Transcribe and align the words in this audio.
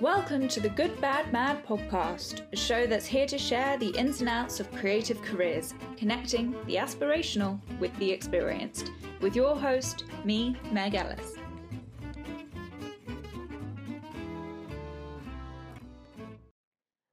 Welcome 0.00 0.48
to 0.48 0.60
the 0.60 0.70
Good 0.70 0.98
Bad 1.02 1.30
Mad 1.30 1.62
podcast, 1.66 2.50
a 2.54 2.56
show 2.56 2.86
that's 2.86 3.04
here 3.04 3.26
to 3.26 3.36
share 3.36 3.76
the 3.76 3.90
ins 3.90 4.20
and 4.20 4.30
outs 4.30 4.58
of 4.58 4.72
creative 4.72 5.20
careers, 5.20 5.74
connecting 5.98 6.52
the 6.64 6.76
aspirational 6.76 7.60
with 7.78 7.94
the 7.98 8.10
experienced. 8.10 8.92
With 9.20 9.36
your 9.36 9.54
host, 9.54 10.04
me, 10.24 10.56
Meg 10.72 10.94
Ellis. 10.94 11.34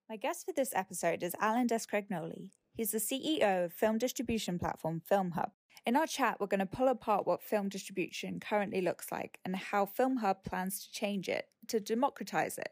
My 0.09 0.15
guest 0.15 0.45
for 0.45 0.53
this 0.53 0.73
episode 0.73 1.23
is 1.23 1.35
Alan 1.41 1.67
d'Escragnolle. 1.67 2.51
He's 2.73 2.91
the 2.91 2.99
CEO 2.99 3.65
of 3.65 3.73
film 3.73 3.97
distribution 3.97 4.57
platform 4.57 5.01
FilmHub. 5.11 5.51
In 5.85 5.97
our 5.97 6.07
chat, 6.07 6.37
we're 6.39 6.47
going 6.47 6.61
to 6.61 6.65
pull 6.65 6.87
apart 6.87 7.27
what 7.27 7.43
film 7.43 7.67
distribution 7.67 8.39
currently 8.39 8.79
looks 8.79 9.11
like 9.11 9.39
and 9.43 9.57
how 9.57 9.85
FilmHub 9.85 10.45
plans 10.45 10.85
to 10.85 10.91
change 10.91 11.27
it 11.27 11.47
to 11.67 11.81
democratize 11.81 12.57
it 12.57 12.71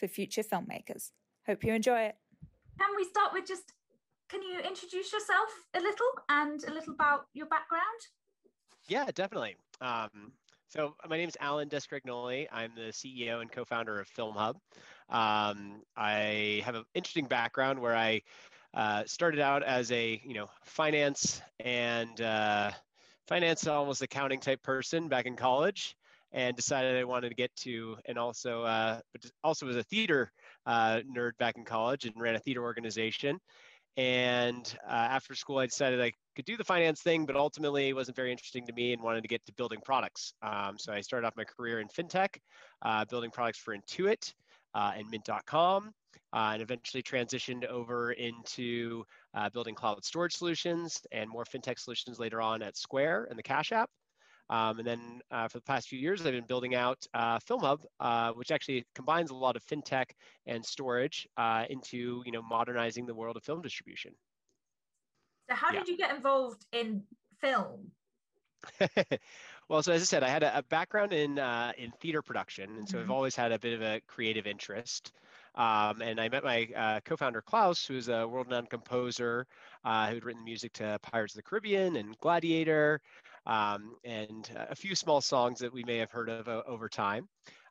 for 0.00 0.08
future 0.08 0.42
filmmakers. 0.42 1.10
Hope 1.46 1.62
you 1.62 1.74
enjoy 1.74 2.00
it. 2.00 2.16
Can 2.78 2.88
we 2.96 3.04
start 3.04 3.32
with 3.32 3.46
just 3.46 3.72
can 4.30 4.42
you 4.42 4.58
introduce 4.60 5.12
yourself 5.12 5.48
a 5.74 5.80
little 5.80 6.12
and 6.28 6.62
a 6.64 6.72
little 6.72 6.94
about 6.94 7.26
your 7.34 7.46
background? 7.46 8.00
Yeah, 8.88 9.06
definitely. 9.12 9.56
Um, 9.80 10.32
so 10.68 10.94
my 11.08 11.16
name 11.16 11.28
is 11.28 11.36
Alan 11.40 11.68
d'Escragnolle. 11.68 12.46
I'm 12.52 12.70
the 12.76 12.92
CEO 12.92 13.40
and 13.40 13.50
co-founder 13.50 14.00
of 14.00 14.08
FilmHub. 14.08 14.54
Um, 15.08 15.82
I 15.96 16.62
have 16.64 16.76
an 16.76 16.84
interesting 16.94 17.26
background 17.26 17.80
where 17.80 17.96
I 17.96 18.22
uh, 18.72 19.02
started 19.04 19.40
out 19.40 19.64
as 19.64 19.90
a 19.90 20.22
you 20.24 20.34
know 20.34 20.48
finance 20.64 21.42
and 21.58 22.20
uh, 22.20 22.70
finance 23.26 23.66
almost 23.66 24.00
accounting 24.00 24.40
type 24.40 24.62
person 24.62 25.08
back 25.08 25.26
in 25.26 25.36
college 25.36 25.96
and 26.32 26.56
decided 26.56 26.96
I 26.96 27.04
wanted 27.04 27.30
to 27.30 27.34
get 27.34 27.54
to, 27.56 27.96
and 28.06 28.18
also, 28.18 28.62
uh, 28.62 29.00
but 29.12 29.30
also 29.42 29.66
was 29.66 29.76
a 29.76 29.82
theater 29.82 30.30
uh, 30.66 31.00
nerd 31.16 31.32
back 31.38 31.56
in 31.56 31.64
college 31.64 32.04
and 32.04 32.14
ran 32.16 32.36
a 32.36 32.38
theater 32.38 32.62
organization. 32.62 33.38
And 33.96 34.72
uh, 34.88 34.92
after 34.92 35.34
school, 35.34 35.58
I 35.58 35.66
decided 35.66 36.00
I 36.00 36.12
could 36.36 36.44
do 36.44 36.56
the 36.56 36.64
finance 36.64 37.02
thing, 37.02 37.26
but 37.26 37.36
ultimately 37.36 37.88
it 37.88 37.92
wasn't 37.92 38.16
very 38.16 38.30
interesting 38.30 38.66
to 38.66 38.72
me 38.72 38.92
and 38.92 39.02
wanted 39.02 39.22
to 39.22 39.28
get 39.28 39.44
to 39.46 39.52
building 39.54 39.80
products. 39.84 40.32
Um, 40.42 40.78
so 40.78 40.92
I 40.92 41.00
started 41.00 41.26
off 41.26 41.36
my 41.36 41.44
career 41.44 41.80
in 41.80 41.88
fintech, 41.88 42.36
uh, 42.82 43.04
building 43.06 43.30
products 43.30 43.58
for 43.58 43.76
Intuit 43.76 44.32
uh, 44.74 44.92
and 44.96 45.10
Mint.com, 45.10 45.92
uh, 46.32 46.50
and 46.52 46.62
eventually 46.62 47.02
transitioned 47.02 47.66
over 47.66 48.12
into 48.12 49.04
uh, 49.34 49.50
building 49.50 49.74
cloud 49.74 50.04
storage 50.04 50.34
solutions 50.34 51.02
and 51.10 51.28
more 51.28 51.44
fintech 51.44 51.78
solutions 51.78 52.20
later 52.20 52.40
on 52.40 52.62
at 52.62 52.76
Square 52.76 53.26
and 53.28 53.38
the 53.38 53.42
Cash 53.42 53.72
App. 53.72 53.90
Um, 54.50 54.78
and 54.80 54.86
then 54.86 55.20
uh, 55.30 55.46
for 55.46 55.58
the 55.58 55.64
past 55.64 55.88
few 55.88 55.98
years, 55.98 56.26
I've 56.26 56.32
been 56.32 56.44
building 56.44 56.74
out 56.74 57.06
uh, 57.14 57.38
FilmHub, 57.38 57.78
uh, 58.00 58.32
which 58.32 58.50
actually 58.50 58.84
combines 58.96 59.30
a 59.30 59.34
lot 59.34 59.54
of 59.54 59.64
fintech 59.64 60.06
and 60.44 60.66
storage 60.66 61.28
uh, 61.36 61.64
into 61.70 62.22
you 62.26 62.32
know 62.32 62.42
modernizing 62.42 63.06
the 63.06 63.14
world 63.14 63.36
of 63.36 63.44
film 63.44 63.62
distribution. 63.62 64.12
So, 65.48 65.54
how 65.54 65.72
yeah. 65.72 65.78
did 65.78 65.88
you 65.88 65.96
get 65.96 66.14
involved 66.14 66.64
in 66.72 67.04
film? 67.40 67.92
well, 69.68 69.82
so 69.84 69.92
as 69.92 70.02
I 70.02 70.04
said, 70.04 70.24
I 70.24 70.28
had 70.28 70.42
a, 70.42 70.58
a 70.58 70.62
background 70.64 71.12
in 71.12 71.38
uh, 71.38 71.70
in 71.78 71.92
theater 72.00 72.20
production, 72.20 72.70
and 72.76 72.88
so 72.88 72.96
mm-hmm. 72.96 73.04
I've 73.04 73.10
always 73.10 73.36
had 73.36 73.52
a 73.52 73.58
bit 73.58 73.74
of 73.74 73.82
a 73.82 74.00
creative 74.08 74.48
interest. 74.48 75.12
Um, 75.54 76.00
and 76.00 76.20
I 76.20 76.28
met 76.28 76.44
my 76.44 76.68
uh, 76.76 77.00
co-founder 77.04 77.42
Klaus, 77.42 77.84
who's 77.84 78.08
a 78.08 78.26
world-renowned 78.26 78.70
composer 78.70 79.48
uh, 79.84 80.08
who'd 80.08 80.24
written 80.24 80.44
music 80.44 80.72
to 80.74 80.98
Pirates 81.02 81.34
of 81.34 81.38
the 81.38 81.42
Caribbean 81.42 81.96
and 81.96 82.16
Gladiator, 82.18 83.00
um, 83.46 83.94
and 84.04 84.50
a 84.56 84.74
few 84.74 84.94
small 84.94 85.20
songs 85.20 85.60
that 85.60 85.72
we 85.72 85.84
may 85.84 85.98
have 85.98 86.10
heard 86.10 86.28
of 86.28 86.48
uh, 86.48 86.62
over 86.66 86.88
time. 86.88 87.28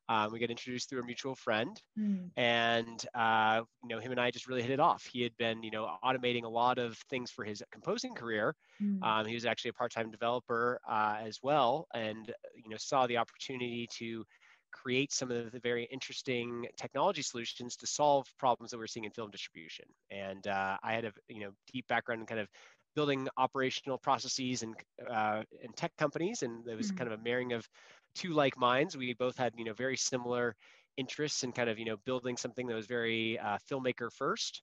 Um, 0.09 0.31
we 0.31 0.39
got 0.39 0.50
introduced 0.50 0.89
through 0.89 1.02
a 1.02 1.06
mutual 1.06 1.36
friend, 1.36 1.80
mm. 1.98 2.31
and 2.36 3.06
uh, 3.14 3.61
you 3.84 3.89
know 3.89 4.00
him 4.00 4.11
and 4.11 4.20
I 4.20 4.31
just 4.31 4.48
really 4.48 4.64
hit 4.64 4.72
it 4.72 4.80
off. 4.80 5.06
He 5.06 5.22
had 5.22 5.38
been 5.38 5.61
you 5.61 5.70
know 5.70 5.88
automating 6.03 6.45
a 6.45 6.50
lot 6.50 6.80
of 6.80 6.98
things 7.11 7.30
for 7.30 7.45
his 7.45 7.61
composing 7.72 8.16
career. 8.16 8.55
Mm. 8.82 9.04
Um, 9.04 9.26
he 9.27 9.36
was 9.36 9.45
actually 9.45 9.70
a 9.70 9.73
part-time 9.73 10.10
developer 10.10 10.80
uh, 10.89 11.17
as 11.21 11.38
well, 11.43 11.88
and 11.93 12.33
you 12.55 12.72
know 12.72 12.77
saw 12.80 13.05
the 13.05 13.17
opportunity 13.17 13.88
to 13.99 14.26
create 14.72 15.11
some 15.11 15.32
of 15.32 15.52
the 15.52 15.60
very 15.60 15.88
interesting 15.92 16.66
technology 16.77 17.22
solutions 17.22 17.76
to 17.76 17.88
solve 17.88 18.26
problems 18.38 18.72
that 18.72 18.77
we're 18.77 18.88
seeing 18.88 19.05
in 19.05 19.11
film 19.11 19.30
distribution. 19.32 19.86
And 20.10 20.45
uh, 20.48 20.77
I 20.82 20.93
had 20.93 21.05
a 21.05 21.11
you 21.27 21.42
know 21.42 21.52
deep 21.72 21.88
background 21.88 22.22
in 22.22 22.27
kind 22.27 22.42
of 22.42 22.48
building 22.95 23.27
operational 23.38 23.98
processes 23.98 24.64
and 24.64 24.76
uh, 25.10 25.44
and 25.64 25.76
tech 25.76 25.92
companies, 25.98 26.44
and 26.44 26.66
there 26.66 26.77
was 26.77 26.88
mm-hmm. 26.88 26.98
kind 26.98 27.11
of 27.11 27.20
a 27.20 27.23
marrying 27.23 27.54
of 27.54 27.67
two 28.16 28.32
like 28.32 28.58
minds. 28.58 28.98
We 28.98 29.14
both 29.14 29.38
had 29.38 29.54
you 29.58 29.66
know 29.66 29.73
very 29.73 29.98
similar 29.98 30.55
interests 30.98 31.44
in 31.44 31.52
kind 31.52 31.70
of 31.70 31.80
you 31.80 31.86
know 31.86 31.98
building 32.05 32.38
something 32.38 32.67
that 32.67 32.76
was 32.76 32.88
very 32.88 33.39
uh, 33.39 33.58
filmmaker 33.70 34.11
first, 34.11 34.61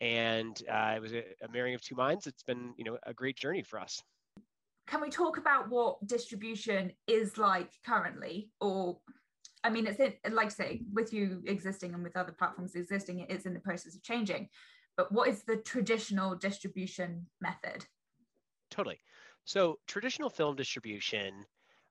and 0.00 0.60
uh, 0.70 0.94
it 0.96 1.02
was 1.02 1.12
a, 1.12 1.24
a 1.42 1.48
marrying 1.52 1.74
of 1.74 1.82
two 1.82 1.96
minds. 1.96 2.26
It's 2.26 2.42
been 2.42 2.74
you 2.76 2.84
know 2.84 2.98
a 3.04 3.14
great 3.14 3.36
journey 3.36 3.62
for 3.62 3.80
us. 3.80 4.02
Can 4.86 5.02
we 5.02 5.10
talk 5.10 5.36
about 5.36 5.68
what 5.68 6.06
distribution 6.06 6.92
is 7.06 7.36
like 7.36 7.70
currently, 7.84 8.50
or 8.60 8.98
I 9.64 9.70
mean, 9.70 9.86
it's 9.86 10.00
in, 10.00 10.14
like 10.34 10.46
I 10.46 10.50
say, 10.50 10.82
with 10.92 11.12
you 11.12 11.42
existing 11.46 11.92
and 11.94 12.02
with 12.02 12.16
other 12.16 12.32
platforms 12.32 12.74
existing, 12.74 13.26
it's 13.28 13.44
in 13.44 13.54
the 13.54 13.60
process 13.60 13.94
of 13.94 14.02
changing 14.02 14.48
but 14.98 15.12
what 15.12 15.28
is 15.28 15.44
the 15.44 15.56
traditional 15.56 16.34
distribution 16.34 17.24
method? 17.40 17.86
Totally. 18.70 18.98
So 19.44 19.78
traditional 19.86 20.28
film 20.28 20.56
distribution, 20.56 21.46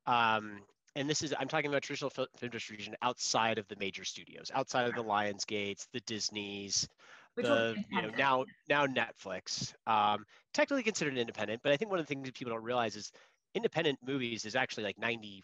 um, 0.06 0.60
and 0.96 1.10
this 1.10 1.24
is 1.24 1.34
I'm 1.40 1.48
talking 1.48 1.70
about 1.70 1.82
traditional 1.82 2.12
film 2.12 2.52
distribution 2.52 2.96
outside 3.02 3.58
of 3.58 3.68
the 3.70 3.78
major 3.80 4.04
studios, 4.04 4.52
outside 4.54 4.88
of 4.88 4.94
the 4.94 5.04
Lionsgates, 5.04 5.88
the 5.94 6.02
Disneys, 6.02 6.88
the 7.36 7.76
you 7.92 8.02
know 8.02 8.10
now 8.18 8.46
now 8.70 8.86
Netflix. 8.86 9.74
Um, 9.88 10.26
technically 10.54 10.84
considered 10.84 11.18
independent, 11.18 11.62
but 11.64 11.72
I 11.72 11.78
think 11.78 11.90
one 11.90 12.00
of 12.00 12.06
the 12.06 12.14
things 12.14 12.26
that 12.26 12.36
people 12.36 12.54
don't 12.54 12.64
realize 12.64 12.96
is 12.96 13.12
independent 13.58 14.00
movies 14.06 14.46
is 14.46 14.56
actually 14.56 14.84
like 14.84 14.98
98% 14.98 15.44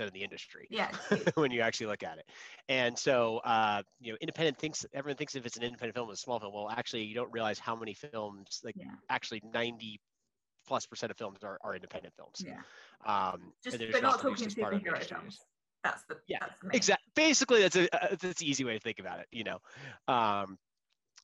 of 0.00 0.12
the 0.12 0.22
industry 0.22 0.68
yeah. 0.70 0.90
when 1.34 1.50
you 1.50 1.62
actually 1.62 1.86
look 1.86 2.02
at 2.02 2.18
it. 2.18 2.26
And 2.68 2.98
so 2.98 3.38
uh, 3.38 3.82
you 4.00 4.12
know 4.12 4.18
independent 4.20 4.58
thinks 4.58 4.86
everyone 4.92 5.16
thinks 5.16 5.34
if 5.34 5.46
it's 5.46 5.56
an 5.56 5.62
independent 5.62 5.94
film 5.94 6.10
it's 6.10 6.20
a 6.20 6.22
small 6.22 6.38
film. 6.38 6.52
Well 6.54 6.70
actually 6.70 7.04
you 7.04 7.14
don't 7.14 7.32
realize 7.32 7.58
how 7.58 7.74
many 7.74 7.94
films 7.94 8.60
like 8.62 8.76
yeah. 8.78 8.86
actually 9.08 9.42
90 9.52 10.00
plus 10.66 10.86
percent 10.86 11.10
of 11.10 11.16
films 11.16 11.38
are, 11.42 11.58
are 11.62 11.74
independent 11.74 12.14
films. 12.14 12.44
Yeah. 12.44 12.60
Um 13.04 13.52
just 13.64 13.78
but 13.92 14.02
not 14.02 14.20
talking 14.20 14.48
superhero 14.48 15.02
films. 15.02 15.40
That's 15.82 16.02
the 16.08 16.16
yeah 16.28 16.46
exactly 16.72 17.10
basically 17.16 17.62
that's 17.62 17.76
a 17.76 17.94
uh, 17.94 18.16
that's 18.20 18.40
an 18.40 18.46
easy 18.46 18.64
way 18.64 18.74
to 18.74 18.80
think 18.80 18.98
about 19.00 19.20
it 19.20 19.26
you 19.32 19.44
know. 19.44 19.58
Um 20.06 20.58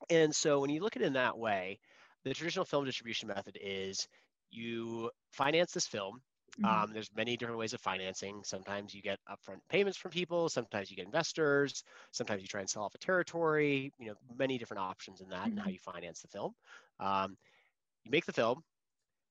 and 0.09 0.35
so 0.35 0.61
when 0.61 0.71
you 0.71 0.81
look 0.81 0.97
at 0.97 1.03
it 1.03 1.07
in 1.07 1.13
that 1.15 1.39
way 1.39 1.79
the 2.25 2.35
traditional 2.35 2.65
film 2.65 2.85
distribution 2.85 3.29
method 3.29 3.59
is 3.61 4.09
you 4.51 5.11
finance 5.33 5.73
this 5.73 5.87
film. 5.87 6.21
Mm-hmm. 6.59 6.85
Um, 6.85 6.91
there's 6.93 7.11
many 7.17 7.37
different 7.37 7.59
ways 7.59 7.73
of 7.73 7.81
financing. 7.81 8.41
Sometimes 8.45 8.95
you 8.95 9.03
get 9.03 9.19
upfront 9.31 9.61
payments 9.69 9.99
from 9.99 10.11
people. 10.11 10.49
Sometimes 10.49 10.91
you 10.91 10.97
get 10.97 11.07
investors. 11.07 11.85
Sometimes 12.13 12.43
you 12.43 12.49
try 12.49 12.61
and 12.61 12.69
sell 12.69 12.83
off 12.83 12.95
a 12.95 12.99
territory. 12.99 13.93
You 13.99 14.09
know, 14.09 14.15
many 14.39 14.59
different 14.59 14.83
options 14.83 15.21
in 15.21 15.29
that 15.29 15.41
mm-hmm. 15.41 15.51
and 15.51 15.61
how 15.61 15.71
you 15.71 15.79
finance 15.79 16.21
the 16.21 16.29
film. 16.29 16.53
Um, 16.99 17.37
you 18.05 18.11
make 18.11 18.27
the 18.27 18.33
film. 18.33 18.63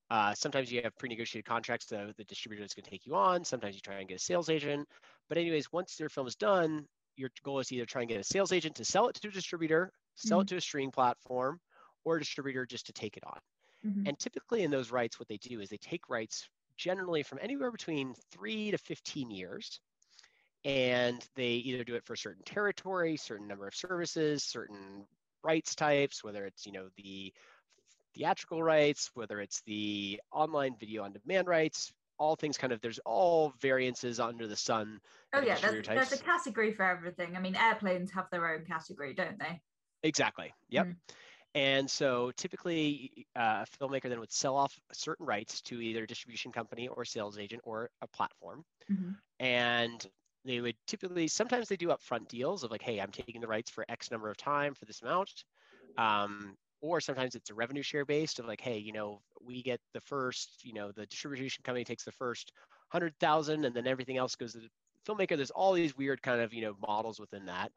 Uh, 0.10 0.34
sometimes 0.34 0.72
you 0.72 0.82
have 0.82 0.98
pre-negotiated 0.98 1.46
contracts 1.46 1.86
that 1.88 2.18
the 2.18 2.24
distributor 2.24 2.64
is 2.64 2.74
going 2.74 2.84
to 2.84 2.90
take 2.90 3.06
you 3.06 3.16
on. 3.16 3.46
Sometimes 3.46 3.76
you 3.76 3.82
try 3.82 3.96
and 3.96 4.08
get 4.08 4.16
a 4.16 4.20
sales 4.20 4.50
agent. 4.50 4.88
But 5.28 5.38
anyways, 5.38 5.72
once 5.72 6.00
your 6.00 6.10
film 6.10 6.26
is 6.26 6.36
done, 6.36 6.86
your 7.16 7.30
goal 7.44 7.60
is 7.60 7.68
to 7.68 7.76
either 7.76 7.86
try 7.86 8.02
and 8.02 8.10
get 8.10 8.20
a 8.20 8.24
sales 8.24 8.52
agent 8.52 8.76
to 8.76 8.86
sell 8.86 9.08
it 9.08 9.16
to 9.16 9.28
a 9.28 9.32
distributor, 9.32 9.92
sell 10.16 10.40
mm-hmm. 10.40 10.44
it 10.44 10.48
to 10.48 10.56
a 10.56 10.62
streaming 10.62 10.92
platform, 10.92 11.60
or 12.06 12.16
a 12.16 12.20
distributor 12.20 12.66
just 12.66 12.88
to 12.88 12.94
take 12.94 13.18
it 13.18 13.24
on. 13.28 13.40
Mm-hmm. 13.86 14.08
And 14.08 14.20
typically 14.20 14.64
in 14.64 14.72
those 14.72 14.92
rights, 14.92 15.20
what 15.20 15.28
they 15.28 15.38
do 15.38 15.60
is 15.60 15.70
they 15.70 15.78
take 15.78 16.10
rights 16.10 16.50
generally 16.80 17.22
from 17.22 17.40
anywhere 17.42 17.72
between 17.72 18.16
three 18.32 18.72
to 18.72 18.78
15 18.78 19.30
years. 19.30 19.80
And 20.66 21.24
they 21.36 21.52
either 21.52 21.84
do 21.84 21.96
it 21.96 22.06
for 22.06 22.14
a 22.14 22.18
certain 22.18 22.44
territory, 22.44 23.18
certain 23.18 23.48
number 23.48 23.68
of 23.68 23.76
services, 23.76 24.44
certain 24.44 25.06
rights 25.44 25.76
types, 25.76 26.24
whether 26.24 26.46
it's, 26.46 26.66
you 26.66 26.72
know, 26.72 26.90
the 26.98 27.34
theatrical 28.16 28.64
rights, 28.64 29.12
whether 29.14 29.40
it's 29.40 29.62
the 29.66 30.20
online 30.32 30.76
video 30.80 31.04
on 31.04 31.14
demand 31.14 31.48
rights, 31.48 31.94
all 32.18 32.36
things 32.36 32.58
kind 32.58 32.74
of 32.74 32.82
there's 32.82 33.00
all 33.06 33.54
variances 33.62 34.20
under 34.20 34.48
the 34.48 34.56
sun. 34.56 35.00
Oh 35.34 35.42
yeah, 35.42 35.58
there's, 35.62 35.88
there's, 35.88 36.12
a 36.12 36.18
category 36.18 36.74
for 36.74 36.84
everything. 36.84 37.38
I 37.38 37.40
mean, 37.40 37.56
airplanes 37.56 38.12
have 38.12 38.30
their 38.30 38.54
own 38.54 38.66
category, 38.66 39.14
don't 39.14 39.40
they? 39.40 39.62
Exactly. 40.04 40.54
Yep. 40.70 40.88
Mm. 40.88 40.96
And 41.56 41.90
so 41.90 42.32
typically, 42.38 43.26
uh, 43.36 43.64
a 43.64 43.78
filmmaker 43.78 44.10
then 44.10 44.20
would 44.20 44.32
sell 44.32 44.56
off 44.56 44.78
certain 44.94 45.26
rights 45.26 45.62
to 45.62 45.82
either 45.82 46.04
a 46.04 46.08
distribution 46.08 46.52
company 46.52 46.88
or 46.88 47.06
sales 47.06 47.38
agent 47.38 47.62
or 47.66 47.90
a 48.02 48.08
platform. 48.08 48.64
Mm-hmm. 48.92 49.12
And 49.40 50.06
they 50.46 50.62
would 50.62 50.76
typically, 50.86 51.28
sometimes 51.28 51.68
they 51.68 51.76
do 51.76 51.88
upfront 51.88 52.28
deals 52.28 52.64
of 52.64 52.72
like, 52.72 52.82
hey, 52.82 53.00
I'm 53.00 53.12
taking 53.12 53.42
the 53.42 53.48
rights 53.48 53.72
for 53.72 53.84
X 53.90 54.12
number 54.12 54.30
of 54.30 54.38
time 54.38 54.74
for 54.74 54.86
this 54.86 55.02
amount. 55.02 55.32
Um, 55.98 56.56
or 56.82 57.02
sometimes 57.02 57.36
it's 57.36 57.50
a 57.50 57.54
revenue 57.54 57.82
share 57.82 58.06
based 58.06 58.40
of 58.40 58.46
like, 58.46 58.62
hey, 58.62 58.78
you 58.78 58.94
know, 58.94 59.22
we 59.42 59.62
get 59.64 59.82
the 59.94 60.02
first, 60.02 60.64
you 60.64 60.74
know, 60.74 60.92
the 60.92 61.06
distribution 61.08 61.62
company 61.64 61.84
takes 61.84 62.04
the 62.04 62.12
first 62.12 62.54
hundred 62.90 63.14
thousand, 63.20 63.66
and 63.66 63.76
then 63.76 63.88
everything 63.88 64.18
else 64.18 64.36
goes 64.36 64.54
to 64.54 64.60
the 64.60 64.70
filmmaker. 65.08 65.36
There's 65.36 65.52
all 65.52 65.74
these 65.74 65.98
weird 65.98 66.22
kind 66.22 66.42
of 66.42 66.54
you 66.54 66.62
know 66.62 66.76
models 66.86 67.20
within 67.20 67.46
that. 67.46 67.72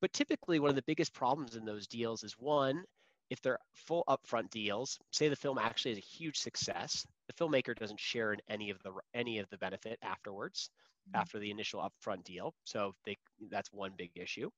But 0.00 0.12
typically, 0.12 0.60
one 0.60 0.70
of 0.70 0.76
the 0.76 0.82
biggest 0.82 1.12
problems 1.12 1.56
in 1.56 1.64
those 1.64 1.86
deals 1.86 2.22
is 2.22 2.34
one, 2.38 2.84
if 3.30 3.40
they're 3.42 3.58
full 3.74 4.04
upfront 4.08 4.50
deals, 4.50 4.98
say 5.10 5.28
the 5.28 5.36
film 5.36 5.58
actually 5.58 5.92
is 5.92 5.98
a 5.98 6.00
huge 6.00 6.38
success, 6.38 7.06
the 7.26 7.32
filmmaker 7.34 7.74
doesn't 7.76 8.00
share 8.00 8.32
in 8.32 8.40
any 8.48 8.70
of 8.70 8.82
the 8.82 8.92
any 9.14 9.38
of 9.38 9.48
the 9.50 9.58
benefit 9.58 9.98
afterwards, 10.02 10.70
mm-hmm. 11.08 11.20
after 11.20 11.38
the 11.38 11.50
initial 11.50 11.80
upfront 11.80 12.24
deal. 12.24 12.54
So 12.64 12.94
they 13.04 13.16
that's 13.50 13.72
one 13.72 13.92
big 13.96 14.12
issue. 14.14 14.50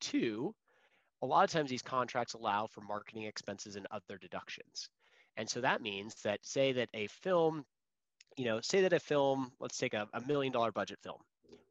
Two, 0.00 0.54
a 1.22 1.26
lot 1.26 1.44
of 1.44 1.50
times 1.50 1.68
these 1.68 1.82
contracts 1.82 2.34
allow 2.34 2.66
for 2.66 2.80
marketing 2.80 3.24
expenses 3.24 3.76
and 3.76 3.86
other 3.90 4.18
deductions. 4.18 4.88
And 5.36 5.48
so 5.48 5.60
that 5.60 5.82
means 5.82 6.14
that 6.22 6.44
say 6.44 6.72
that 6.72 6.88
a 6.94 7.06
film, 7.08 7.64
you 8.36 8.44
know, 8.44 8.60
say 8.60 8.82
that 8.82 8.92
a 8.92 9.00
film, 9.00 9.52
let's 9.60 9.78
take 9.78 9.94
a, 9.94 10.08
a 10.14 10.20
million 10.26 10.52
dollar 10.52 10.72
budget 10.72 10.98
film. 11.02 11.20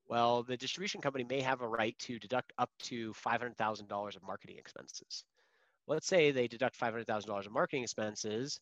Well, 0.09 0.43
the 0.43 0.57
distribution 0.57 1.01
company 1.01 1.23
may 1.23 1.41
have 1.41 1.61
a 1.61 1.67
right 1.67 1.97
to 1.99 2.19
deduct 2.19 2.51
up 2.57 2.71
to 2.79 3.13
$500,000 3.13 4.15
of 4.17 4.23
marketing 4.23 4.57
expenses 4.57 5.23
let's 5.87 6.07
say 6.07 6.31
they 6.31 6.47
deduct 6.47 6.75
$500,000 6.77 7.47
of 7.47 7.53
marketing 7.53 7.83
expenses 7.83 8.59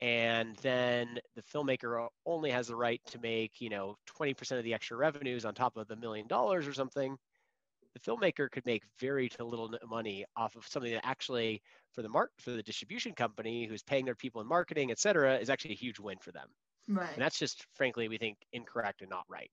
and 0.00 0.56
then 0.58 1.20
the 1.34 1.42
filmmaker 1.42 2.08
only 2.26 2.50
has 2.50 2.68
the 2.68 2.76
right 2.76 3.02
to 3.06 3.18
make, 3.20 3.60
you 3.60 3.70
know, 3.70 3.96
20% 4.06 4.58
of 4.60 4.64
the 4.64 4.74
extra 4.74 4.96
revenues 4.96 5.44
on 5.46 5.54
top 5.54 5.76
of 5.78 5.88
the 5.88 5.96
million 5.96 6.26
dollars 6.28 6.66
or 6.68 6.74
something, 6.74 7.18
the 7.94 8.00
filmmaker 8.00 8.50
could 8.50 8.66
make 8.66 8.84
very 8.98 9.30
little 9.40 9.74
money 9.84 10.24
off 10.36 10.56
of 10.56 10.66
something 10.66 10.92
that 10.92 11.06
actually 11.06 11.62
for 11.92 12.02
the 12.02 12.08
mark 12.08 12.32
for 12.40 12.50
the 12.52 12.62
distribution 12.62 13.14
company 13.14 13.66
who's 13.66 13.82
paying 13.82 14.04
their 14.04 14.16
people 14.16 14.40
in 14.40 14.46
marketing, 14.48 14.90
et 14.90 14.98
cetera, 14.98 15.38
is 15.38 15.50
actually 15.50 15.72
a 15.72 15.76
huge 15.76 15.98
win 16.00 16.18
for 16.18 16.32
them. 16.32 16.48
Right. 16.88 17.16
And 17.16 17.22
that's 17.22 17.38
just 17.38 17.66
frankly, 17.74 18.08
we 18.08 18.18
think 18.18 18.38
incorrect 18.52 19.02
and 19.02 19.10
not 19.10 19.26
right. 19.28 19.50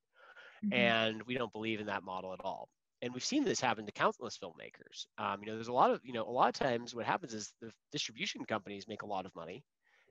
Mm-hmm. 0.65 0.73
And 0.73 1.23
we 1.23 1.35
don't 1.35 1.51
believe 1.51 1.79
in 1.79 1.87
that 1.87 2.03
model 2.03 2.33
at 2.33 2.39
all 2.43 2.69
and 3.01 3.13
we've 3.13 3.23
seen 3.23 3.43
this 3.43 3.61
happen 3.61 3.85
to 3.85 3.91
countless 3.91 4.37
filmmakers. 4.37 5.05
Um, 5.17 5.39
you 5.41 5.47
know, 5.47 5.55
there's 5.55 5.69
a 5.69 5.73
lot 5.73 5.91
of, 5.91 6.01
you 6.03 6.13
know, 6.13 6.27
a 6.27 6.31
lot 6.31 6.49
of 6.49 6.53
times 6.53 6.93
what 6.93 7.05
happens 7.05 7.33
is 7.33 7.53
the 7.61 7.71
distribution 7.91 8.45
companies 8.45 8.87
make 8.87 9.03
a 9.03 9.07
lot 9.07 9.25
of 9.25 9.35
money 9.35 9.63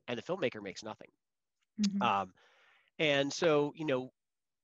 and 0.06 0.18
the 0.18 0.22
filmmaker 0.22 0.62
makes 0.62 0.82
nothing. 0.82 1.08
Mm-hmm. 1.82 2.02
Um, 2.02 2.32
and 2.98 3.32
so, 3.32 3.72
you 3.76 3.84
know, 3.84 4.10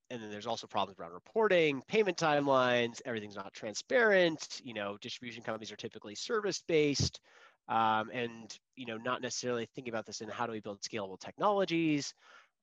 and 0.09 0.21
then 0.21 0.29
there's 0.29 0.47
also 0.47 0.67
problems 0.67 0.99
around 0.99 1.13
reporting, 1.13 1.81
payment 1.87 2.17
timelines, 2.17 3.01
everything's 3.05 3.35
not 3.35 3.53
transparent. 3.53 4.61
You 4.63 4.73
know, 4.73 4.97
distribution 5.01 5.43
companies 5.43 5.71
are 5.71 5.77
typically 5.77 6.15
service 6.15 6.63
based 6.67 7.19
um, 7.67 8.09
and, 8.13 8.57
you 8.75 8.85
know, 8.85 8.97
not 8.97 9.21
necessarily 9.21 9.67
thinking 9.73 9.91
about 9.91 10.05
this 10.05 10.21
in 10.21 10.29
how 10.29 10.45
do 10.45 10.51
we 10.51 10.59
build 10.59 10.81
scalable 10.81 11.19
technologies. 11.19 12.13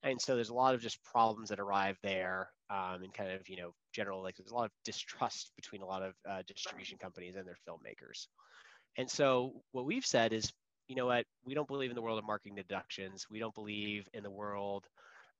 And 0.03 0.19
so 0.19 0.35
there's 0.35 0.49
a 0.49 0.53
lot 0.53 0.75
of 0.75 0.81
just 0.81 1.01
problems 1.03 1.49
that 1.49 1.59
arrive 1.59 1.97
there 2.03 2.49
um, 2.69 3.03
and 3.03 3.13
kind 3.13 3.31
of, 3.31 3.47
you 3.47 3.55
know, 3.55 3.73
general, 3.93 4.21
like 4.21 4.35
there's 4.35 4.51
a 4.51 4.55
lot 4.55 4.65
of 4.65 4.71
distrust 4.83 5.51
between 5.55 5.81
a 5.81 5.85
lot 5.85 6.03
of 6.03 6.13
uh, 6.29 6.41
distribution 6.45 6.97
companies 6.97 7.35
and 7.35 7.47
their 7.47 7.57
filmmakers. 7.67 8.27
And 8.97 9.09
so 9.09 9.53
what 9.71 9.85
we've 9.85 10.05
said 10.05 10.33
is, 10.33 10.51
you 10.89 10.95
know 10.97 11.05
what, 11.05 11.25
we 11.45 11.53
don't 11.53 11.67
believe 11.67 11.89
in 11.89 11.95
the 11.95 12.01
world 12.01 12.19
of 12.19 12.25
marketing 12.25 12.55
deductions. 12.55 13.25
We 13.31 13.39
don't 13.39 13.55
believe 13.55 14.07
in 14.13 14.23
the 14.23 14.29
world, 14.29 14.85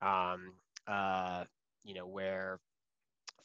um, 0.01 0.53
uh, 0.87 1.43
you 1.83 1.93
know, 1.93 2.07
where 2.07 2.59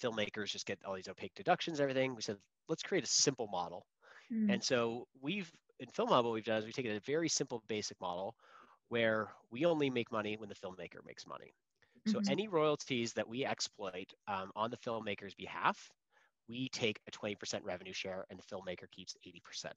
filmmakers 0.00 0.52
just 0.52 0.66
get 0.66 0.78
all 0.86 0.94
these 0.94 1.08
opaque 1.08 1.34
deductions, 1.34 1.80
everything. 1.80 2.14
We 2.14 2.22
said, 2.22 2.36
let's 2.68 2.84
create 2.84 3.02
a 3.02 3.08
simple 3.08 3.48
model. 3.48 3.84
Mm. 4.32 4.54
And 4.54 4.62
so 4.62 5.08
we've, 5.20 5.50
in 5.80 5.88
Film 5.88 6.10
Hub, 6.10 6.24
what 6.24 6.34
we've 6.34 6.44
done 6.44 6.58
is 6.58 6.64
we've 6.64 6.74
taken 6.74 6.94
a 6.94 7.00
very 7.00 7.28
simple 7.28 7.62
basic 7.68 8.00
model 8.00 8.36
where 8.88 9.28
we 9.50 9.64
only 9.64 9.90
make 9.90 10.10
money 10.10 10.36
when 10.36 10.48
the 10.48 10.54
filmmaker 10.54 11.04
makes 11.06 11.26
money. 11.26 11.52
So 12.06 12.18
mm-hmm. 12.18 12.30
any 12.30 12.48
royalties 12.48 13.12
that 13.14 13.28
we 13.28 13.44
exploit 13.44 14.12
um, 14.28 14.50
on 14.56 14.70
the 14.70 14.76
filmmaker's 14.76 15.34
behalf, 15.34 15.90
we 16.48 16.68
take 16.70 17.00
a 17.06 17.10
20% 17.10 17.36
revenue 17.64 17.92
share 17.92 18.24
and 18.30 18.38
the 18.38 18.54
filmmaker 18.54 18.90
keeps 18.90 19.14
80%. 19.26 19.72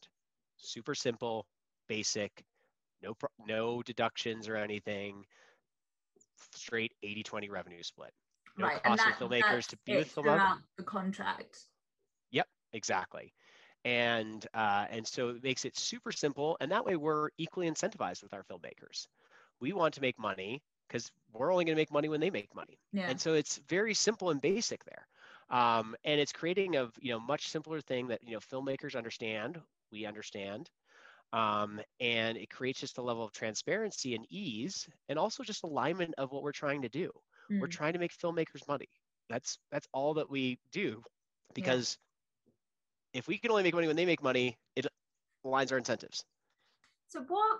Super 0.58 0.96
simple, 0.96 1.46
basic, 1.90 2.44
no 3.02 3.16
no 3.48 3.81
deductions 3.81 4.48
or 4.48 4.56
anything. 4.56 5.24
Straight 6.56 6.94
80-20 7.04 7.50
revenue 7.50 7.84
split. 7.84 8.12
No 8.57 8.68
right, 8.68 8.84
cost 8.84 9.02
and 9.02 9.14
that, 9.14 9.19
filmmakers 9.19 9.68
to 9.68 9.78
be 9.86 9.96
with 9.96 10.12
throughout 10.12 10.60
the 10.78 10.84
contract. 10.84 11.66
Yep, 12.31 12.48
exactly 12.74 13.34
and 13.86 14.45
uh, 14.54 14.86
and 14.89 15.06
so 15.07 15.30
it 15.30 15.44
makes 15.44 15.66
it 15.66 15.78
super 15.78 16.12
simple 16.12 16.57
and 16.60 16.72
that 16.72 16.86
way 16.86 16.95
we're 16.95 17.30
equally 17.38 17.69
incentivized 17.69 18.24
with 18.24 18.33
our 18.33 18.44
filmmakers. 18.44 19.07
We 19.60 19.74
want 19.74 19.94
to 19.95 20.01
make 20.01 20.19
money 20.19 20.62
because 20.88 21.12
we're 21.33 21.51
only 21.51 21.66
going 21.66 21.75
to 21.75 21.81
make 21.81 21.92
money 21.92 22.10
when 22.10 22.19
they 22.19 22.30
make 22.31 22.54
money. 22.56 22.80
Yeah. 22.94 23.10
and 23.10 23.19
so 23.19 23.33
it's 23.33 23.57
very 23.69 23.94
simple 23.94 24.30
and 24.31 24.42
basic 24.42 24.83
there. 24.86 25.07
Um, 25.50 25.95
and 26.04 26.19
it's 26.19 26.33
creating 26.33 26.75
a 26.78 26.89
you 27.00 27.12
know 27.12 27.19
much 27.19 27.48
simpler 27.50 27.81
thing 27.81 28.07
that 28.07 28.19
you 28.24 28.33
know 28.33 28.39
filmmakers 28.39 28.95
understand 28.95 29.60
we 29.92 30.06
understand. 30.06 30.69
Um, 31.33 31.81
and 32.00 32.38
it 32.38 32.50
creates 32.50 32.80
just 32.81 32.98
a 32.98 33.01
level 33.01 33.24
of 33.24 33.31
transparency 33.31 34.16
and 34.16 34.25
ease 34.30 34.88
and 35.10 35.18
also 35.18 35.44
just 35.44 35.63
alignment 35.63 36.13
of 36.18 36.31
what 36.31 36.44
we're 36.44 36.51
trying 36.51 36.81
to 36.83 36.89
do. 36.89 37.10
Mm. 37.51 37.60
we're 37.62 37.68
trying 37.68 37.94
to 37.94 38.00
make 38.00 38.12
filmmakers 38.16 38.68
money. 38.68 38.89
That's 39.30 39.57
that's 39.72 39.88
all 39.94 40.13
that 40.16 40.30
we 40.30 40.60
do 40.72 41.04
because 41.54 41.98
yeah 41.98 42.11
if 43.13 43.28
we 43.28 43.38
can 43.38 43.52
only 43.52 43.63
make 43.63 43.74
money 43.74 43.88
when 43.88 43.96
they 43.96 44.06
make 44.06 44.24
money, 44.24 44.58
it 44.75 44.88
aligns 45.46 45.72
our 45.72 45.78
incentives. 45.78 46.24
So 47.08 47.22
what? 47.28 47.60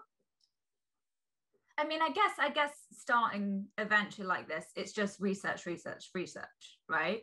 I 1.78 1.86
mean, 1.86 2.02
I 2.02 2.10
guess 2.10 2.32
I 2.40 2.50
guess 2.50 2.72
starting 2.92 3.66
a 3.78 3.86
venture 3.86 4.24
like 4.24 4.48
this, 4.48 4.66
it's 4.76 4.92
just 4.94 5.20
research, 5.20 5.66
research, 5.66 6.10
research, 6.14 6.78
right? 6.88 7.22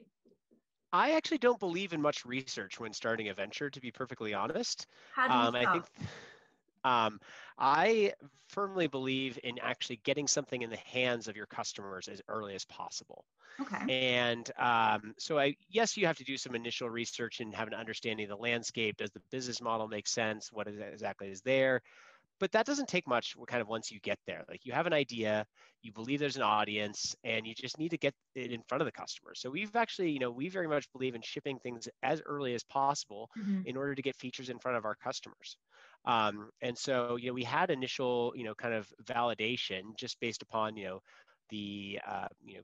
I 0.93 1.13
actually 1.13 1.39
don't 1.39 1.61
believe 1.61 1.93
in 1.93 2.01
much 2.01 2.25
research 2.25 2.81
when 2.81 2.93
starting 2.93 3.29
a 3.29 3.35
venture, 3.35 3.69
to 3.69 3.81
be 3.81 3.91
perfectly 3.91 4.33
honest. 4.33 4.87
How 5.15 5.29
do 5.29 5.35
you 5.35 5.41
um, 5.41 5.55
I 5.55 5.67
think 5.73 5.85
um, 6.85 7.21
I 7.59 8.13
firmly 8.49 8.87
believe 8.87 9.39
in 9.45 9.59
actually 9.61 10.01
getting 10.05 10.27
something 10.27 10.63
in 10.63 10.71
the 10.71 10.79
hands 10.79 11.29
of 11.29 11.37
your 11.37 11.47
customers 11.47 12.09
as 12.09 12.21
early 12.29 12.55
as 12.55 12.65
possible. 12.65 13.25
Okay. 13.61 14.27
And 14.27 14.51
um, 14.59 15.15
so, 15.19 15.39
I 15.39 15.57
yes, 15.69 15.97
you 15.97 16.07
have 16.07 16.19
to 16.19 16.25
do 16.25 16.37
some 16.37 16.55
initial 16.55 16.89
research 16.89 17.41
and 17.41 17.55
have 17.55 17.69
an 17.69 17.75
understanding 17.75 18.25
of 18.25 18.31
the 18.31 18.43
landscape. 18.43 18.97
Does 18.97 19.11
the 19.11 19.23
business 19.31 19.61
model 19.61 19.89
make 19.89 20.07
sense? 20.07 20.51
What 20.53 20.69
is 20.69 20.79
exactly 20.79 21.29
is 21.29 21.41
there? 21.43 21.83
But 22.41 22.53
that 22.53 22.67
doesn't 22.67 22.89
take 22.89 23.09
much. 23.09 23.35
Kind 23.49 23.61
of 23.61 23.67
once 23.67 23.91
you 23.91 23.99
get 23.99 24.19
there, 24.27 24.45
like 24.49 24.65
you 24.65 24.73
have 24.73 24.87
an 24.87 24.93
idea, 24.93 25.45
you 25.83 25.93
believe 25.93 26.21
there's 26.21 26.37
an 26.37 26.43
audience, 26.43 27.17
and 27.25 27.45
you 27.45 27.55
just 27.55 27.79
need 27.79 27.91
to 27.91 27.99
get 27.99 28.15
it 28.37 28.53
in 28.53 28.63
front 28.69 28.81
of 28.81 28.87
the 28.87 28.93
customer. 28.93 29.33
So 29.35 29.51
we've 29.51 29.75
actually, 29.75 30.13
you 30.13 30.21
know, 30.21 30.31
we 30.31 30.49
very 30.49 30.69
much 30.69 30.91
believe 30.93 31.17
in 31.17 31.23
shipping 31.23 31.59
things 31.59 31.89
as 32.05 32.23
early 32.25 32.55
as 32.55 32.63
possible 32.63 33.29
mm-hmm. 33.37 33.63
in 33.67 33.77
order 33.77 33.97
to 33.97 34.03
get 34.03 34.15
features 34.15 34.51
in 34.51 34.59
front 34.61 34.79
of 34.79 34.85
our 34.85 34.95
customers. 34.95 35.57
Um, 36.05 36.51
and 36.63 36.77
so, 36.77 37.17
you 37.17 37.29
know, 37.29 37.35
we 37.35 37.45
had 37.45 37.71
initial, 37.71 38.33
you 38.35 38.45
know, 38.45 38.55
kind 38.55 38.75
of 38.75 38.89
validation 39.05 39.97
just 39.97 40.19
based 40.21 40.43
upon, 40.43 40.77
you 40.77 40.85
know, 40.85 41.03
the, 41.51 42.01
uh, 42.07 42.29
you 42.45 42.57
know, 42.57 42.63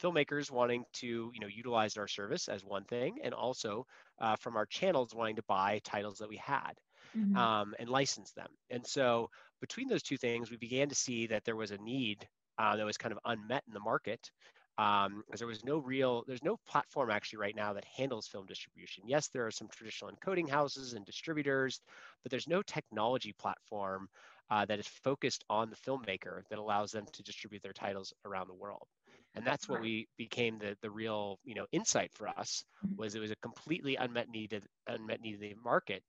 filmmakers 0.00 0.50
wanting 0.50 0.84
to 0.92 1.30
you 1.34 1.40
know 1.40 1.46
utilize 1.46 1.96
our 1.96 2.06
service 2.06 2.48
as 2.48 2.64
one 2.64 2.84
thing 2.84 3.16
and 3.22 3.34
also 3.34 3.84
uh, 4.20 4.36
from 4.36 4.56
our 4.56 4.66
channels 4.66 5.14
wanting 5.14 5.36
to 5.36 5.42
buy 5.48 5.80
titles 5.84 6.18
that 6.18 6.28
we 6.28 6.36
had 6.36 6.72
mm-hmm. 7.16 7.36
um, 7.36 7.74
and 7.78 7.88
license 7.88 8.32
them 8.32 8.48
and 8.70 8.86
so 8.86 9.28
between 9.60 9.88
those 9.88 10.02
two 10.02 10.16
things 10.16 10.50
we 10.50 10.56
began 10.56 10.88
to 10.88 10.94
see 10.94 11.26
that 11.26 11.44
there 11.44 11.56
was 11.56 11.70
a 11.70 11.78
need 11.78 12.26
uh, 12.58 12.76
that 12.76 12.86
was 12.86 12.96
kind 12.96 13.12
of 13.12 13.18
unmet 13.24 13.62
in 13.66 13.74
the 13.74 13.80
market 13.80 14.30
um, 14.78 15.22
because 15.26 15.40
there 15.40 15.48
was 15.48 15.64
no 15.64 15.78
real 15.78 16.24
there's 16.26 16.44
no 16.44 16.56
platform 16.66 17.10
actually 17.10 17.38
right 17.38 17.56
now 17.56 17.72
that 17.72 17.84
handles 17.84 18.26
film 18.26 18.46
distribution. 18.46 19.04
Yes 19.06 19.28
there 19.28 19.46
are 19.46 19.50
some 19.50 19.68
traditional 19.68 20.10
encoding 20.10 20.48
houses 20.48 20.94
and 20.94 21.04
distributors 21.04 21.80
but 22.22 22.30
there's 22.30 22.48
no 22.48 22.62
technology 22.62 23.34
platform 23.38 24.08
uh, 24.50 24.64
that 24.64 24.78
is 24.78 24.86
focused 24.86 25.44
on 25.50 25.70
the 25.70 25.76
filmmaker 25.76 26.42
that 26.48 26.58
allows 26.58 26.92
them 26.92 27.04
to 27.12 27.22
distribute 27.22 27.62
their 27.62 27.72
titles 27.72 28.12
around 28.24 28.48
the 28.48 28.54
world. 28.54 28.86
And 29.34 29.46
that's 29.46 29.68
what 29.68 29.80
we 29.80 30.08
became 30.16 30.58
the 30.58 30.76
the 30.80 30.90
real 30.90 31.38
you 31.44 31.54
know 31.54 31.66
insight 31.70 32.10
for 32.12 32.28
us 32.28 32.64
mm-hmm. 32.84 32.96
was 32.96 33.14
it 33.14 33.20
was 33.20 33.30
a 33.30 33.36
completely 33.36 33.96
unmet 33.96 34.28
need 34.30 34.60
unmet 34.86 35.20
need 35.20 35.34
in 35.34 35.40
the 35.40 35.54
market. 35.62 36.02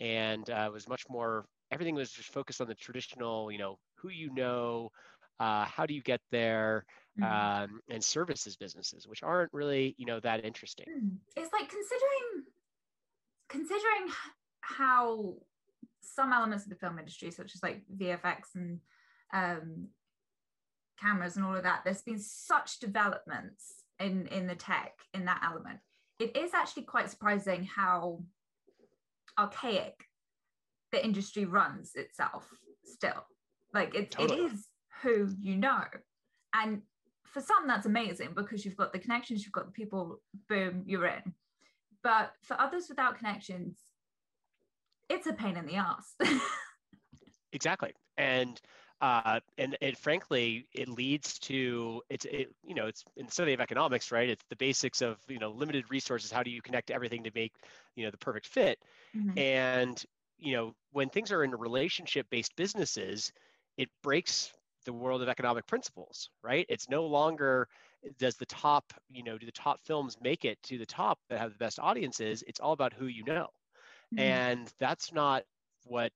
And 0.00 0.48
uh, 0.50 0.70
was 0.72 0.88
much 0.88 1.04
more 1.08 1.46
everything 1.72 1.94
was 1.94 2.10
just 2.10 2.32
focused 2.32 2.60
on 2.60 2.68
the 2.68 2.74
traditional 2.74 3.50
you 3.50 3.58
know 3.58 3.78
who 3.96 4.10
you 4.10 4.32
know 4.34 4.90
uh, 5.40 5.64
how 5.64 5.86
do 5.86 5.94
you 5.94 6.02
get 6.02 6.20
there 6.30 6.84
mm-hmm. 7.20 7.62
um, 7.64 7.80
and 7.88 8.02
services 8.02 8.56
businesses 8.56 9.06
which 9.06 9.22
aren't 9.22 9.52
really 9.52 9.94
you 9.98 10.06
know 10.06 10.20
that 10.20 10.44
interesting 10.44 10.86
hmm. 10.86 11.08
it's 11.36 11.52
like 11.52 11.68
considering 11.68 12.44
considering 13.48 14.12
how 14.60 15.34
some 16.00 16.32
elements 16.32 16.64
of 16.64 16.70
the 16.70 16.76
film 16.76 16.98
industry 16.98 17.30
such 17.30 17.54
as 17.54 17.62
like 17.62 17.82
vfx 17.96 18.54
and 18.54 18.80
um, 19.32 19.88
cameras 21.00 21.36
and 21.36 21.44
all 21.44 21.56
of 21.56 21.62
that 21.62 21.80
there's 21.84 22.02
been 22.02 22.18
such 22.18 22.80
developments 22.80 23.84
in 24.00 24.26
in 24.28 24.46
the 24.46 24.54
tech 24.54 24.92
in 25.14 25.24
that 25.24 25.40
element 25.44 25.78
it 26.18 26.36
is 26.36 26.52
actually 26.54 26.82
quite 26.82 27.10
surprising 27.10 27.64
how 27.64 28.20
archaic 29.38 29.94
the 30.92 31.04
industry 31.04 31.44
runs 31.44 31.92
itself 31.94 32.48
still 32.84 33.24
like 33.74 33.94
it, 33.94 34.10
totally. 34.10 34.40
it 34.40 34.52
is 34.52 34.66
who 35.02 35.28
you 35.40 35.56
know 35.56 35.82
and 36.54 36.82
for 37.32 37.40
some 37.40 37.66
that's 37.66 37.86
amazing 37.86 38.30
because 38.34 38.64
you've 38.64 38.76
got 38.76 38.92
the 38.92 38.98
connections 38.98 39.44
you've 39.44 39.52
got 39.52 39.66
the 39.66 39.72
people 39.72 40.20
boom 40.48 40.82
you're 40.86 41.06
in. 41.06 41.34
But 42.02 42.32
for 42.42 42.60
others 42.60 42.86
without 42.88 43.16
connections 43.18 43.78
it's 45.08 45.26
a 45.26 45.32
pain 45.32 45.56
in 45.56 45.66
the 45.66 45.76
ass. 45.76 46.14
Exactly. 47.52 47.92
And 48.16 48.60
uh, 49.00 49.38
and 49.56 49.76
it 49.80 49.96
frankly 49.96 50.66
it 50.72 50.88
leads 50.88 51.38
to 51.38 52.02
it's 52.10 52.24
it, 52.24 52.52
you 52.64 52.74
know 52.74 52.86
it's 52.86 53.04
in 53.16 53.26
the 53.26 53.32
study 53.32 53.52
of 53.52 53.60
economics 53.60 54.10
right 54.10 54.28
it's 54.28 54.44
the 54.50 54.56
basics 54.56 55.02
of 55.02 55.18
you 55.28 55.38
know 55.38 55.50
limited 55.50 55.84
resources. 55.88 56.32
How 56.32 56.42
do 56.42 56.50
you 56.50 56.60
connect 56.60 56.90
everything 56.90 57.22
to 57.24 57.30
make 57.34 57.52
you 57.94 58.04
know 58.04 58.10
the 58.10 58.18
perfect 58.18 58.46
fit? 58.46 58.78
Mm-hmm. 59.16 59.38
and 59.38 60.04
you 60.38 60.54
know 60.56 60.74
when 60.92 61.08
things 61.08 61.32
are 61.32 61.44
in 61.44 61.52
relationship 61.52 62.26
based 62.30 62.54
businesses 62.56 63.32
it 63.76 63.88
breaks 64.02 64.52
the 64.88 64.92
world 65.04 65.22
of 65.22 65.28
economic 65.28 65.66
principles 65.66 66.30
right? 66.42 66.66
It's 66.68 66.88
no 66.88 67.04
longer 67.06 67.68
does 68.18 68.36
the 68.36 68.46
top 68.46 68.84
you 69.10 69.22
know 69.22 69.38
do 69.38 69.46
the 69.46 69.52
top 69.52 69.80
films 69.84 70.16
make 70.22 70.44
it 70.44 70.58
to 70.64 70.78
the 70.78 70.86
top 70.86 71.18
that 71.28 71.38
have 71.40 71.52
the 71.52 71.58
best 71.58 71.78
audiences? 71.78 72.42
It's 72.46 72.60
all 72.60 72.72
about 72.72 72.94
who 72.94 73.06
you 73.06 73.24
know. 73.24 73.48
Mm-hmm. 74.14 74.20
and 74.22 74.72
that's 74.80 75.12
not 75.12 75.44
what 75.84 76.12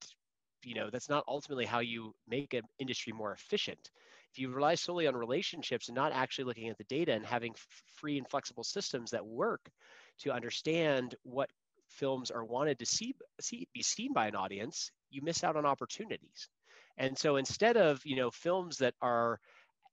you 0.64 0.74
know 0.74 0.88
that's 0.90 1.10
not 1.10 1.24
ultimately 1.28 1.66
how 1.66 1.80
you 1.80 2.14
make 2.26 2.54
an 2.54 2.62
industry 2.78 3.12
more 3.12 3.32
efficient. 3.32 3.90
If 4.32 4.38
you 4.38 4.48
rely 4.48 4.76
solely 4.76 5.06
on 5.06 5.14
relationships 5.14 5.88
and 5.88 5.94
not 5.94 6.12
actually 6.12 6.46
looking 6.46 6.70
at 6.70 6.78
the 6.78 6.84
data 6.84 7.12
and 7.12 7.26
having 7.26 7.54
free 7.98 8.16
and 8.16 8.26
flexible 8.28 8.64
systems 8.64 9.10
that 9.10 9.26
work 9.26 9.60
to 10.20 10.32
understand 10.32 11.16
what 11.24 11.50
films 11.88 12.30
are 12.30 12.44
wanted 12.44 12.78
to 12.78 12.86
see, 12.86 13.14
see 13.40 13.68
be 13.74 13.82
seen 13.82 14.14
by 14.14 14.26
an 14.28 14.34
audience 14.34 14.90
you 15.10 15.20
miss 15.22 15.44
out 15.44 15.56
on 15.56 15.66
opportunities 15.66 16.48
and 16.98 17.16
so 17.16 17.36
instead 17.36 17.76
of 17.76 18.00
you 18.04 18.16
know 18.16 18.30
films 18.30 18.78
that 18.78 18.94
are 19.00 19.38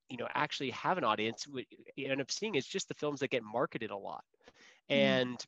you 0.09 0.17
know 0.17 0.27
actually 0.33 0.71
have 0.71 0.97
an 0.97 1.03
audience 1.03 1.45
what 1.47 1.65
you 1.95 2.07
end 2.09 2.21
up 2.21 2.31
seeing 2.31 2.55
is 2.55 2.65
just 2.65 2.87
the 2.87 2.95
films 2.95 3.19
that 3.19 3.29
get 3.29 3.43
marketed 3.43 3.91
a 3.91 3.97
lot. 3.97 4.23
Mm-hmm. 4.89 4.99
and 4.99 5.45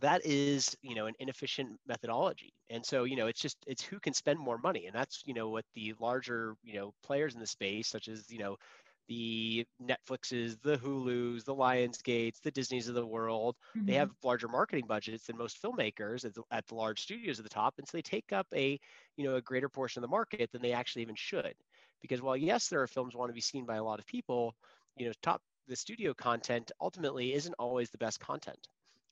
that 0.00 0.24
is 0.24 0.76
you 0.82 0.94
know 0.94 1.06
an 1.06 1.14
inefficient 1.18 1.78
methodology. 1.86 2.52
And 2.70 2.84
so 2.84 3.04
you 3.04 3.16
know 3.16 3.26
it's 3.26 3.40
just 3.40 3.58
it's 3.66 3.82
who 3.82 4.00
can 4.00 4.14
spend 4.14 4.38
more 4.38 4.58
money. 4.58 4.86
And 4.86 4.94
that's 4.94 5.22
you 5.26 5.34
know 5.34 5.50
what 5.50 5.64
the 5.74 5.94
larger 6.00 6.54
you 6.64 6.74
know 6.74 6.92
players 7.02 7.34
in 7.34 7.40
the 7.40 7.46
space 7.46 7.88
such 7.88 8.08
as 8.08 8.30
you 8.30 8.38
know 8.38 8.56
the 9.12 9.66
netflixes 9.82 10.60
the 10.62 10.78
hulus 10.78 11.44
the 11.44 11.54
lionsgates 11.54 12.40
the 12.40 12.50
disneys 12.50 12.88
of 12.88 12.94
the 12.94 13.06
world. 13.06 13.56
Mm-hmm. 13.76 13.86
they 13.86 13.94
have 13.94 14.10
larger 14.22 14.48
marketing 14.48 14.86
budgets 14.86 15.26
than 15.26 15.36
most 15.36 15.62
filmmakers 15.62 16.24
at 16.24 16.34
the, 16.34 16.42
at 16.50 16.66
the 16.66 16.74
large 16.74 17.00
studios 17.00 17.38
at 17.38 17.44
the 17.44 17.50
top 17.50 17.74
and 17.78 17.86
so 17.86 17.96
they 17.96 18.02
take 18.02 18.32
up 18.32 18.46
a 18.54 18.80
you 19.16 19.24
know 19.24 19.36
a 19.36 19.42
greater 19.42 19.68
portion 19.68 20.02
of 20.02 20.08
the 20.08 20.16
market 20.16 20.50
than 20.52 20.62
they 20.62 20.72
actually 20.72 21.02
even 21.02 21.14
should. 21.14 21.54
Because 22.00 22.22
while 22.22 22.36
yes 22.36 22.68
there 22.68 22.80
are 22.80 22.86
films 22.86 23.14
want 23.14 23.28
to 23.28 23.34
be 23.34 23.40
seen 23.40 23.66
by 23.66 23.76
a 23.76 23.84
lot 23.84 23.98
of 23.98 24.06
people 24.06 24.54
you 24.96 25.06
know 25.06 25.12
top 25.22 25.42
the 25.68 25.76
studio 25.76 26.14
content 26.14 26.72
ultimately 26.80 27.34
isn't 27.34 27.54
always 27.58 27.90
the 27.90 27.98
best 27.98 28.18
content. 28.18 28.68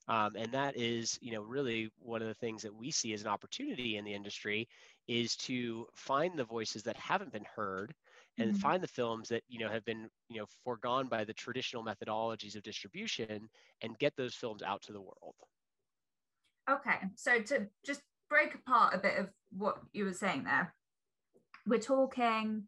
Um, 0.08 0.32
and 0.34 0.50
that 0.52 0.76
is, 0.76 1.18
you 1.20 1.32
know, 1.32 1.42
really 1.42 1.90
one 2.00 2.20
of 2.20 2.26
the 2.26 2.34
things 2.34 2.62
that 2.62 2.74
we 2.74 2.90
see 2.90 3.12
as 3.12 3.20
an 3.20 3.28
opportunity 3.28 3.96
in 3.96 4.04
the 4.04 4.12
industry 4.12 4.66
is 5.06 5.36
to 5.36 5.86
find 5.94 6.36
the 6.36 6.44
voices 6.44 6.82
that 6.82 6.96
haven't 6.96 7.32
been 7.32 7.46
heard 7.54 7.94
and 8.40 8.52
mm-hmm. 8.52 8.60
find 8.60 8.82
the 8.82 8.88
films 8.88 9.28
that, 9.28 9.42
you 9.48 9.58
know, 9.58 9.68
have 9.68 9.84
been, 9.84 10.08
you 10.28 10.40
know, 10.40 10.46
foregone 10.64 11.06
by 11.06 11.24
the 11.24 11.34
traditional 11.34 11.84
methodologies 11.84 12.56
of 12.56 12.62
distribution 12.62 13.48
and 13.82 13.98
get 13.98 14.16
those 14.16 14.34
films 14.34 14.62
out 14.62 14.82
to 14.82 14.92
the 14.92 15.00
world. 15.00 15.34
Okay. 16.68 16.98
So 17.16 17.40
to 17.40 17.66
just 17.84 18.00
break 18.28 18.54
apart 18.54 18.94
a 18.94 18.98
bit 18.98 19.18
of 19.18 19.28
what 19.50 19.78
you 19.92 20.04
were 20.04 20.12
saying 20.12 20.44
there, 20.44 20.74
we're 21.66 21.80
talking 21.80 22.64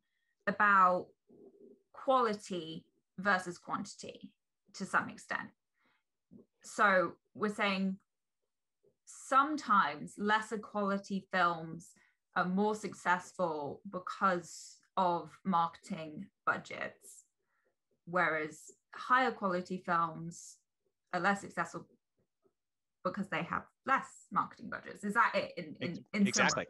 about 0.47 1.07
quality 1.93 2.85
versus 3.19 3.59
quantity 3.59 4.31
to 4.75 4.85
some 4.85 5.09
extent. 5.09 5.49
So 6.65 7.13
we're 7.35 7.55
saying 7.55 7.97
sometimes 9.05 10.15
lesser 10.19 10.59
quality 10.59 11.27
films 11.33 11.91
are 12.37 12.45
more 12.45 12.75
successful 12.75 13.81
because 13.91 14.77
of 14.97 15.31
marketing 15.45 16.27
budgets, 16.47 17.25
whereas 18.07 18.73
higher 18.95 19.31
quality 19.31 19.83
films 19.85 20.57
are 21.13 21.21
less 21.21 21.41
successful 21.41 21.87
because 23.05 23.29
they 23.29 23.43
have 23.43 23.63
less 23.87 24.27
marketing 24.31 24.71
budgets. 24.71 25.05
Is 25.05 25.15
that 25.15 25.33
it? 25.35 25.53
In, 25.57 25.77
in, 25.81 26.05
in 26.15 26.27
exactly. 26.27 26.67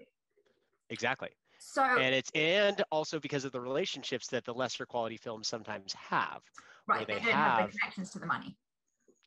Exactly. 0.91 1.29
So 1.59 1.83
and 1.83 2.15
it's 2.15 2.31
and 2.35 2.83
also 2.91 3.21
because 3.21 3.45
of 3.45 3.53
the 3.53 3.61
relationships 3.61 4.27
that 4.29 4.45
the 4.45 4.53
lesser 4.53 4.85
quality 4.85 5.17
films 5.17 5.49
sometimes 5.49 5.93
have. 5.95 6.41
Right. 6.89 7.07
They, 7.07 7.15
they 7.15 7.21
don't 7.21 7.31
have, 7.31 7.61
have 7.61 7.73
the 7.73 7.79
connections 7.79 8.11
to 8.11 8.19
the 8.19 8.27
money. 8.27 8.57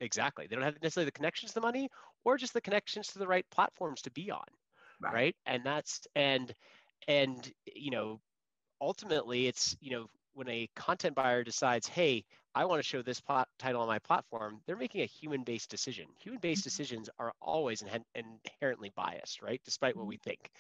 Exactly. 0.02 0.46
They 0.48 0.56
don't 0.56 0.66
have 0.66 0.76
necessarily 0.82 1.06
the 1.06 1.14
connections 1.14 1.52
to 1.52 1.56
the 1.56 1.66
money 1.66 1.90
or 2.26 2.38
just 2.38 2.54
the 2.54 2.62
connections 2.62 3.08
to 3.08 3.20
the 3.20 3.28
right 3.28 3.46
platforms 3.52 4.02
to 4.02 4.12
be 4.12 4.30
on. 4.32 4.44
Right. 5.02 5.14
right? 5.14 5.36
And 5.46 5.64
that's 5.64 6.02
and 6.16 6.54
and 7.08 7.52
you 7.74 7.92
know, 7.92 8.20
ultimately 8.82 9.48
it's, 9.48 9.76
you 9.80 9.92
know, 9.92 10.08
when 10.34 10.50
a 10.50 10.70
content 10.76 11.16
buyer 11.16 11.44
decides, 11.44 11.88
hey, 11.88 12.26
I 12.54 12.66
want 12.66 12.80
to 12.80 12.88
show 12.88 13.02
this 13.02 13.20
plot 13.20 13.48
title 13.58 13.82
on 13.82 13.88
my 13.88 14.00
platform, 14.00 14.62
they're 14.66 14.78
making 14.78 15.02
a 15.02 15.06
human-based 15.06 15.70
decision. 15.70 16.06
Human-based 16.22 16.62
mm-hmm. 16.62 16.68
decisions 16.68 17.10
are 17.20 17.34
always 17.42 17.84
inherently 18.16 18.92
biased, 18.96 19.42
right? 19.42 19.62
Despite 19.66 19.96
what 19.96 20.08
we 20.08 20.16
mm-hmm. 20.16 20.30
think. 20.30 20.52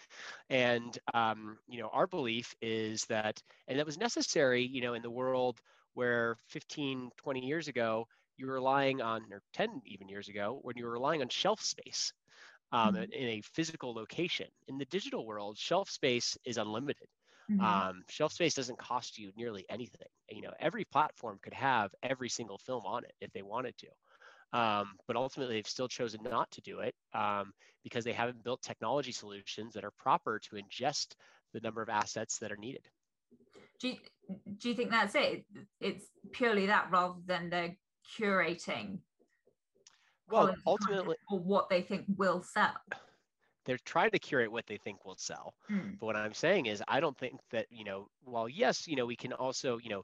And 0.49 0.97
um, 1.13 1.57
you 1.67 1.79
know, 1.79 1.89
our 1.93 2.07
belief 2.07 2.53
is 2.61 3.05
that, 3.05 3.41
and 3.67 3.79
that 3.79 3.85
was 3.85 3.97
necessary, 3.97 4.65
you 4.65 4.81
know, 4.81 4.93
in 4.93 5.01
the 5.01 5.09
world 5.09 5.61
where 5.93 6.35
15, 6.47 7.11
20 7.17 7.39
years 7.45 7.67
ago, 7.67 8.07
you 8.37 8.47
were 8.47 8.53
relying 8.53 9.01
on, 9.01 9.21
or 9.31 9.41
10 9.53 9.81
even 9.85 10.09
years 10.09 10.27
ago, 10.27 10.59
when 10.61 10.77
you 10.77 10.85
were 10.85 10.91
relying 10.91 11.21
on 11.21 11.29
shelf 11.29 11.61
space 11.61 12.11
um, 12.71 12.95
mm-hmm. 12.95 13.03
in 13.03 13.27
a 13.29 13.41
physical 13.53 13.93
location. 13.93 14.47
In 14.67 14.77
the 14.77 14.85
digital 14.85 15.25
world, 15.25 15.57
shelf 15.57 15.89
space 15.89 16.37
is 16.45 16.57
unlimited. 16.57 17.07
Mm-hmm. 17.49 17.61
Um, 17.61 18.03
shelf 18.09 18.33
space 18.33 18.53
doesn't 18.53 18.79
cost 18.79 19.17
you 19.17 19.31
nearly 19.37 19.65
anything. 19.69 20.07
You 20.29 20.41
know, 20.41 20.53
every 20.59 20.85
platform 20.85 21.39
could 21.41 21.53
have 21.53 21.91
every 22.01 22.29
single 22.29 22.57
film 22.57 22.85
on 22.85 23.03
it 23.03 23.13
if 23.21 23.31
they 23.33 23.43
wanted 23.43 23.75
to. 23.77 23.87
Um, 24.57 24.93
but 25.07 25.15
ultimately, 25.15 25.55
they've 25.55 25.67
still 25.67 25.87
chosen 25.87 26.21
not 26.23 26.49
to 26.51 26.61
do 26.61 26.79
it 26.79 26.95
um, 27.13 27.51
because 27.83 28.03
they 28.03 28.13
haven't 28.13 28.43
built 28.43 28.61
technology 28.61 29.11
solutions 29.11 29.73
that 29.73 29.83
are 29.83 29.91
proper 29.97 30.39
to 30.39 30.55
ingest 30.55 31.15
the 31.53 31.59
number 31.59 31.81
of 31.81 31.89
assets 31.89 32.37
that 32.39 32.51
are 32.51 32.57
needed. 32.57 32.87
Do 33.79 33.89
you, 33.89 33.95
do 34.57 34.69
you 34.69 34.75
think 34.75 34.91
that's 34.91 35.15
it? 35.15 35.45
It's 35.81 36.05
purely 36.31 36.67
that 36.67 36.87
rather 36.89 37.15
than 37.25 37.49
the 37.49 37.75
curating 38.17 38.99
well 40.29 40.53
ultimately 40.65 41.15
or 41.29 41.39
what 41.39 41.69
they 41.69 41.81
think 41.81 42.05
will 42.17 42.41
sell 42.41 42.73
they're 43.65 43.79
trying 43.85 44.11
to 44.11 44.19
curate 44.19 44.51
what 44.51 44.65
they 44.67 44.77
think 44.77 45.03
will 45.05 45.17
sell. 45.17 45.53
Mm. 45.71 45.99
but 45.99 46.05
what 46.05 46.15
i'm 46.15 46.33
saying 46.33 46.65
is 46.67 46.83
i 46.87 46.99
don't 46.99 47.17
think 47.17 47.39
that 47.51 47.65
you 47.69 47.83
know 47.83 48.07
while 48.23 48.47
yes 48.47 48.87
you 48.87 48.95
know 48.95 49.05
we 49.05 49.15
can 49.15 49.33
also 49.33 49.77
you 49.77 49.89
know 49.89 50.03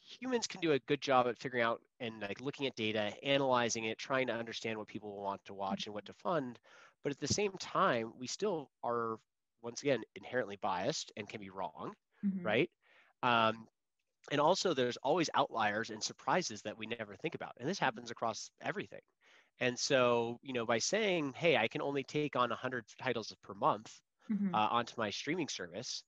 humans 0.00 0.46
can 0.46 0.60
do 0.60 0.72
a 0.72 0.78
good 0.80 1.00
job 1.00 1.26
at 1.26 1.38
figuring 1.38 1.64
out 1.64 1.82
and 2.00 2.20
like 2.22 2.40
looking 2.40 2.66
at 2.66 2.74
data 2.76 3.12
analyzing 3.22 3.84
it 3.84 3.98
trying 3.98 4.26
to 4.26 4.32
understand 4.32 4.78
what 4.78 4.86
people 4.86 5.20
want 5.20 5.44
to 5.44 5.52
watch 5.52 5.84
and 5.84 5.94
what 5.94 6.06
to 6.06 6.14
fund. 6.14 6.58
But 7.04 7.12
at 7.12 7.20
the 7.20 7.28
same 7.28 7.52
time 7.60 8.12
we 8.18 8.26
still 8.26 8.70
are 8.82 9.18
once 9.62 9.82
again 9.82 10.00
inherently 10.14 10.56
biased 10.62 11.12
and 11.16 11.28
can 11.28 11.40
be 11.40 11.50
wrong 11.50 11.92
mm-hmm. 12.24 12.44
right? 12.44 12.70
Um, 13.22 13.66
and 14.30 14.40
also 14.40 14.74
there's 14.74 14.96
always 14.98 15.30
outliers 15.34 15.90
and 15.90 16.02
surprises 16.02 16.62
that 16.62 16.76
we 16.76 16.86
never 16.86 17.16
think 17.16 17.34
about. 17.34 17.52
And 17.58 17.68
this 17.68 17.78
happens 17.78 18.10
across 18.10 18.50
everything 18.60 19.00
and 19.60 19.78
so 19.78 20.38
you 20.42 20.52
know 20.52 20.66
by 20.66 20.78
saying 20.78 21.32
hey 21.36 21.56
i 21.56 21.68
can 21.68 21.80
only 21.80 22.02
take 22.02 22.36
on 22.36 22.50
100 22.50 22.84
titles 23.00 23.34
per 23.42 23.54
month 23.54 23.92
mm-hmm. 24.30 24.54
uh, 24.54 24.68
onto 24.70 24.94
my 24.96 25.10
streaming 25.10 25.48
service 25.48 26.02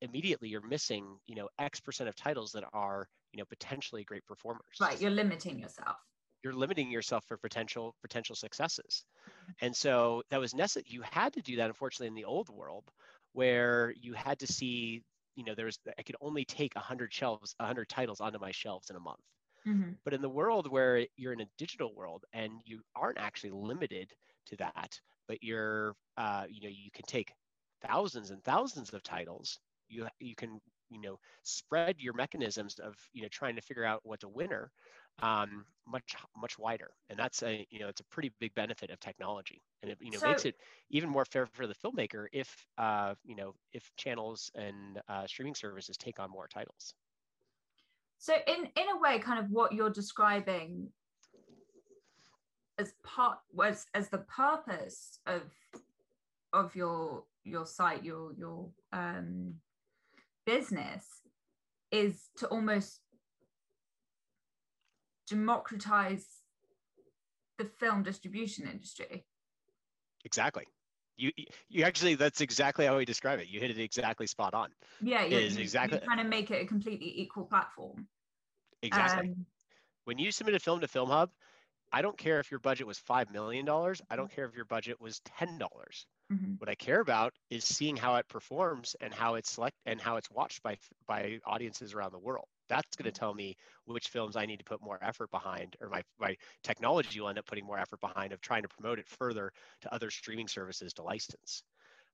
immediately 0.00 0.48
you're 0.48 0.66
missing 0.66 1.06
you 1.26 1.34
know 1.34 1.48
x 1.58 1.80
percent 1.80 2.08
of 2.08 2.16
titles 2.16 2.52
that 2.52 2.64
are 2.72 3.08
you 3.32 3.38
know 3.38 3.44
potentially 3.48 4.04
great 4.04 4.24
performers 4.26 4.62
right 4.80 5.00
you're 5.00 5.10
limiting 5.10 5.58
yourself 5.58 5.96
you're 6.42 6.52
limiting 6.52 6.90
yourself 6.90 7.24
for 7.26 7.36
potential 7.36 7.94
potential 8.02 8.34
successes 8.34 9.04
mm-hmm. 9.28 9.66
and 9.66 9.74
so 9.74 10.22
that 10.30 10.40
was 10.40 10.54
necessary 10.54 10.84
you 10.88 11.02
had 11.10 11.32
to 11.32 11.40
do 11.40 11.56
that 11.56 11.66
unfortunately 11.66 12.08
in 12.08 12.14
the 12.14 12.24
old 12.24 12.48
world 12.48 12.84
where 13.32 13.92
you 14.00 14.12
had 14.12 14.38
to 14.38 14.46
see 14.46 15.02
you 15.36 15.44
know 15.44 15.54
there's 15.54 15.78
i 15.98 16.02
could 16.02 16.16
only 16.20 16.44
take 16.44 16.74
100 16.74 17.12
shelves 17.12 17.54
100 17.58 17.88
titles 17.88 18.20
onto 18.20 18.38
my 18.38 18.50
shelves 18.50 18.90
in 18.90 18.96
a 18.96 19.00
month 19.00 19.20
mm-hmm. 19.66 19.90
but 20.04 20.14
in 20.14 20.22
the 20.22 20.28
world 20.28 20.70
where 20.70 21.06
you're 21.16 21.32
in 21.32 21.40
a 21.40 21.48
digital 21.58 21.94
world 21.94 22.24
and 22.32 22.52
you 22.64 22.80
aren't 22.94 23.18
actually 23.18 23.50
limited 23.50 24.12
to 24.46 24.56
that 24.56 24.98
but 25.28 25.42
you're 25.42 25.94
uh, 26.16 26.44
you 26.48 26.62
know 26.62 26.68
you 26.68 26.90
can 26.92 27.04
take 27.06 27.32
thousands 27.86 28.30
and 28.30 28.42
thousands 28.44 28.92
of 28.92 29.02
titles 29.02 29.58
you 29.88 30.06
you 30.20 30.34
can 30.34 30.60
you 30.90 31.00
know 31.00 31.18
spread 31.42 31.96
your 31.98 32.14
mechanisms 32.14 32.78
of 32.78 32.94
you 33.12 33.22
know 33.22 33.28
trying 33.30 33.56
to 33.56 33.62
figure 33.62 33.84
out 33.84 34.00
what's 34.04 34.24
a 34.24 34.28
winner 34.28 34.70
um, 35.22 35.64
much 35.86 36.16
much 36.36 36.58
wider. 36.58 36.90
And 37.10 37.18
that's 37.18 37.42
a 37.42 37.66
you 37.70 37.78
know 37.78 37.88
it's 37.88 38.00
a 38.00 38.04
pretty 38.04 38.32
big 38.40 38.54
benefit 38.54 38.90
of 38.90 39.00
technology. 39.00 39.62
And 39.82 39.92
it 39.92 39.98
you 40.00 40.10
know 40.10 40.18
so, 40.18 40.28
makes 40.28 40.44
it 40.44 40.56
even 40.90 41.08
more 41.08 41.24
fair 41.24 41.46
for 41.46 41.66
the 41.66 41.74
filmmaker 41.74 42.26
if 42.32 42.66
uh, 42.78 43.14
you 43.24 43.36
know 43.36 43.54
if 43.72 43.90
channels 43.96 44.50
and 44.54 45.00
uh, 45.08 45.26
streaming 45.26 45.54
services 45.54 45.96
take 45.96 46.18
on 46.18 46.30
more 46.30 46.48
titles 46.48 46.94
so 48.24 48.32
in 48.46 48.64
in 48.74 48.88
a 48.88 48.98
way 48.98 49.18
kind 49.18 49.38
of 49.38 49.50
what 49.50 49.72
you're 49.72 49.90
describing 49.90 50.88
as 52.78 52.94
part 53.04 53.36
was 53.52 53.84
as 53.92 54.08
the 54.08 54.24
purpose 54.34 55.18
of 55.26 55.42
of 56.54 56.74
your 56.74 57.24
your 57.44 57.66
site 57.66 58.02
your 58.02 58.32
your 58.32 58.70
um 58.94 59.52
business 60.46 61.04
is 61.92 62.30
to 62.38 62.46
almost 62.46 63.00
democratize 65.28 66.26
the 67.58 67.64
film 67.64 68.02
distribution 68.02 68.66
industry. 68.66 69.26
Exactly. 70.24 70.64
You 71.18 71.30
you 71.68 71.84
actually 71.84 72.14
that's 72.14 72.40
exactly 72.40 72.86
how 72.86 72.96
we 72.96 73.04
describe 73.04 73.38
it. 73.38 73.48
You 73.48 73.60
hit 73.60 73.70
it 73.70 73.78
exactly 73.78 74.26
spot 74.26 74.54
on. 74.54 74.70
Yeah 75.02 75.26
you, 75.26 75.36
is 75.36 75.58
exactly 75.58 75.98
trying 75.98 76.24
to 76.24 76.24
make 76.24 76.50
it 76.50 76.62
a 76.62 76.66
completely 76.66 77.12
equal 77.20 77.44
platform 77.44 78.08
exactly 78.86 79.28
um, 79.28 79.46
when 80.04 80.18
you 80.18 80.30
submit 80.30 80.54
a 80.54 80.58
film 80.58 80.80
to 80.80 80.88
film 80.88 81.08
hub 81.08 81.30
i 81.92 82.02
don't 82.02 82.18
care 82.18 82.40
if 82.40 82.50
your 82.50 82.60
budget 82.60 82.86
was 82.86 82.98
$5 82.98 83.32
million 83.32 83.68
i 84.10 84.16
don't 84.16 84.30
care 84.30 84.44
if 84.44 84.54
your 84.54 84.64
budget 84.64 85.00
was 85.00 85.20
$10 85.40 85.58
mm-hmm. 85.58 86.52
what 86.58 86.68
i 86.68 86.74
care 86.74 87.00
about 87.00 87.32
is 87.50 87.64
seeing 87.64 87.96
how 87.96 88.16
it 88.16 88.28
performs 88.28 88.96
and 89.00 89.12
how 89.12 89.34
it's 89.34 89.50
select 89.50 89.76
and 89.86 90.00
how 90.00 90.16
it's 90.16 90.30
watched 90.30 90.62
by 90.62 90.76
by 91.06 91.38
audiences 91.46 91.94
around 91.94 92.12
the 92.12 92.18
world 92.18 92.46
that's 92.68 92.96
going 92.96 93.10
to 93.10 93.18
tell 93.18 93.34
me 93.34 93.56
which 93.84 94.08
films 94.08 94.36
I 94.36 94.46
need 94.46 94.58
to 94.58 94.64
put 94.64 94.82
more 94.82 94.98
effort 95.02 95.30
behind, 95.30 95.76
or 95.80 95.88
my, 95.88 96.02
my 96.18 96.36
technology 96.62 97.20
will 97.20 97.28
end 97.28 97.38
up 97.38 97.46
putting 97.46 97.66
more 97.66 97.78
effort 97.78 98.00
behind 98.00 98.32
of 98.32 98.40
trying 98.40 98.62
to 98.62 98.68
promote 98.68 98.98
it 98.98 99.08
further 99.08 99.52
to 99.82 99.94
other 99.94 100.10
streaming 100.10 100.48
services 100.48 100.92
to 100.94 101.02
license. 101.02 101.62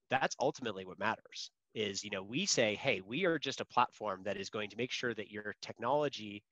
That's 0.09 0.37
ultimately 0.41 0.85
what 0.85 0.99
matters 0.99 1.51
is, 1.75 2.03
you 2.03 2.11
know, 2.11 2.23
we 2.23 2.47
say, 2.47 2.75
hey, 2.75 3.01
we 3.07 3.27
are 3.27 3.39
just 3.39 3.61
a 3.61 3.65
platform 3.65 4.23
that 4.25 4.37
is 4.37 4.51
going 4.51 4.71
to 4.71 4.77
make 4.77 4.91
sure 4.91 5.15
that 5.15 5.31
your 5.31 5.55
technology 5.63 6.43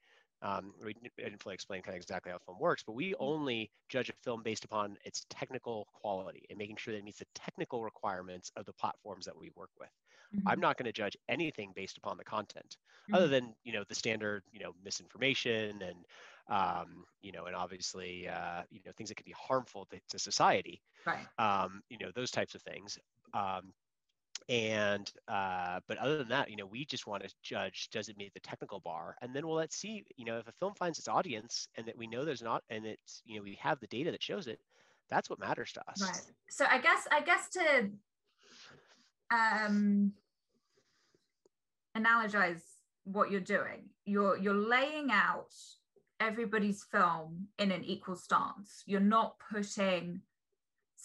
um, 0.43 0.73
we 0.85 0.95
didn't 0.95 1.43
fully 1.43 1.55
explain 1.55 1.83
kind 1.83 1.97
of 1.97 2.01
exactly 2.01 2.31
how 2.31 2.39
film 2.39 2.59
works, 2.61 2.83
but 2.87 2.93
we 2.93 3.11
mm-hmm. 3.11 3.23
only 3.25 3.71
judge 3.89 4.09
a 4.09 4.13
film 4.25 4.43
based 4.43 4.65
upon 4.65 4.97
its 5.05 5.27
technical 5.31 5.89
quality 5.93 6.45
and 6.49 6.59
making 6.59 6.77
sure 6.77 6.93
that 6.93 6.99
it 6.99 7.05
meets 7.05 7.19
the 7.19 7.27
technical 7.35 7.83
requirements 7.83 8.53
of 8.57 8.65
the 8.65 8.73
platforms 8.73 9.25
that 9.25 9.37
we 9.37 9.51
work 9.57 9.71
with. 9.81 9.89
Mm-hmm. 10.35 10.49
I'm 10.49 10.61
not 10.61 10.77
going 10.77 10.87
to 10.87 10.93
judge 10.93 11.17
anything 11.29 11.73
based 11.75 11.99
upon 11.99 12.19
the 12.19 12.25
content, 12.25 12.77
mm-hmm. 12.77 13.15
other 13.15 13.29
than 13.29 13.55
you 13.65 13.73
know 13.73 13.85
the 13.89 13.95
standard 13.95 14.43
you 14.53 14.61
know 14.61 14.75
misinformation 14.85 15.83
and 15.83 16.05
um, 16.49 17.05
you 17.21 17.33
know 17.33 17.47
and 17.47 17.57
obviously 17.57 18.29
uh, 18.29 18.63
you 18.71 18.81
know 18.87 18.93
things 18.97 19.09
that 19.09 19.17
could 19.17 19.27
be 19.27 19.35
harmful 19.37 19.87
to, 19.91 19.99
to 20.11 20.19
society. 20.19 20.81
Right. 21.07 21.27
Um, 21.39 21.83
you 21.89 21.99
know 21.99 22.11
those 22.15 22.31
types 22.31 22.55
of 22.55 22.63
things. 22.63 22.99
Um, 23.35 23.73
and 24.49 25.13
uh, 25.29 25.81
but 25.87 25.99
other 25.99 26.19
than 26.19 26.29
that 26.29 26.51
you 26.51 26.57
know 26.57 26.67
we 26.67 26.85
just 26.85 27.07
want 27.07 27.23
to 27.23 27.29
judge 27.43 27.89
does 27.93 28.09
it 28.09 28.17
meet 28.17 28.33
the 28.35 28.41
technical 28.41 28.81
bar 28.81 29.17
and 29.21 29.35
then 29.35 29.47
we'll 29.47 29.57
let's 29.57 29.77
see 29.77 30.05
you 30.17 30.25
know 30.25 30.39
if 30.39 30.49
a 30.49 30.53
film 30.53 30.73
finds 30.75 30.99
its 30.99 31.09
audience 31.09 31.69
and 31.77 31.87
that 31.87 31.97
we 31.97 32.07
know 32.07 32.25
there's 32.25 32.43
not 32.43 32.63
and 32.71 32.87
it's 32.87 33.23
you 33.25 33.37
know 33.37 33.43
we 33.43 33.59
have 33.61 33.79
the 33.81 33.87
data 33.89 34.11
that 34.11 34.23
shows 34.23 34.47
it 34.47 34.59
that's 35.11 35.29
what 35.29 35.39
matters 35.39 35.73
to 35.73 35.81
us 35.89 36.03
right 36.03 36.23
so 36.49 36.65
i 36.71 36.79
guess 36.79 37.07
i 37.13 37.21
guess 37.21 37.49
to 37.51 37.91
um, 39.31 40.13
analogize 41.97 42.63
what 43.05 43.31
you're 43.31 43.41
doing. 43.41 43.91
You're 44.05 44.37
you're 44.39 44.55
laying 44.55 45.11
out 45.11 45.53
everybody's 46.21 46.85
film 46.85 47.49
in 47.59 47.71
an 47.71 47.85
equal 47.85 48.17
stance. 48.17 48.83
You're 48.87 49.01
not 49.01 49.37
putting 49.53 50.23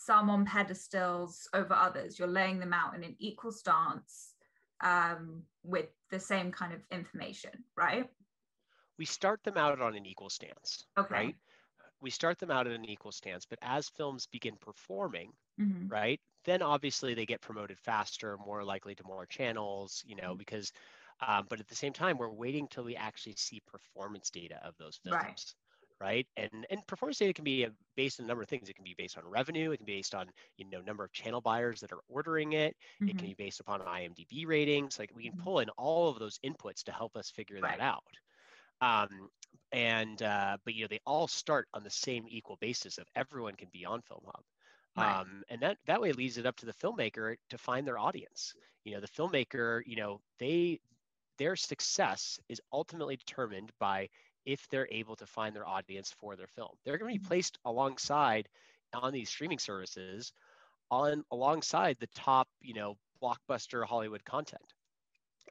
some 0.06 0.30
on 0.30 0.46
pedestals 0.46 1.48
over 1.54 1.74
others. 1.74 2.20
You're 2.20 2.28
laying 2.28 2.60
them 2.60 2.74
out 2.74 2.96
in 2.96 3.04
an 3.04 3.16
equal 3.20 3.52
stance 3.52 4.34
um, 4.82 5.44
with 5.64 5.88
the 6.12 6.20
same 6.20 6.52
kind 6.52 6.74
of 6.74 6.82
information, 6.92 7.52
right? 7.76 8.10
We 8.98 9.06
start 9.06 9.44
them 9.44 9.58
out 9.58 9.80
on 9.82 9.96
an 9.96 10.06
equal 10.06 10.30
stance, 10.30 10.86
okay. 10.98 11.14
right? 11.14 11.36
We 12.02 12.10
start 12.10 12.38
them 12.38 12.52
out 12.52 12.68
at 12.68 12.74
an 12.74 12.86
equal 12.86 13.12
stance, 13.12 13.46
but 13.46 13.60
as 13.62 13.90
films 13.90 14.28
begin 14.32 14.56
performing, 14.60 15.32
mm-hmm. 15.60 15.88
right, 15.88 16.20
then 16.46 16.62
obviously 16.62 17.14
they 17.14 17.26
get 17.26 17.42
promoted 17.42 17.80
faster, 17.80 18.38
more 18.46 18.64
likely 18.64 18.94
to 18.96 19.04
more 19.06 19.26
channels, 19.26 20.04
you 20.06 20.16
know, 20.16 20.30
mm-hmm. 20.30 20.38
because, 20.38 20.72
um, 21.26 21.46
but 21.50 21.60
at 21.60 21.68
the 21.70 21.76
same 21.76 21.94
time, 21.94 22.18
we're 22.18 22.30
waiting 22.30 22.68
till 22.68 22.84
we 22.84 22.96
actually 22.96 23.36
see 23.38 23.62
performance 23.66 24.30
data 24.30 24.60
of 24.64 24.76
those 24.78 25.00
films. 25.02 25.16
Right. 25.16 25.54
Right. 26.04 26.28
And 26.36 26.68
and 26.70 26.86
performance 26.86 27.20
data 27.20 27.32
can 27.32 27.46
be 27.46 27.66
based 27.96 28.20
on 28.20 28.26
a 28.26 28.28
number 28.28 28.44
of 28.44 28.50
things. 28.50 28.68
It 28.68 28.76
can 28.76 28.84
be 28.84 28.94
based 28.98 29.18
on 29.18 29.24
revenue. 29.26 29.72
It 29.72 29.78
can 29.78 29.86
be 29.86 29.96
based 29.96 30.14
on 30.14 30.28
you 30.58 30.66
know 30.70 30.82
number 30.82 31.06
of 31.06 31.14
channel 31.14 31.40
buyers 31.40 31.80
that 31.80 31.94
are 31.94 32.02
ordering 32.10 32.54
it. 32.54 32.76
Mm-hmm. 32.76 33.06
It 33.06 33.12
can 33.12 33.18
mm-hmm. 33.20 33.28
be 33.28 33.46
based 33.46 33.62
upon 33.62 33.80
IMDb 33.80 34.46
ratings. 34.46 35.00
Like 35.00 35.12
we 35.16 35.24
can 35.24 35.32
mm-hmm. 35.32 35.44
pull 35.44 35.60
in 35.60 35.70
all 35.78 36.10
of 36.10 36.20
those 36.20 36.40
inputs 36.46 36.84
to 36.84 36.92
help 36.92 37.16
us 37.16 37.30
figure 37.30 37.58
right. 37.62 37.78
that 37.78 37.82
out. 37.82 38.04
Um, 38.82 39.30
and 39.72 40.22
uh, 40.22 40.58
but 40.66 40.74
you 40.74 40.82
know 40.82 40.90
they 40.90 41.00
all 41.06 41.26
start 41.26 41.70
on 41.74 41.86
the 41.86 41.90
same 41.90 42.26
equal 42.28 42.58
basis 42.60 42.98
of 42.98 43.06
everyone 43.16 43.56
can 43.56 43.70
be 43.72 43.86
on 43.86 44.02
Film 44.02 44.24
Hub. 44.26 44.44
Right. 44.98 45.22
Um, 45.22 45.44
and 45.48 45.62
that 45.62 45.78
that 45.88 46.02
way 46.02 46.12
leads 46.12 46.38
it 46.38 46.46
up 46.46 46.58
to 46.58 46.66
the 46.66 46.74
filmmaker 46.74 47.38
to 47.50 47.58
find 47.58 47.88
their 47.88 47.98
audience. 47.98 48.54
You 48.84 48.96
know, 48.96 49.00
the 49.00 49.08
filmmaker, 49.08 49.84
you 49.86 49.96
know, 49.96 50.20
they 50.38 50.82
their 51.38 51.56
success 51.56 52.40
is 52.50 52.60
ultimately 52.74 53.16
determined 53.16 53.72
by 53.80 54.10
if 54.46 54.68
they're 54.70 54.88
able 54.92 55.16
to 55.16 55.26
find 55.26 55.56
their 55.56 55.68
audience 55.68 56.14
for 56.20 56.36
their 56.36 56.48
film. 56.48 56.70
They're 56.84 56.98
going 56.98 57.14
to 57.14 57.20
be 57.20 57.24
mm-hmm. 57.24 57.28
placed 57.28 57.58
alongside 57.66 58.48
on 58.94 59.14
these 59.14 59.30
streaming 59.30 59.60
services 59.60 60.34
on 60.92 61.24
alongside 61.32 61.98
the 62.00 62.10
top, 62.16 62.48
you 62.62 62.74
know, 62.74 62.98
blockbuster 63.22 63.86
Hollywood 63.86 64.24
content. 64.26 64.62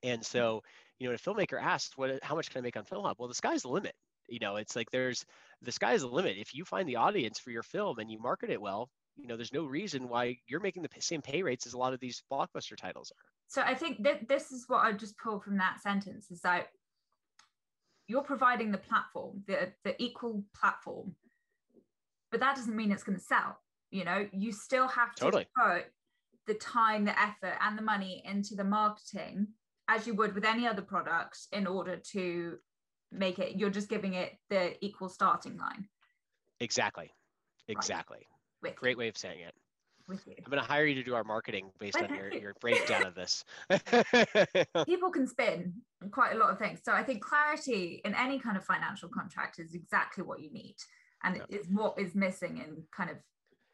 And 0.03 0.21
mm-hmm. 0.21 0.39
so, 0.39 0.63
you 0.99 1.09
know, 1.09 1.15
a 1.15 1.19
filmmaker 1.19 1.61
asks, 1.61 1.97
"What? 1.97 2.23
How 2.23 2.35
much 2.35 2.51
can 2.51 2.59
I 2.59 2.63
make 2.63 2.77
on 2.77 2.85
Film 2.85 3.05
Hub?" 3.05 3.17
Well, 3.19 3.29
the 3.29 3.35
sky's 3.35 3.63
the 3.63 3.69
limit. 3.69 3.95
You 4.29 4.39
know, 4.39 4.57
it's 4.57 4.77
like 4.77 4.91
there's 4.91 5.25
the 5.63 5.73
sky's 5.73 6.03
the 6.03 6.09
limit. 6.09 6.37
If 6.39 6.55
you 6.55 6.65
find 6.65 6.89
the 6.89 6.97
audience 6.97 7.39
for 7.39 7.51
your 7.51 7.63
film 7.63 7.99
and 7.99 8.11
you 8.11 8.21
market 8.21 8.51
it 8.51 8.61
well, 8.61 8.89
you 9.17 9.27
know, 9.27 9.37
there's 9.37 9.53
no 9.53 9.65
reason 9.65 10.09
why 10.09 10.37
you're 10.47 10.61
making 10.61 10.83
the 10.83 10.89
same 11.01 11.23
pay 11.23 11.43
rates 11.43 11.67
as 11.67 11.75
a 11.75 11.79
lot 11.79 11.93
of 11.93 12.01
these 12.01 12.23
blockbuster 12.31 12.77
titles 12.77 13.13
are. 13.13 13.29
So 13.49 13.63
I 13.63 13.75
think 13.75 14.03
that 14.05 14.29
this 14.29 14.51
is 14.51 14.65
what 14.69 14.85
I 14.85 14.93
just 14.93 15.19
pulled 15.19 15.45
from 15.45 15.59
that 15.59 15.81
sentence 15.83 16.31
is 16.31 16.41
that 16.41 16.69
you're 18.13 18.23
providing 18.23 18.71
the 18.71 18.79
platform, 18.79 19.43
the 19.47 19.73
the 19.85 20.01
equal 20.01 20.45
platform, 20.55 21.15
but 22.31 22.41
that 22.41 22.55
doesn't 22.55 22.77
mean 22.77 22.93
it's 22.93 23.03
going 23.03 23.19
to 23.19 23.25
sell. 23.25 23.59
You 23.91 24.05
know, 24.05 24.29
you 24.33 24.53
still 24.53 24.87
have 24.87 25.15
to 25.15 25.25
totally. 25.25 25.47
put 25.57 25.85
the 26.47 26.55
time, 26.55 27.07
the 27.07 27.19
effort, 27.19 27.57
and 27.63 27.77
the 27.77 27.83
money 27.83 28.23
into 28.27 28.55
the 28.55 28.65
marketing 28.65 29.49
as 29.89 30.07
you 30.07 30.15
would 30.15 30.35
with 30.35 30.45
any 30.45 30.67
other 30.67 30.83
product 30.83 31.39
in 31.53 31.67
order 31.67 31.97
to 32.13 32.59
make 33.11 33.39
it. 33.39 33.57
You're 33.57 33.71
just 33.71 33.89
giving 33.89 34.13
it 34.13 34.37
the 34.51 34.63
equal 34.85 35.09
starting 35.09 35.57
line. 35.57 35.89
Exactly. 36.61 37.11
Exactly. 37.69 38.27
With 38.63 38.77
Great 38.77 38.99
way 38.99 39.09
of 39.09 39.17
saying 39.17 39.41
it. 39.41 39.55
With 40.09 40.27
you. 40.27 40.35
I'm 40.39 40.51
going 40.51 40.63
to 40.63 40.69
hire 40.69 40.85
you 40.85 40.95
to 40.97 41.03
do 41.03 41.15
our 41.15 41.25
marketing 41.25 41.71
based 41.79 42.01
on 42.01 42.15
your, 42.15 42.33
your 42.33 42.55
breakdown 42.61 43.07
of 43.07 43.15
this. 43.15 43.45
People 44.87 45.11
can 45.11 45.27
spin 45.27 45.75
quite 46.11 46.35
a 46.35 46.39
lot 46.39 46.51
of 46.51 46.59
things. 46.59 46.81
So 46.85 46.93
I 46.93 47.03
think 47.03 47.23
clarity 47.23 48.01
in 48.05 48.15
any 48.15 48.39
kind 48.39 48.57
of 48.57 48.65
financial 48.65 49.09
contract 49.09 49.59
is 49.59 49.75
exactly 49.75 50.25
what 50.25 50.41
you 50.41 50.53
need. 50.53 50.77
And 51.25 51.37
yep. 51.37 51.47
it's 51.49 51.69
what 51.69 51.99
is 51.99 52.15
missing 52.15 52.59
in 52.59 52.83
kind 52.95 53.11
of 53.11 53.17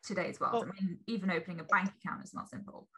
today's 0.04 0.38
world. 0.38 0.54
Well, 0.54 0.64
I 0.64 0.82
mean, 0.82 0.98
even 1.06 1.30
opening 1.30 1.60
a 1.60 1.64
bank 1.64 1.90
account 2.02 2.22
is 2.24 2.34
not 2.34 2.48
simple. 2.48 2.88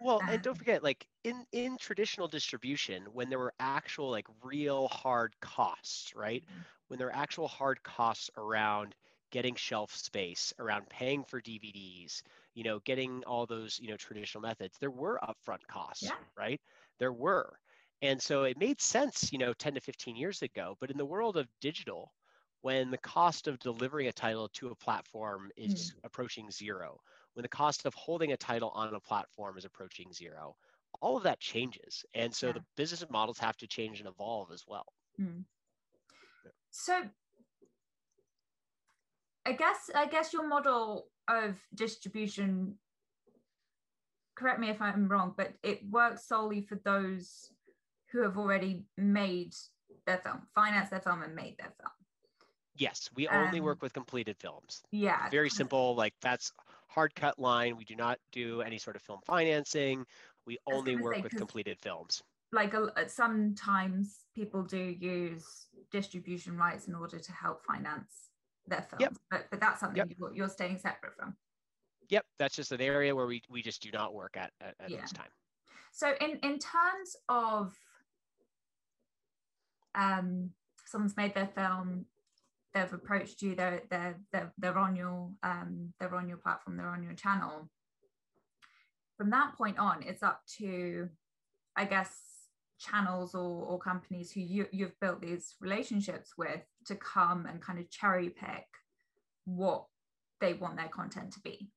Well, 0.00 0.20
um, 0.22 0.28
and 0.28 0.42
don't 0.42 0.56
forget, 0.58 0.82
like 0.82 1.06
in 1.22 1.46
in 1.52 1.78
traditional 1.78 2.28
distribution, 2.28 3.04
when 3.12 3.30
there 3.30 3.38
were 3.38 3.54
actual 3.60 4.10
like 4.10 4.26
real 4.42 4.88
hard 4.88 5.34
costs, 5.40 6.14
right? 6.14 6.42
Mm-hmm. 6.42 6.60
When 6.88 6.98
there 6.98 7.06
were 7.06 7.14
actual 7.14 7.48
hard 7.48 7.82
costs 7.82 8.28
around 8.36 8.94
getting 9.30 9.54
shelf 9.54 9.94
space, 9.96 10.52
around 10.58 10.88
paying 10.88 11.24
for 11.24 11.40
DVDs, 11.40 12.22
you 12.54 12.64
know, 12.64 12.80
getting 12.84 13.22
all 13.26 13.46
those, 13.46 13.78
you 13.80 13.88
know, 13.88 13.96
traditional 13.96 14.42
methods, 14.42 14.76
there 14.80 14.90
were 14.90 15.20
upfront 15.22 15.66
costs, 15.68 16.04
yeah. 16.04 16.12
right? 16.38 16.60
There 16.98 17.12
were. 17.12 17.58
And 18.02 18.20
so 18.20 18.44
it 18.44 18.58
made 18.58 18.80
sense, 18.80 19.32
you 19.32 19.38
know, 19.38 19.52
10 19.54 19.74
to 19.74 19.80
15 19.80 20.16
years 20.16 20.42
ago. 20.42 20.76
But 20.80 20.90
in 20.90 20.96
the 20.96 21.04
world 21.04 21.36
of 21.36 21.48
digital, 21.60 22.12
when 22.60 22.90
the 22.90 22.98
cost 22.98 23.48
of 23.48 23.58
delivering 23.58 24.08
a 24.08 24.12
title 24.12 24.48
to 24.54 24.68
a 24.68 24.74
platform 24.74 25.50
is 25.56 25.92
mm. 25.92 25.94
approaching 26.04 26.50
zero, 26.50 26.98
when 27.34 27.42
the 27.42 27.48
cost 27.48 27.84
of 27.86 27.94
holding 27.94 28.32
a 28.32 28.36
title 28.36 28.70
on 28.70 28.94
a 28.94 29.00
platform 29.00 29.58
is 29.58 29.64
approaching 29.64 30.12
zero, 30.12 30.54
all 31.00 31.16
of 31.16 31.22
that 31.24 31.40
changes. 31.40 32.04
And 32.14 32.34
so 32.34 32.48
yeah. 32.48 32.52
the 32.54 32.64
business 32.76 33.04
models 33.10 33.38
have 33.38 33.56
to 33.58 33.66
change 33.66 34.00
and 34.00 34.08
evolve 34.08 34.50
as 34.52 34.64
well. 34.66 34.86
Mm. 35.20 35.44
So 36.70 37.02
I 39.46 39.52
guess 39.52 39.90
I 39.94 40.06
guess 40.06 40.32
your 40.32 40.46
model 40.46 41.06
of 41.28 41.56
distribution 41.74 42.76
correct 44.34 44.60
me 44.60 44.68
if 44.68 44.80
I'm 44.80 45.08
wrong, 45.08 45.34
but 45.36 45.54
it 45.62 45.80
works 45.88 46.26
solely 46.26 46.60
for 46.60 46.80
those 46.84 47.50
who 48.10 48.22
have 48.22 48.36
already 48.36 48.84
made 48.96 49.54
their 50.06 50.18
film, 50.18 50.42
financed 50.54 50.90
their 50.90 51.00
film 51.00 51.22
and 51.22 51.34
made 51.34 51.56
their 51.58 51.72
film. 51.78 51.92
Yes, 52.76 53.08
we 53.14 53.28
only 53.28 53.60
um, 53.60 53.64
work 53.64 53.82
with 53.82 53.92
completed 53.92 54.36
films. 54.38 54.82
Yeah. 54.90 55.28
Very 55.30 55.50
simple, 55.50 55.94
like 55.94 56.14
that's 56.20 56.52
hard 56.88 57.14
cut 57.14 57.38
line. 57.38 57.76
We 57.76 57.84
do 57.84 57.94
not 57.94 58.18
do 58.32 58.62
any 58.62 58.78
sort 58.78 58.96
of 58.96 59.02
film 59.02 59.20
financing. 59.24 60.04
We 60.46 60.58
only 60.66 60.96
work 60.96 61.16
say, 61.16 61.22
with 61.22 61.36
completed 61.36 61.78
films. 61.78 62.22
Like 62.52 62.74
a, 62.74 63.08
sometimes 63.08 64.24
people 64.34 64.62
do 64.62 64.78
use 64.78 65.66
distribution 65.92 66.56
rights 66.56 66.88
in 66.88 66.94
order 66.94 67.18
to 67.18 67.32
help 67.32 67.64
finance 67.64 68.30
their 68.66 68.82
films, 68.82 69.00
Yep. 69.02 69.14
but, 69.30 69.46
but 69.50 69.60
that's 69.60 69.80
something 69.80 69.96
Yep. 69.96 70.08
you're, 70.18 70.34
you're 70.34 70.48
staying 70.48 70.78
separate 70.78 71.14
from. 71.16 71.36
Yep, 72.08 72.24
that's 72.38 72.56
just 72.56 72.72
an 72.72 72.80
area 72.80 73.14
where 73.14 73.26
we, 73.26 73.42
we 73.48 73.62
just 73.62 73.82
do 73.82 73.90
not 73.90 74.14
work 74.14 74.36
at 74.36 74.52
at, 74.60 74.74
at 74.80 74.90
Yeah. 74.90 75.00
this 75.00 75.12
time. 75.12 75.30
So 75.92 76.14
in 76.20 76.38
in 76.42 76.58
terms 76.58 77.16
of 77.28 77.74
um 79.94 80.50
someone's 80.86 81.16
made 81.16 81.34
their 81.34 81.46
film, 81.46 82.06
they've 82.74 82.92
approached 82.92 83.42
you, 83.42 83.54
they're 83.54 83.82
they're 83.90 84.20
they're, 84.32 84.52
they're 84.58 84.78
on 84.78 84.96
your 84.96 85.30
um 85.42 85.94
they're 85.98 86.14
on 86.14 86.28
your 86.28 86.38
platform, 86.38 86.76
they're 86.76 86.88
on 86.88 87.02
your 87.02 87.14
channel. 87.14 87.70
From 89.16 89.30
that 89.30 89.54
point 89.56 89.78
on, 89.78 90.02
it's 90.02 90.22
up 90.22 90.42
to 90.58 91.08
I 91.76 91.84
guess 91.84 92.12
channels 92.84 93.34
or, 93.34 93.64
or 93.64 93.78
companies 93.78 94.32
who 94.32 94.40
you, 94.40 94.68
you've 94.72 94.98
built 95.00 95.20
these 95.20 95.56
relationships 95.60 96.36
with 96.38 96.62
to 96.86 96.96
come 96.96 97.46
and 97.46 97.62
kind 97.62 97.78
of 97.78 97.90
cherry 97.90 98.30
pick 98.30 98.66
what 99.44 99.88
they 100.40 100.54
want 100.54 100.76
their 100.76 100.88
content 100.88 101.32
to 101.34 101.40
be. 101.40 101.72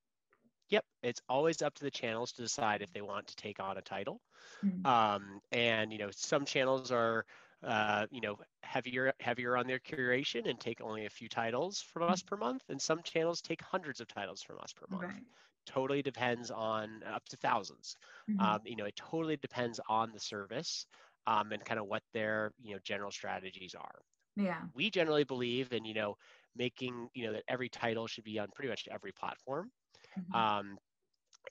Yep, 0.69 0.85
it's 1.01 1.21
always 1.29 1.61
up 1.61 1.73
to 1.75 1.83
the 1.83 1.91
channels 1.91 2.31
to 2.33 2.41
decide 2.41 2.81
if 2.81 2.91
they 2.91 3.01
want 3.01 3.27
to 3.27 3.35
take 3.35 3.59
on 3.59 3.77
a 3.77 3.81
title. 3.81 4.21
Mhm. 4.61 4.85
Um, 4.85 5.41
and 5.51 5.91
you 5.93 5.99
know, 5.99 6.11
some 6.11 6.45
channels 6.45 6.91
are 6.91 7.25
uh, 7.63 8.07
you 8.11 8.21
know 8.21 8.37
heavier 8.63 9.13
heavier 9.21 9.57
on 9.57 9.67
their 9.67 9.79
curation 9.79 10.49
and 10.49 10.59
take 10.59 10.81
only 10.81 11.05
a 11.05 11.09
few 11.11 11.29
titles 11.29 11.81
from 11.81 12.03
us 12.03 12.23
per 12.23 12.37
month, 12.37 12.63
and 12.69 12.81
some 12.81 13.03
channels 13.03 13.41
take 13.41 13.61
hundreds 13.61 14.01
of 14.01 14.07
titles 14.07 14.43
from 14.43 14.59
us 14.59 14.73
per 14.73 14.87
month. 14.91 15.11
Right. 15.11 15.25
Totally 15.67 16.01
depends 16.01 16.49
on 16.51 17.03
up 17.03 17.25
to 17.29 17.37
1000s 17.37 17.97
Mhm. 18.27 18.57
Um, 18.57 18.61
you 18.65 18.75
know, 18.77 18.85
it 18.85 18.95
totally 18.95 19.37
depends 19.37 19.79
on 19.89 20.11
the 20.13 20.19
service 20.19 20.87
um, 21.27 21.51
and 21.51 21.63
kind 21.65 21.79
of 21.79 21.87
what 21.87 22.03
their 22.13 22.53
you 22.61 22.73
know 22.73 22.79
general 22.83 23.11
strategies 23.11 23.75
are. 23.75 24.01
yeah. 24.35 24.67
We 24.73 24.89
generally 24.89 25.23
believe 25.25 25.73
in 25.73 25.85
you 25.85 25.93
know 25.93 26.17
making 26.55 27.09
you 27.13 27.25
know 27.27 27.33
that 27.33 27.43
every 27.47 27.69
title 27.69 28.07
should 28.07 28.23
be 28.25 28.39
on 28.39 28.49
pretty 28.55 28.69
much 28.69 28.87
every 28.89 29.11
platform 29.11 29.71
Mhm. 30.15 30.43
um, 30.43 30.77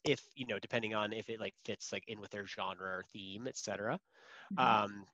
if 0.04 0.26
you 0.34 0.46
know 0.46 0.58
depending 0.58 0.94
on 0.94 1.12
if 1.12 1.28
it 1.30 1.40
like 1.40 1.54
fits 1.64 1.92
like 1.92 2.04
in 2.08 2.20
with 2.20 2.30
their 2.30 2.46
genre 2.46 2.98
or 2.98 3.04
theme 3.12 3.46
etc 3.48 3.98
Mhm. 4.50 4.86
um, 4.86 5.06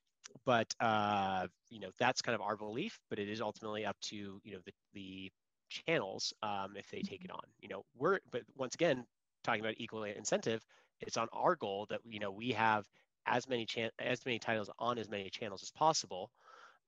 but 0.44 0.74
uh, 0.80 1.48
you 1.70 1.80
know 1.80 1.90
that's 1.98 2.22
kind 2.22 2.34
of 2.34 2.40
our 2.42 2.56
belief 2.56 3.00
but 3.10 3.18
it 3.18 3.28
is 3.28 3.40
ultimately 3.40 3.84
up 3.86 3.98
to 4.00 4.40
you 4.44 4.52
know 4.54 4.60
the, 4.66 4.72
the 4.94 5.32
channels 5.72 6.32
um, 6.42 6.74
if 6.76 6.90
they 6.90 7.00
take 7.00 7.24
it 7.24 7.30
on 7.30 7.42
you 7.60 7.68
know 7.68 7.84
we're 7.96 8.18
but 8.30 8.42
once 8.56 8.74
again 8.74 9.04
talking 9.44 9.60
about 9.60 9.74
equal 9.78 10.04
incentive 10.04 10.64
it's 11.00 11.16
on 11.16 11.28
our 11.32 11.56
goal 11.56 11.86
that 11.90 12.00
you 12.04 12.20
know 12.20 12.30
we 12.30 12.50
have 12.50 12.84
as 13.26 13.48
many 13.48 13.64
chan- 13.64 13.90
as 13.98 14.24
many 14.26 14.38
titles 14.38 14.70
on 14.78 14.98
as 14.98 15.08
many 15.08 15.30
channels 15.30 15.62
as 15.62 15.70
possible 15.70 16.30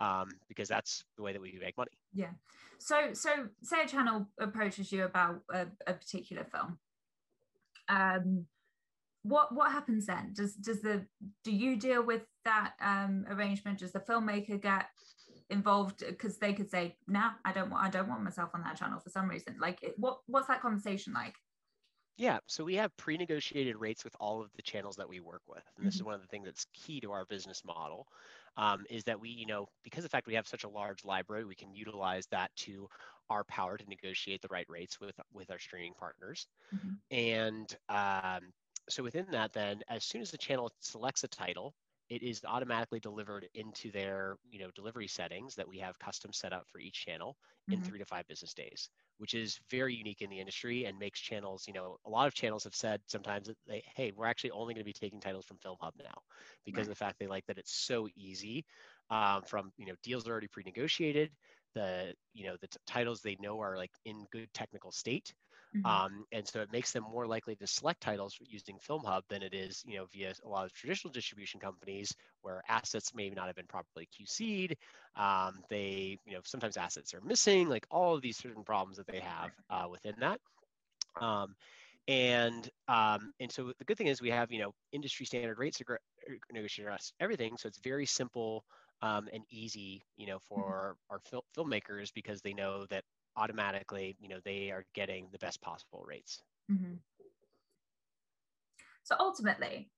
um, 0.00 0.28
because 0.48 0.68
that's 0.68 1.04
the 1.16 1.22
way 1.22 1.32
that 1.32 1.40
we 1.40 1.56
make 1.60 1.76
money 1.76 1.90
Yeah. 2.12 2.32
So 2.78 3.12
so 3.12 3.48
say 3.62 3.82
a 3.84 3.88
channel 3.88 4.28
approaches 4.40 4.92
you 4.92 5.04
about 5.04 5.40
a, 5.52 5.66
a 5.86 5.94
particular 5.94 6.44
film. 6.44 6.78
Um 7.88 8.46
what 9.22 9.54
what 9.54 9.72
happens 9.72 10.06
then? 10.06 10.32
Does 10.34 10.54
does 10.54 10.82
the 10.82 11.06
do 11.44 11.50
you 11.50 11.76
deal 11.76 12.02
with 12.02 12.22
that 12.44 12.74
um 12.80 13.24
arrangement? 13.28 13.78
Does 13.78 13.92
the 13.92 14.00
filmmaker 14.00 14.60
get 14.60 14.86
involved 15.50 16.00
because 16.06 16.38
they 16.38 16.54
could 16.54 16.70
say, 16.70 16.98
nah, 17.06 17.34
I 17.44 17.52
don't 17.52 17.70
want 17.70 17.84
I 17.86 17.90
don't 17.90 18.08
want 18.08 18.22
myself 18.22 18.50
on 18.54 18.62
that 18.62 18.76
channel 18.76 19.00
for 19.00 19.10
some 19.10 19.28
reason. 19.28 19.58
Like 19.60 19.82
it, 19.82 19.98
what 19.98 20.20
what's 20.26 20.48
that 20.48 20.62
conversation 20.62 21.12
like? 21.12 21.36
Yeah, 22.16 22.38
so 22.46 22.62
we 22.62 22.76
have 22.76 22.96
pre-negotiated 22.96 23.76
rates 23.76 24.04
with 24.04 24.14
all 24.20 24.40
of 24.40 24.52
the 24.52 24.62
channels 24.62 24.94
that 24.96 25.08
we 25.08 25.18
work 25.18 25.42
with, 25.48 25.64
and 25.76 25.84
this 25.84 25.96
is 25.96 26.02
Mhm. 26.02 26.04
one 26.04 26.14
of 26.14 26.20
the 26.20 26.28
things 26.28 26.44
that's 26.44 26.64
key 26.72 27.00
to 27.00 27.10
our 27.10 27.26
business 27.26 27.64
model, 27.64 28.06
um, 28.56 28.86
is 28.88 29.02
that 29.04 29.18
we, 29.18 29.30
you 29.30 29.46
know, 29.46 29.66
because 29.82 30.04
of 30.04 30.10
the 30.10 30.14
fact 30.16 30.28
we 30.28 30.34
have 30.34 30.46
such 30.46 30.62
a 30.62 30.68
large 30.68 31.04
library, 31.04 31.44
we 31.44 31.56
can 31.56 31.74
utilize 31.74 32.28
that 32.28 32.54
to 32.56 32.88
our 33.30 33.42
power 33.44 33.76
to 33.76 33.84
negotiate 33.86 34.40
the 34.42 34.48
right 34.48 34.66
rates 34.68 35.00
with 35.00 35.18
with 35.32 35.50
our 35.50 35.58
streaming 35.58 35.94
partners, 35.94 36.46
Mhm. 36.72 37.02
and 37.10 37.76
um, 37.88 38.52
so 38.88 39.02
within 39.02 39.26
that, 39.32 39.52
then 39.52 39.82
as 39.88 40.04
soon 40.04 40.22
as 40.22 40.30
the 40.30 40.38
channel 40.38 40.70
selects 40.80 41.24
a 41.24 41.28
title, 41.28 41.74
it 42.08 42.22
is 42.22 42.44
automatically 42.44 43.00
delivered 43.00 43.48
into 43.54 43.90
their, 43.90 44.36
you 44.50 44.58
know, 44.58 44.70
delivery 44.72 45.08
settings 45.08 45.54
that 45.54 45.68
we 45.68 45.78
have 45.78 45.98
custom 45.98 46.32
set 46.32 46.52
up 46.52 46.68
for 46.68 46.78
each 46.78 47.04
channel 47.04 47.36
in 47.70 47.80
Mhm. 47.80 47.82
three 47.82 47.98
to 47.98 48.04
five 48.04 48.26
business 48.26 48.54
days 48.54 48.88
which 49.18 49.32
is 49.32 49.60
very 49.70 49.94
unique 49.94 50.22
in 50.22 50.28
the 50.28 50.40
industry 50.40 50.86
and 50.86 50.98
makes 50.98 51.20
channels, 51.20 51.68
you 51.68 51.72
know, 51.72 51.96
a 52.04 52.10
lot 52.10 52.26
of 52.26 52.34
channels 52.34 52.64
have 52.64 52.74
said 52.74 53.00
sometimes 53.06 53.46
that 53.46 53.56
they, 53.64 53.80
hey, 53.94 54.10
we're 54.10 54.26
actually 54.26 54.50
only 54.50 54.74
going 54.74 54.80
to 54.80 54.84
be 54.84 54.92
taking 54.92 55.20
titles 55.20 55.46
from 55.46 55.56
Film 55.58 55.76
Hub 55.80 55.94
now 56.02 56.20
because 56.64 56.88
of 56.88 56.90
the 56.90 56.96
fact 56.96 57.18
they 57.20 57.28
like 57.28 57.46
that 57.46 57.56
it's 57.56 57.72
so 57.72 58.08
easy 58.16 58.64
um, 59.10 59.42
from, 59.44 59.70
you 59.76 59.86
know, 59.86 59.94
deals 60.02 60.26
are 60.26 60.32
already 60.32 60.48
pre-negotiated. 60.48 61.32
The, 61.74 62.14
you 62.32 62.46
know, 62.46 62.56
the 62.60 62.68
t- 62.68 62.78
titles 62.86 63.20
they 63.22 63.36
know 63.36 63.60
are 63.60 63.76
like 63.76 63.92
in 64.04 64.26
good 64.32 64.52
technical 64.52 64.90
state. 64.92 65.34
Mhm. 65.74 66.04
Um, 66.08 66.24
and 66.32 66.46
so 66.48 66.62
it 66.62 66.72
makes 66.72 66.92
them 66.92 67.02
more 67.04 67.26
likely 67.26 67.56
to 67.56 67.66
select 67.66 68.00
titles 68.00 68.38
using 68.40 68.78
Film 68.78 69.04
Hub 69.04 69.24
than 69.28 69.42
it 69.42 69.52
is, 69.52 69.82
you 69.86 69.96
know, 69.98 70.06
via 70.06 70.34
a 70.44 70.48
lot 70.48 70.64
of 70.64 70.72
traditional 70.72 71.12
distribution 71.12 71.60
companies 71.60 72.14
where 72.40 72.62
assets 72.68 73.14
may 73.14 73.28
not 73.30 73.46
have 73.48 73.56
been 73.56 73.66
properly 73.66 74.06
QC'd. 74.06 74.76
Um, 75.14 75.62
they, 75.68 76.18
you 76.24 76.32
know, 76.32 76.40
sometimes 76.44 76.76
assets 76.78 77.12
are 77.14 77.20
missing, 77.20 77.68
like 77.68 77.86
all 77.90 78.14
of 78.14 78.22
these 78.22 78.38
certain 78.38 78.64
problems 78.64 78.96
that 78.96 79.08
they 79.08 79.20
have 79.20 79.52
uh, 79.68 79.86
within 79.90 80.14
that. 80.20 80.40
Um, 81.20 81.54
and 82.08 82.70
um, 82.88 83.32
and 83.40 83.50
so 83.52 83.72
the 83.78 83.84
good 83.84 83.98
thing 83.98 84.08
is 84.08 84.22
we 84.22 84.30
have, 84.30 84.52
you 84.52 84.60
know, 84.60 84.72
industry 84.92 85.26
standard 85.26 85.58
rates 85.58 85.80
are 85.88 86.00
negotiated 86.52 86.88
across 86.88 87.12
everything, 87.20 87.56
so 87.56 87.68
it's 87.68 87.78
very 87.78 88.06
simple 88.06 88.64
um, 89.02 89.28
and 89.32 89.44
easy, 89.50 90.04
you 90.16 90.26
know, 90.26 90.38
for 90.38 90.96
our 91.10 91.20
fil- 91.20 91.44
filmmakers 91.56 92.12
because 92.14 92.42
they 92.42 92.54
know 92.54 92.86
that 92.86 93.04
automatically, 93.36 94.16
you 94.20 94.28
know, 94.28 94.40
they 94.44 94.70
are 94.70 94.84
getting 94.94 95.28
the 95.32 95.38
best 95.38 95.60
possible 95.60 96.04
rates. 96.06 96.42
Mhm. 96.70 96.98
So 99.02 99.16
ultimately, 99.18 99.90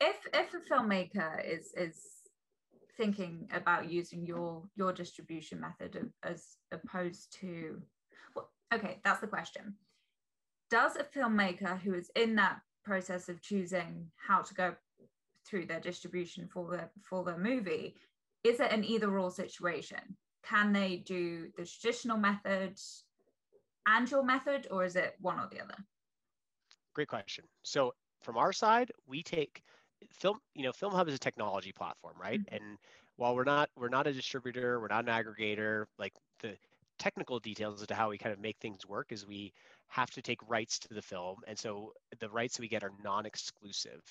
if 0.00 0.26
if 0.32 0.54
a 0.54 0.60
filmmaker 0.60 1.44
is 1.44 1.72
is 1.76 2.22
thinking 2.96 3.48
about 3.52 3.90
using 3.90 4.26
your 4.26 4.68
your 4.76 4.92
distribution 4.92 5.60
method 5.60 6.12
as 6.22 6.56
opposed 6.72 7.32
to 7.40 7.82
well, 8.34 8.50
okay, 8.72 9.00
that's 9.04 9.20
the 9.20 9.26
question. 9.26 9.78
Does 10.70 10.96
a 10.96 11.04
filmmaker 11.04 11.78
who 11.78 11.94
is 11.94 12.10
in 12.16 12.36
that 12.36 12.60
process 12.84 13.28
of 13.28 13.40
choosing 13.40 14.10
how 14.16 14.42
to 14.42 14.54
go 14.54 14.76
through 15.46 15.66
their 15.66 15.80
distribution 15.80 16.48
for 16.48 16.70
their 16.70 16.90
for 17.02 17.24
their 17.24 17.38
movie, 17.38 17.96
is 18.42 18.60
it 18.60 18.72
an 18.72 18.84
either 18.84 19.18
or 19.18 19.30
situation? 19.30 20.16
Can 20.44 20.72
they 20.72 20.98
do 20.98 21.50
the 21.56 21.64
traditional 21.66 22.18
method 22.18 22.78
and 23.86 24.10
your 24.10 24.22
method, 24.22 24.68
or 24.70 24.84
is 24.84 24.96
it 24.96 25.16
one 25.20 25.40
or 25.40 25.48
the 25.48 25.60
other? 25.62 25.86
Great 26.94 27.08
question. 27.08 27.44
So 27.62 27.92
from 28.22 28.36
our 28.36 28.52
side, 28.52 28.90
we 29.06 29.22
take 29.22 29.62
film, 30.12 30.38
you 30.54 30.62
know, 30.62 30.72
Film 30.72 30.92
Hub 30.92 31.08
is 31.08 31.14
a 31.14 31.18
technology 31.18 31.72
platform, 31.72 32.14
right? 32.20 32.40
Mhm. 32.40 32.48
And 32.48 32.78
while 33.16 33.34
we're 33.34 33.44
not 33.44 33.70
we're 33.76 33.88
not 33.88 34.06
a 34.06 34.12
distributor, 34.12 34.80
we're 34.80 34.88
not 34.88 35.06
an 35.08 35.10
aggregator, 35.10 35.86
like 35.98 36.12
the 36.40 36.56
technical 36.98 37.40
details 37.40 37.80
as 37.82 37.88
to 37.88 37.94
how 37.94 38.10
we 38.10 38.18
kind 38.18 38.32
of 38.32 38.38
make 38.38 38.58
things 38.60 38.86
work 38.86 39.12
is 39.12 39.26
we 39.26 39.52
have 39.88 40.10
to 40.12 40.22
take 40.22 40.38
rights 40.48 40.78
to 40.80 40.94
the 40.94 41.02
film. 41.02 41.40
And 41.46 41.58
so 41.58 41.92
the 42.20 42.30
rights 42.30 42.58
we 42.60 42.68
get 42.68 42.84
are 42.84 42.92
non-exclusive 43.02 44.02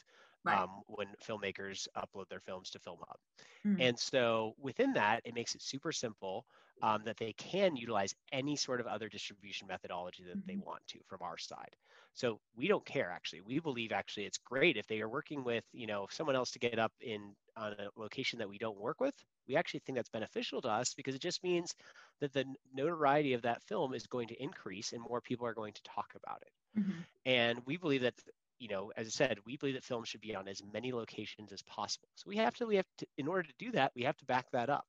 Right. 0.44 0.70
um, 0.70 0.82
when 0.88 1.14
filmmakers 1.24 1.88
upload 1.98 2.28
their 2.30 2.40
films 2.42 2.70
to 2.72 2.80
Film 2.80 3.00
Hub. 3.08 3.18
Mhm. 3.64 3.80
And 3.80 3.98
so 4.00 4.54
within 4.60 4.94
that, 4.94 5.22
it 5.26 5.34
makes 5.34 5.56
it 5.56 5.62
super 5.62 5.92
simple 5.92 6.46
um, 6.82 7.04
that 7.06 7.18
they 7.18 7.34
can 7.34 7.76
utilize 7.78 8.14
any 8.32 8.56
sort 8.58 8.82
of 8.82 8.88
other 8.88 9.08
distribution 9.10 9.68
methodology 9.68 10.24
that 10.26 10.40
they 10.48 10.58
Mhm. 10.58 10.64
want 10.66 10.86
to 10.88 11.00
from 11.08 11.22
our 11.22 11.38
side. 11.38 11.76
So 12.14 12.42
we 12.56 12.68
don't 12.68 12.86
care 12.86 13.10
actually. 13.10 13.42
We 13.42 13.60
believe 13.60 13.92
actually 13.92 14.26
it's 14.26 14.38
great 14.38 14.78
if 14.78 14.88
they 14.88 15.02
are 15.02 15.10
working 15.10 15.44
with, 15.44 15.64
you 15.72 15.88
know, 15.88 16.08
someone 16.12 16.36
else 16.36 16.52
to 16.52 16.60
get 16.60 16.78
up 16.80 16.94
in 17.00 17.36
on 17.56 17.74
a 17.74 17.90
location 17.96 18.40
that 18.40 18.50
we 18.50 18.58
don't 18.58 18.78
work 18.78 19.00
with. 19.00 19.16
We 19.48 19.56
actually 19.56 19.82
think 19.82 19.98
that's 19.98 20.10
beneficial 20.10 20.62
to 20.62 20.70
us 20.70 20.94
because 20.94 21.16
it 21.16 21.22
just 21.22 21.44
means 21.44 21.74
that 22.20 22.34
the 22.34 22.54
notoriety 22.74 23.34
of 23.34 23.42
that 23.44 23.62
film 23.64 23.94
is 23.94 24.08
going 24.08 24.28
to 24.30 24.42
increase 24.44 24.94
and 24.94 25.02
more 25.02 25.22
people 25.22 25.46
are 25.48 25.54
going 25.54 25.74
to 25.74 25.84
talk 25.84 26.14
about 26.16 26.42
it. 26.42 26.52
Mhm. 26.74 27.04
And 27.26 27.66
we 27.66 27.78
believe 27.78 28.02
that, 28.02 28.16
you 28.64 28.70
know, 28.70 28.94
as 28.96 29.08
I 29.08 29.10
said, 29.10 29.40
we 29.46 29.58
believe 29.58 29.76
that 29.76 29.84
film 29.84 30.06
should 30.06 30.22
be 30.22 30.34
on 30.34 30.48
as 30.48 30.62
many 30.72 30.94
locations 30.94 31.52
as 31.52 31.62
possible. 31.64 32.08
So 32.16 32.30
we 32.30 32.38
have 32.38 32.56
to, 32.56 32.66
we 32.66 32.78
have 32.78 32.88
to, 33.00 33.08
in 33.18 33.28
order 33.28 33.44
to 33.44 33.54
do 33.60 33.74
that, 33.74 33.92
we 33.94 34.04
have 34.04 34.16
to 34.18 34.26
back 34.26 34.50
that 34.52 34.70
up. 34.70 34.86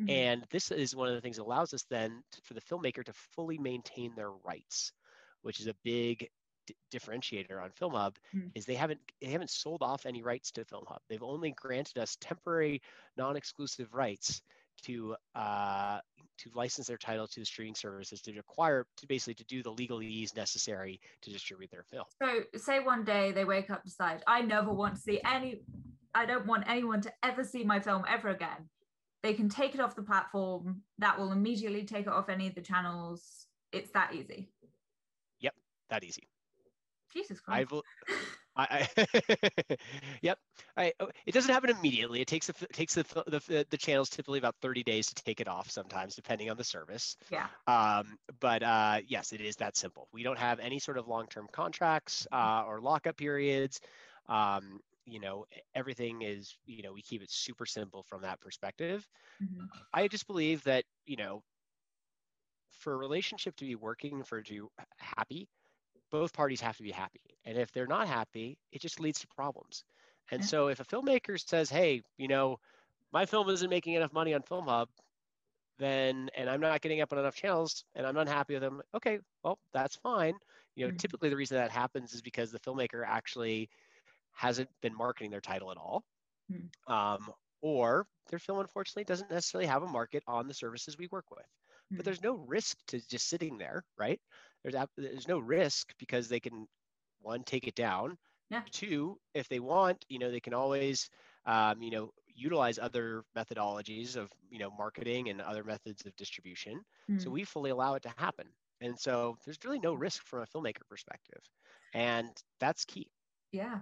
Mhm. 0.00 0.10
And 0.10 0.46
this 0.48 0.70
is 0.70 0.96
one 0.96 1.08
of 1.08 1.14
the 1.14 1.20
things 1.20 1.36
that 1.36 1.42
allows 1.42 1.74
us 1.74 1.84
then 1.90 2.22
to, 2.32 2.40
for 2.42 2.54
the 2.54 2.62
filmmaker 2.62 3.04
to 3.04 3.12
fully 3.12 3.58
maintain 3.58 4.14
their 4.14 4.30
rights, 4.30 4.92
which 5.42 5.60
is 5.60 5.66
a 5.66 5.74
big 5.84 6.30
d- 6.66 6.74
differentiator 6.90 7.62
on 7.62 7.70
Film 7.72 7.92
Hub. 7.92 8.16
Mm. 8.34 8.52
Is 8.54 8.64
they 8.64 8.74
haven't 8.74 9.00
they 9.20 9.28
haven't 9.28 9.50
sold 9.50 9.82
off 9.82 10.06
any 10.06 10.22
rights 10.22 10.50
to 10.52 10.64
Film 10.64 10.84
Hub. 10.88 11.02
They've 11.10 11.22
only 11.22 11.50
granted 11.50 11.98
us 11.98 12.16
temporary, 12.22 12.80
non-exclusive 13.18 13.92
rights 13.92 14.40
to 14.82 15.16
uh, 15.34 15.98
to 16.38 16.50
license 16.54 16.86
their 16.86 16.96
title 16.96 17.26
to 17.28 17.40
the 17.40 17.46
streaming 17.46 17.74
services 17.74 18.20
to 18.22 18.38
acquire 18.38 18.86
to 18.96 19.06
basically 19.06 19.34
to 19.34 19.44
do 19.44 19.62
the 19.62 19.72
legalese 19.72 20.34
necessary 20.34 21.00
to 21.22 21.30
distribute 21.30 21.70
their 21.70 21.84
film. 21.84 22.04
So 22.22 22.58
say 22.58 22.80
one 22.80 23.04
day 23.04 23.32
they 23.32 23.44
wake 23.44 23.70
up 23.70 23.84
decide 23.84 24.22
I 24.26 24.40
never 24.42 24.72
want 24.72 24.94
to 24.94 25.00
see 25.00 25.20
any 25.24 25.62
I 26.14 26.26
don't 26.26 26.46
want 26.46 26.64
anyone 26.68 27.00
to 27.02 27.12
ever 27.22 27.44
see 27.44 27.64
my 27.64 27.80
film 27.80 28.04
ever 28.08 28.28
again. 28.30 28.68
they 29.22 29.34
can 29.34 29.48
take 29.48 29.74
it 29.74 29.80
off 29.80 29.94
the 29.94 30.02
platform. 30.02 30.82
That 30.98 31.18
will 31.18 31.32
immediately 31.32 31.84
take 31.84 32.06
it 32.06 32.12
off 32.12 32.28
any 32.28 32.46
of 32.48 32.54
the 32.54 32.62
channels. 32.62 33.46
It's 33.72 33.90
that 33.92 34.14
easy. 34.14 34.50
Yep 35.40 35.54
that 35.90 36.04
easy. 36.04 36.28
Jesus 37.12 37.40
christ. 37.40 37.72
I've, 37.72 37.80
I, 38.56 38.88
I 38.98 39.76
yep. 40.22 40.38
I, 40.76 40.92
oh, 41.00 41.10
it 41.26 41.32
doesn't 41.32 41.52
happen 41.52 41.70
immediately. 41.70 42.20
It 42.20 42.28
takes 42.28 42.46
the 42.48 42.52
takes 42.72 42.94
the, 42.94 43.04
the 43.26 43.66
the 43.70 43.76
channels 43.78 44.10
typically 44.10 44.38
about 44.38 44.56
30 44.60 44.82
days 44.82 45.06
to 45.08 45.14
take 45.14 45.40
it 45.40 45.48
off. 45.48 45.70
Sometimes, 45.70 46.14
depending 46.14 46.50
on 46.50 46.56
the 46.56 46.64
service. 46.64 47.16
yeah 47.28 47.48
Um, 47.66 48.16
but 48.40 48.62
uh, 48.62 49.00
yes, 49.06 49.32
it 49.32 49.40
is 49.40 49.56
that 49.56 49.76
simple. 49.76 50.08
We 50.12 50.22
don't 50.22 50.38
have 50.38 50.58
any 50.60 50.78
sort 50.78 50.98
of 50.98 51.06
long-term 51.08 51.48
contracts 51.52 52.26
uh, 52.32 52.64
or 52.66 52.80
lockup 52.80 53.16
periods. 53.16 53.80
Um, 54.28 54.80
you 55.06 55.20
know, 55.20 55.46
everything 55.74 56.22
is 56.22 56.56
you 56.66 56.82
know 56.82 56.92
we 56.92 57.02
keep 57.02 57.22
it 57.22 57.30
super 57.30 57.66
simple 57.66 58.02
from 58.02 58.22
that 58.22 58.40
perspective. 58.40 59.08
Mhm. 59.40 59.70
I 59.92 60.08
just 60.08 60.26
believe 60.26 60.64
that 60.64 60.84
you 61.06 61.16
know, 61.16 61.44
for 62.72 62.92
a 62.94 62.96
relationship 62.96 63.56
to 63.56 63.64
be 63.64 63.74
working, 63.74 64.22
for 64.24 64.38
it 64.38 64.46
to 64.46 64.70
happy, 64.98 65.48
both 66.10 66.32
parties 66.32 66.60
have 66.60 66.76
to 66.78 66.82
be 66.82 66.90
happy. 66.92 67.38
And 67.44 67.58
if 67.58 67.72
they're 67.72 67.86
not 67.86 68.08
happy, 68.08 68.58
it 68.72 68.80
just 68.80 69.00
leads 69.00 69.20
to 69.20 69.28
problems. 69.28 69.84
And 70.30 70.44
so 70.44 70.68
if 70.68 70.80
a 70.80 70.84
filmmaker 70.84 71.38
says, 71.40 71.70
"Hey, 71.70 72.02
you 72.18 72.28
know, 72.28 72.58
my 73.12 73.26
film 73.26 73.48
isn't 73.50 73.70
making 73.70 73.94
enough 73.94 74.12
money 74.12 74.34
on 74.34 74.42
Film 74.42 74.66
Hub," 74.68 74.90
then 75.78 76.28
and 76.34 76.50
I'm 76.50 76.60
not 76.60 76.80
getting 76.82 77.00
up 77.00 77.12
on 77.12 77.18
enough 77.18 77.34
channels 77.36 77.84
and 77.94 78.06
I'm 78.06 78.16
unhappy 78.16 78.54
with 78.54 78.62
them, 78.62 78.82
okay, 78.94 79.20
well, 79.42 79.60
that's 79.72 79.96
fine. 79.96 80.38
You 80.74 80.86
know, 80.86 80.90
Mhm. 80.90 80.98
typically 80.98 81.30
the 81.30 81.36
reason 81.36 81.56
that 81.56 81.70
happens 81.70 82.12
is 82.14 82.22
because 82.22 82.52
the 82.52 82.60
filmmaker 82.60 83.04
actually 83.06 83.70
hasn't 84.32 84.70
been 84.82 84.94
marketing 84.96 85.30
their 85.32 85.40
title 85.42 85.70
at 85.72 85.78
all. 85.78 86.04
Mm. 86.50 86.70
Um, 86.86 87.32
or 87.62 88.08
their 88.28 88.38
film 88.38 88.58
unfortunately 88.60 89.04
doesn't 89.04 89.30
necessarily 89.30 89.66
have 89.68 89.82
a 89.82 89.86
market 89.88 90.22
on 90.26 90.48
the 90.48 90.54
services 90.54 90.96
we 90.98 91.08
work 91.08 91.30
with 91.30 91.46
Mm. 91.92 91.98
but 91.98 92.04
there's 92.04 92.22
no 92.22 92.34
risk 92.36 92.78
to 92.86 93.00
just 93.06 93.28
sitting 93.28 93.58
there, 93.58 93.84
right? 93.98 94.22
There's 94.64 94.74
there's 94.96 95.28
no 95.28 95.38
risk 95.38 95.94
because 95.98 96.28
they 96.28 96.40
can 96.40 96.66
one 97.20 97.44
take 97.44 97.66
it 97.66 97.74
down. 97.74 98.18
Yeah. 98.50 98.64
Two, 98.72 99.18
if 99.34 99.48
they 99.48 99.60
want, 99.60 100.04
you 100.08 100.18
know, 100.18 100.30
they 100.30 100.40
can 100.40 100.54
always, 100.54 101.08
um, 101.46 101.82
you 101.82 101.90
know, 101.90 102.10
utilize 102.28 102.78
other 102.78 103.24
methodologies 103.36 104.16
of 104.16 104.30
you 104.50 104.58
know 104.58 104.70
marketing 104.70 105.28
and 105.28 105.40
other 105.40 105.64
methods 105.64 106.06
of 106.06 106.14
distribution. 106.16 106.82
So 107.16 107.30
Mm. 107.30 107.32
we 107.32 107.44
fully 107.44 107.70
allow 107.70 107.94
it 107.94 108.02
to 108.04 108.14
happen, 108.16 108.46
and 108.80 108.98
so 108.98 109.36
there's 109.44 109.58
really 109.64 109.80
no 109.80 109.94
risk 109.94 110.26
from 110.26 110.42
a 110.42 110.46
filmmaker 110.46 110.86
perspective, 110.88 111.42
and 111.94 112.30
that's 112.60 112.84
key. 112.84 113.10
Yeah. 113.52 113.80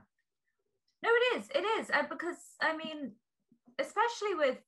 No, 1.03 1.11
it 1.11 1.39
is. 1.39 1.51
It 1.55 1.65
is. 1.81 1.91
Uh, 1.91 2.03
because, 2.09 2.57
I 2.61 2.77
mean, 2.77 3.17
especially 3.79 4.35
with 4.35 4.59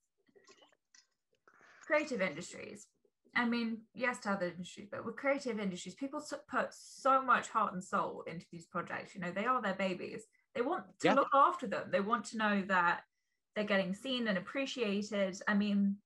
creative 1.80 2.20
industries, 2.20 2.88
I 3.34 3.44
mean, 3.46 3.82
yes, 3.94 4.18
to 4.20 4.30
other 4.30 4.46
industries, 4.48 4.88
but 4.90 5.04
with 5.04 5.16
creative 5.16 5.60
industries, 5.60 5.94
people 5.94 6.22
put 6.48 6.74
so 6.74 7.22
much 7.22 7.48
heart 7.48 7.72
and 7.72 7.82
soul 7.82 8.22
into 8.22 8.46
these 8.50 8.66
projects. 8.66 9.14
You 9.14 9.20
know, 9.20 9.30
they 9.30 9.46
are 9.46 9.62
their 9.62 9.74
babies. 9.74 10.26
They 10.54 10.62
want 10.62 10.98
to 11.00 11.06
Yeah. 11.08 11.14
look 11.14 11.28
after 11.32 11.66
them. 11.66 11.90
They 11.90 12.00
want 12.00 12.24
to 12.26 12.38
know 12.38 12.62
that 12.62 13.04
they're 13.54 13.64
getting 13.64 13.94
seen 13.94 14.26
and 14.28 14.36
appreciated. 14.36 15.40
I 15.46 15.54
mean, 15.54 15.98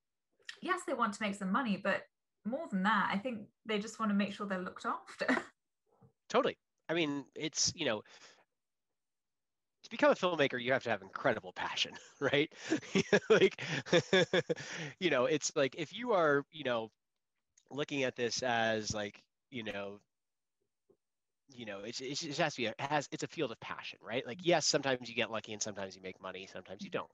yes, 0.61 0.81
they 0.85 0.93
want 0.93 1.13
to 1.15 1.23
make 1.23 1.35
some 1.35 1.51
money, 1.51 1.77
but 1.77 2.03
more 2.45 2.67
than 2.67 2.83
that, 2.83 3.09
I 3.11 3.17
think 3.17 3.49
they 3.65 3.79
just 3.79 3.99
want 3.99 4.11
to 4.11 4.15
make 4.15 4.33
sure 4.33 4.45
they're 4.45 4.61
looked 4.61 4.85
after. 4.85 5.25
Totally. 6.29 6.57
I 6.89 6.93
mean, 6.93 7.25
it's 7.35 7.73
you 7.75 7.85
know, 7.85 8.03
to 9.83 9.89
become 9.89 10.11
a 10.11 10.15
filmmaker, 10.15 10.61
you 10.61 10.71
have 10.73 10.83
to 10.83 10.89
have 10.89 11.01
incredible 11.01 11.53
passion, 11.53 11.93
right? 12.19 12.51
like, 13.29 13.61
you 14.99 15.09
know, 15.09 15.25
it's 15.25 15.55
like 15.55 15.75
if 15.77 15.93
you 15.93 16.13
are, 16.13 16.43
you 16.51 16.63
know, 16.63 16.89
looking 17.71 18.03
at 18.03 18.15
this 18.15 18.43
as 18.43 18.93
like, 18.93 19.23
you 19.51 19.63
know, 19.63 20.01
you 21.47 21.65
know, 21.65 21.81
it's, 21.81 22.01
it's, 22.01 22.23
it 22.23 22.37
has 22.37 22.55
to 22.55 22.61
be, 22.61 22.65
a, 22.65 22.69
it 22.71 22.81
has, 22.81 23.07
it's 23.11 23.21
a 23.23 23.27
field 23.27 23.51
of 23.51 23.59
passion, 23.59 23.99
right? 24.01 24.25
Like, 24.25 24.39
yes, 24.41 24.65
sometimes 24.65 25.07
you 25.07 25.15
get 25.15 25.29
lucky 25.29 25.53
and 25.53 25.61
sometimes 25.61 25.95
you 25.95 26.01
make 26.01 26.19
money, 26.19 26.47
sometimes 26.47 26.83
you 26.83 26.89
don't. 26.89 27.11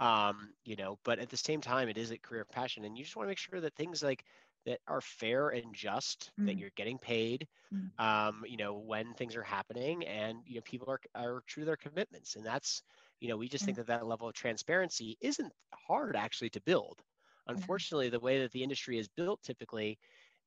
Um, 0.00 0.54
you 0.64 0.76
know, 0.76 0.98
but 1.04 1.18
at 1.20 1.28
the 1.30 1.36
same 1.36 1.60
time, 1.60 1.88
it 1.88 1.98
is 1.98 2.10
a 2.10 2.18
career 2.18 2.42
of 2.42 2.48
passion, 2.48 2.84
and 2.84 2.96
you 2.98 3.04
just 3.04 3.16
want 3.16 3.26
to 3.26 3.30
make 3.30 3.38
sure 3.38 3.60
that 3.60 3.74
things 3.76 4.02
like 4.02 4.24
that 4.66 4.80
are 4.88 5.00
fair 5.00 5.50
and 5.50 5.74
just, 5.74 6.32
that 6.46 6.56
Mm. 6.56 6.58
you're 6.58 6.70
getting 6.76 6.98
paid, 6.98 7.48
Mm. 7.72 7.90
um, 7.98 8.44
you 8.48 8.56
know, 8.56 8.78
when 8.78 9.14
things 9.14 9.36
are 9.36 9.42
happening, 9.44 10.06
and 10.06 10.42
you 10.46 10.56
know, 10.56 10.62
people 10.62 10.90
are 10.90 11.00
are 11.14 11.42
true 11.46 11.62
to 11.62 11.66
their 11.66 11.76
commitments, 11.76 12.36
and 12.36 12.46
that's, 12.46 12.82
you 13.20 13.28
know, 13.28 13.36
we 13.36 13.48
just 13.48 13.64
think 13.66 13.76
that 13.78 13.88
that 13.88 14.06
level 14.06 14.28
of 14.28 14.34
transparency 14.34 15.16
isn't 15.20 15.52
hard 15.74 16.16
actually 16.16 16.50
to 16.50 16.62
build. 16.62 17.02
Mm-hmm. 17.50 17.60
Unfortunately, 17.60 18.08
the 18.08 18.20
way 18.20 18.40
that 18.40 18.52
the 18.52 18.62
industry 18.62 18.98
is 18.98 19.08
built 19.08 19.42
typically 19.42 19.98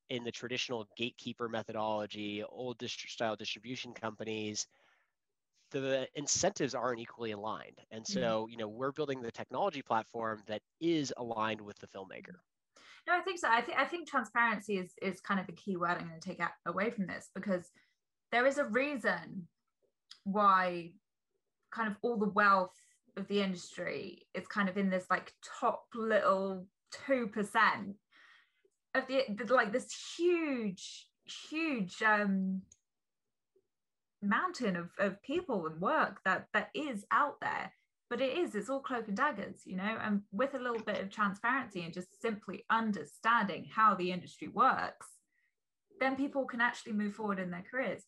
in 0.10 0.24
the 0.24 0.32
traditional 0.32 0.88
gatekeeper 0.98 1.50
methodology, 1.50 2.44
old 2.44 2.78
distri- 2.78 3.10
style 3.10 3.36
distribution 3.36 3.94
companies, 3.94 4.68
the 5.72 6.08
incentives 6.16 6.76
aren't 6.76 7.00
equally 7.00 7.32
aligned. 7.32 7.80
And 7.92 8.06
so, 8.06 8.44
mm-hmm. 8.44 8.52
you 8.52 8.58
know, 8.58 8.68
we're 8.68 8.92
building 8.92 9.22
the 9.22 9.32
technology 9.32 9.82
platform 9.82 10.44
that 10.48 10.62
is 10.80 11.14
aligned 11.18 11.62
with 11.62 11.78
the 11.80 11.88
filmmaker. 11.88 12.36
No, 13.08 13.14
I 13.14 13.22
think 13.22 13.40
so. 13.40 13.50
I 13.50 13.62
think 13.62 13.78
I 13.78 13.86
think 13.86 14.08
transparency 14.08 14.78
is 14.78 14.94
is 15.02 15.20
kind 15.20 15.40
of 15.40 15.46
the 15.46 15.54
key 15.54 15.76
word 15.76 15.98
I'm 16.00 16.08
going 16.08 16.20
to 16.20 16.28
take 16.28 16.40
out, 16.40 16.52
away 16.66 16.90
from 16.90 17.06
this 17.06 17.30
because 17.36 17.70
there 18.32 18.46
is 18.46 18.58
a 18.58 18.66
reason 18.66 19.48
why 20.24 20.92
kind 21.72 21.90
of 21.90 21.98
all 22.02 22.18
the 22.18 22.30
wealth 22.30 22.78
of 23.18 23.28
the 23.28 23.42
industry 23.42 24.26
is 24.34 24.48
kind 24.48 24.70
of 24.70 24.78
in 24.78 24.90
this 24.90 25.06
like 25.10 25.34
top 25.60 25.84
little 25.94 26.66
two 27.08 27.28
percent 27.28 27.96
of 28.96 29.08
the, 29.08 29.24
the 29.36 29.54
like 29.54 29.72
this 29.72 29.94
huge 30.18 31.08
huge 31.50 32.02
um 32.02 32.62
mountain 34.22 34.76
of, 34.76 34.90
of 35.00 35.22
people 35.22 35.66
and 35.68 35.82
work 35.82 36.20
that 36.26 36.48
that 36.54 36.70
is 36.74 37.06
out 37.12 37.40
there. 37.42 37.74
But 38.10 38.22
it 38.22 38.38
is 38.38 38.56
it's 38.56 38.70
all 38.70 38.80
cloak 38.80 39.08
and 39.08 39.18
daggers 39.18 39.62
you 39.66 39.76
know? 39.76 39.98
And 40.02 40.22
with 40.32 40.54
a 40.54 40.60
little 40.60 40.84
bit 40.84 41.02
of 41.02 41.10
transparency 41.10 41.82
and 41.84 41.94
just 41.94 42.22
simply 42.22 42.66
understanding 42.70 43.66
how 43.70 43.96
the 43.96 44.12
industry 44.12 44.48
works 44.48 45.08
then 46.00 46.16
people 46.16 46.46
can 46.46 46.62
actually 46.62 46.94
move 46.94 47.16
forward 47.16 47.40
in 47.40 47.52
their 47.52 47.64
careers. 47.70 48.04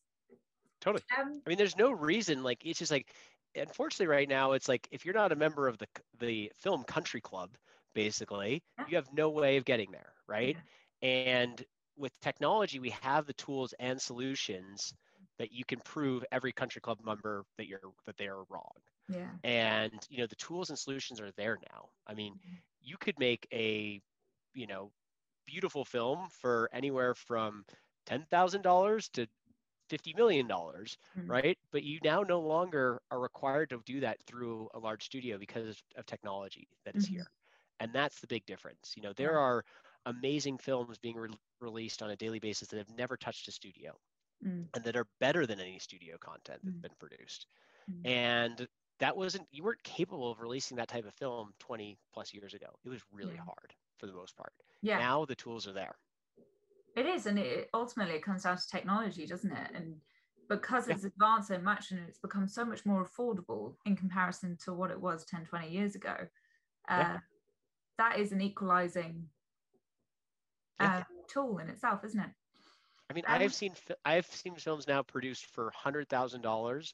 Totally. 0.82 1.04
um 1.18 1.42
I 1.46 1.50
mean, 1.50 1.58
there's 1.58 1.78
no 1.78 1.92
reason, 1.92 2.44
like, 2.44 2.66
it's 2.66 2.80
just 2.80 2.92
like, 2.92 3.14
unfortunately, 3.56 4.08
right 4.08 4.28
now, 4.28 4.52
it's 4.52 4.68
like 4.68 4.88
if 4.92 5.06
you're 5.06 5.16
not 5.16 5.32
a 5.32 5.36
member 5.36 5.68
of 5.68 5.78
the 5.78 5.88
the 6.20 6.52
film 6.60 6.84
country 6.84 7.22
club, 7.22 7.52
basically, 7.96 8.64
you 8.86 8.98
have 8.98 9.12
no 9.14 9.32
way 9.32 9.58
of 9.58 9.66
getting 9.66 9.92
there, 9.92 10.14
right? 10.28 10.58
And 11.04 11.64
with 11.98 12.12
technology, 12.22 12.80
we 12.80 12.92
have 12.92 13.26
the 13.28 13.34
tools 13.34 13.74
and 13.80 14.02
solutions 14.02 14.94
that 15.40 15.52
you 15.52 15.66
can 15.66 15.80
prove 15.82 16.26
every 16.32 16.54
country 16.54 16.82
club 16.82 17.00
member 17.04 17.46
that 17.58 17.68
you're 17.68 17.94
that 18.06 18.18
they 18.18 18.28
are 18.28 18.44
wrong. 18.50 18.74
yeah 19.08 19.38
And 19.44 20.06
you 20.10 20.20
know, 20.20 20.28
the 20.28 20.36
tools 20.36 20.70
and 20.70 20.80
solutions 20.80 21.22
are 21.22 21.32
there 21.32 21.58
now. 21.72 21.90
I 22.08 22.14
mean, 22.16 22.34
Mhm. 22.34 22.62
you 22.82 22.98
could 22.98 23.20
make 23.20 23.48
a, 23.54 24.02
you 24.54 24.68
know, 24.68 24.92
beautiful 25.46 25.86
film 25.86 26.30
for 26.30 26.70
anywhere 26.74 27.16
from 27.16 27.66
ten 28.06 28.26
thousand 28.26 28.62
dollars 28.64 29.10
to 29.10 29.28
fifty 29.90 30.14
million 30.16 30.48
dollars, 30.48 30.98
Mhm. 31.16 31.36
right? 31.36 31.58
But 31.72 31.84
you 31.84 32.00
now 32.04 32.22
no 32.24 32.42
longer 32.42 33.02
are 33.12 33.20
required 33.20 33.70
to 33.72 33.82
do 33.86 34.02
that 34.02 34.22
through 34.26 34.70
a 34.74 34.80
large 34.80 35.04
studio 35.06 35.38
because 35.38 35.82
of 35.96 36.06
technology 36.06 36.68
that 36.86 36.96
is 36.96 37.06
Mhm. 37.06 37.26
here, 37.26 37.28
and 37.80 37.92
that's 37.94 38.20
the 38.20 38.28
big 38.28 38.46
difference. 38.46 38.94
You 38.96 39.04
know, 39.04 39.14
there 39.14 39.38
are 39.40 39.64
amazing 40.06 40.58
films 40.58 40.98
being 40.98 41.16
re- 41.18 41.30
released 41.60 42.02
on 42.02 42.12
a 42.12 42.16
daily 42.16 42.40
basis 42.40 42.68
that 42.70 42.78
have 42.78 42.96
never 42.98 43.18
touched 43.18 43.48
a 43.48 43.52
studio 43.52 43.94
Mm. 44.44 44.68
and 44.74 44.84
that 44.84 44.98
are 44.98 45.08
better 45.22 45.46
than 45.46 45.62
any 45.62 45.80
studio 45.80 46.18
content 46.18 46.60
that's 46.64 46.78
Mm. 46.78 46.82
been 46.82 46.96
produced. 47.00 47.48
Mm. 47.90 48.06
And 48.06 48.68
that 49.00 49.16
wasn't 49.16 49.48
you 49.52 49.64
weren't 49.64 49.82
capable 49.84 50.30
of 50.30 50.42
releasing 50.42 50.76
that 50.78 50.90
type 50.90 51.06
of 51.06 51.14
film 51.16 51.54
20 51.60 51.98
plus 52.14 52.34
years 52.34 52.54
ago. 52.54 52.78
It 52.84 52.90
was 52.90 53.02
really 53.12 53.36
Yeah. 53.36 53.46
hard 53.46 53.74
for 53.98 54.08
the 54.08 54.14
most 54.14 54.36
part. 54.36 54.54
yeah 54.82 55.00
Now 55.00 55.24
the 55.26 55.36
tools 55.36 55.68
are 55.68 55.74
there. 55.74 55.98
It 56.96 57.06
is, 57.06 57.26
and 57.26 57.40
it 57.40 57.70
ultimately 57.74 58.16
it 58.16 58.24
comes 58.24 58.44
down 58.44 58.58
to 58.58 58.68
technology, 58.68 59.26
doesn't 59.26 59.52
it? 59.52 59.72
And 59.74 60.02
because 60.50 60.88
Yeah. 60.88 60.96
it's 60.96 61.04
advanced 61.06 61.48
so 61.48 61.58
much 61.60 61.92
and 61.92 62.02
it's 62.08 62.20
become 62.20 62.48
so 62.48 62.64
much 62.66 62.86
more 62.86 63.06
affordable 63.08 63.78
in 63.86 63.96
comparison 63.96 64.58
to 64.58 64.74
what 64.74 64.92
it 64.92 65.00
was 65.00 65.26
10, 65.26 65.46
20 65.46 65.70
years 65.72 65.96
ago, 65.96 66.30
uh, 66.90 66.98
Yeah. 67.00 67.20
That 67.98 68.20
is 68.20 68.32
an 68.32 68.42
equalizing 68.42 69.30
Yeah. 70.80 70.98
uh, 70.98 71.04
tool 71.28 71.60
in 71.60 71.70
itself, 71.70 72.04
isn't 72.04 72.20
it? 72.20 72.30
I 73.10 73.14
mean, 73.14 73.24
Um, 73.28 73.34
I've 73.42 73.54
seen 73.54 73.76
I've 74.04 74.26
seen 74.26 74.56
films 74.56 74.88
now 74.88 75.04
produced 75.04 75.46
for 75.46 75.72
hundred 75.72 76.10
thousand 76.10 76.42
dollars 76.42 76.94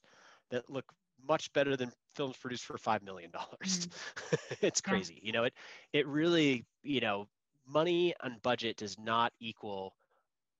that 0.49 0.69
look 0.69 0.85
much 1.23 1.51
better 1.53 1.77
than 1.77 1.91
films 2.15 2.35
produced 2.37 2.65
for 2.65 2.77
five 2.77 3.01
million 3.03 3.31
dollars. 3.31 3.87
it's 4.61 4.81
Mm. 4.81 4.87
Yeah. 4.87 4.91
crazy, 4.91 5.19
you 5.23 5.31
know. 5.31 5.43
It 5.45 5.53
it 5.93 6.07
really, 6.07 6.65
you 6.83 6.99
know, 7.01 7.27
money 7.65 8.13
and 8.21 8.41
budget 8.41 8.77
does 8.77 8.97
not 8.99 9.31
equal 9.39 9.95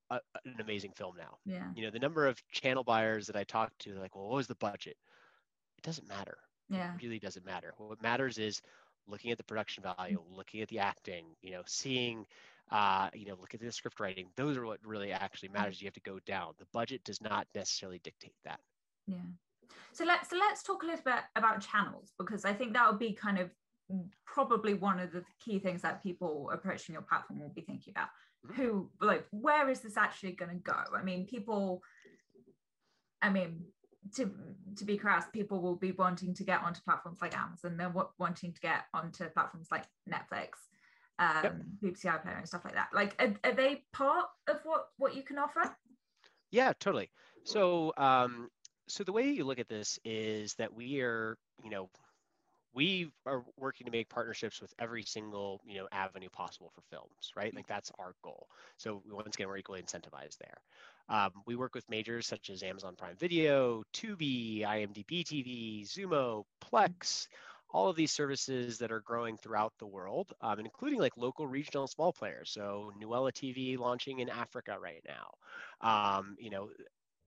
a, 0.10 0.20
an 0.46 0.60
amazing 0.60 0.92
film 0.94 1.16
now. 1.18 1.38
Yeah. 1.46 1.72
You 1.76 1.84
know, 1.84 1.92
the 1.92 2.00
number 2.00 2.28
of 2.28 2.42
channel 2.50 2.84
buyers 2.84 3.28
that 3.28 3.36
I 3.36 3.44
talk 3.44 3.72
to, 3.80 3.94
like, 4.00 4.16
well, 4.16 4.28
what 4.28 4.36
was 4.36 4.48
the 4.48 4.56
budget? 4.56 4.98
It 5.78 5.84
doesn't 5.84 6.08
matter. 6.08 6.38
Yeah. 6.70 6.94
It 6.96 7.02
really 7.04 7.20
doesn't 7.20 7.46
matter. 7.46 7.74
What 7.78 8.02
matters 8.02 8.38
is 8.38 8.62
looking 9.08 9.32
at 9.32 9.38
the 9.38 9.44
production 9.44 9.84
value, 9.84 10.22
looking 10.36 10.62
at 10.62 10.70
the 10.70 10.80
acting, 10.80 11.26
you 11.42 11.52
know, 11.52 11.62
seeing, 11.66 12.26
uh, 12.72 13.10
you 13.14 13.26
know, 13.26 13.36
look 13.40 13.54
at 13.54 13.60
the 13.60 13.72
script 13.72 14.00
writing. 14.00 14.28
Those 14.36 14.58
are 14.58 14.66
what 14.66 14.80
really 14.86 15.12
actually 15.12 15.50
matters. 15.50 15.82
You 15.82 15.88
have 15.88 15.94
to 15.96 16.02
go 16.02 16.20
down. 16.26 16.54
The 16.58 16.68
budget 16.74 17.04
does 17.04 17.22
not 17.22 17.48
necessarily 17.54 18.00
dictate 18.04 18.36
that. 18.46 18.60
Yeah. 19.08 19.18
So 19.94 20.06
let's 20.06 20.30
so 20.30 20.38
let's 20.38 20.64
talk 20.64 20.84
a 20.84 20.86
little 20.86 21.02
bit 21.04 21.20
about 21.36 21.62
channels 21.62 22.14
because 22.18 22.46
I 22.46 22.54
think 22.54 22.74
that 22.74 22.90
would 22.90 23.00
be 23.00 23.14
kind 23.14 23.40
of 23.40 23.50
probably 24.26 24.74
one 24.74 25.00
of 25.00 25.12
the 25.12 25.24
key 25.44 25.60
things 25.60 25.82
that 25.82 26.02
people 26.02 26.50
approaching 26.54 26.94
your 26.94 27.02
platform 27.02 27.40
will 27.40 27.50
be 27.50 27.62
thinking 27.62 27.94
about. 27.96 28.08
Mm-hmm. 28.48 28.62
Who 28.62 28.90
like 29.02 29.26
where 29.32 29.70
is 29.70 29.82
this 29.82 29.98
actually 29.98 30.34
going 30.34 30.52
to 30.52 30.58
go? 30.58 30.84
I 30.96 31.04
mean, 31.04 31.26
people. 31.26 31.84
I 33.22 33.30
mean, 33.30 33.66
to 34.16 34.32
to 34.78 34.86
be 34.86 34.98
crass, 34.98 35.26
people 35.32 35.62
will 35.62 35.76
be 35.76 35.92
wanting 35.92 36.34
to 36.34 36.44
get 36.44 36.62
onto 36.62 36.82
platforms 36.82 37.20
like 37.22 37.38
Amazon. 37.38 37.78
They're 37.78 37.88
w- 37.88 38.10
wanting 38.18 38.54
to 38.54 38.62
get 38.62 38.86
onto 38.94 39.26
platforms 39.30 39.68
like 39.72 39.86
Netflix, 40.10 40.50
um, 41.20 41.44
yep. 41.44 41.56
BBC 41.84 42.06
iPlayer, 42.06 42.38
and 42.38 42.48
stuff 42.48 42.66
like 42.66 42.76
that. 42.76 42.90
Like, 42.94 43.16
are, 43.20 43.34
are, 43.44 43.54
they 43.54 43.84
part 43.94 44.26
of 44.48 44.60
what 44.64 44.88
what 44.98 45.16
you 45.16 45.24
can 45.24 45.38
offer? 45.38 45.76
Yeah, 46.52 46.74
totally. 46.80 47.12
So, 47.44 47.94
um, 47.98 48.50
so 48.88 49.04
the 49.04 49.14
way 49.14 49.30
you 49.30 49.46
look 49.46 49.60
at 49.60 49.70
this 49.70 50.00
is 50.04 50.56
that 50.56 50.74
we 50.74 51.02
are, 51.02 51.38
you 51.64 51.70
know, 51.70 51.90
we 52.74 53.12
are 53.26 53.44
working 53.58 53.86
to 53.86 53.92
make 53.92 54.10
partnerships 54.10 54.62
with 54.62 54.74
every 54.80 55.04
single 55.04 55.62
you 55.66 55.78
know 55.78 55.88
avenue 55.92 56.30
possible 56.30 56.72
for 56.74 56.82
films 56.90 57.32
right? 57.36 57.54
Like 57.56 57.68
that's 57.68 57.92
our 58.00 58.14
goal. 58.24 58.48
So 58.78 59.02
once 59.10 59.36
again 59.36 59.48
we're 59.48 59.58
equally 59.58 59.82
incentivized 59.82 60.38
there. 60.40 60.58
Um, 61.10 61.32
we 61.46 61.56
work 61.56 61.76
with 61.76 61.90
majors 61.90 62.28
such 62.28 62.50
as 62.50 62.64
amazon 62.64 62.96
prime 62.98 63.16
video 63.18 63.84
tubi 63.94 64.62
imdb 64.62 65.24
tv 65.26 65.84
Xumo 65.86 66.44
plex 66.64 67.28
all 67.74 67.90
of 67.90 67.96
these 67.96 68.12
services 68.12 68.78
that 68.80 68.92
are 68.92 69.00
growing 69.02 69.38
throughout 69.38 69.74
the 69.80 69.88
world 69.88 70.32
um, 70.42 70.60
including 70.60 71.00
like 71.00 71.18
local 71.18 71.48
regional 71.48 71.88
small 71.88 72.14
players. 72.14 72.52
So 72.52 72.92
nuella 73.02 73.32
tv 73.32 73.78
launching 73.78 74.20
in 74.20 74.30
africa 74.30 74.78
right 74.80 75.04
now. 75.08 75.28
Um, 75.82 76.36
you 76.40 76.50
know 76.50 76.70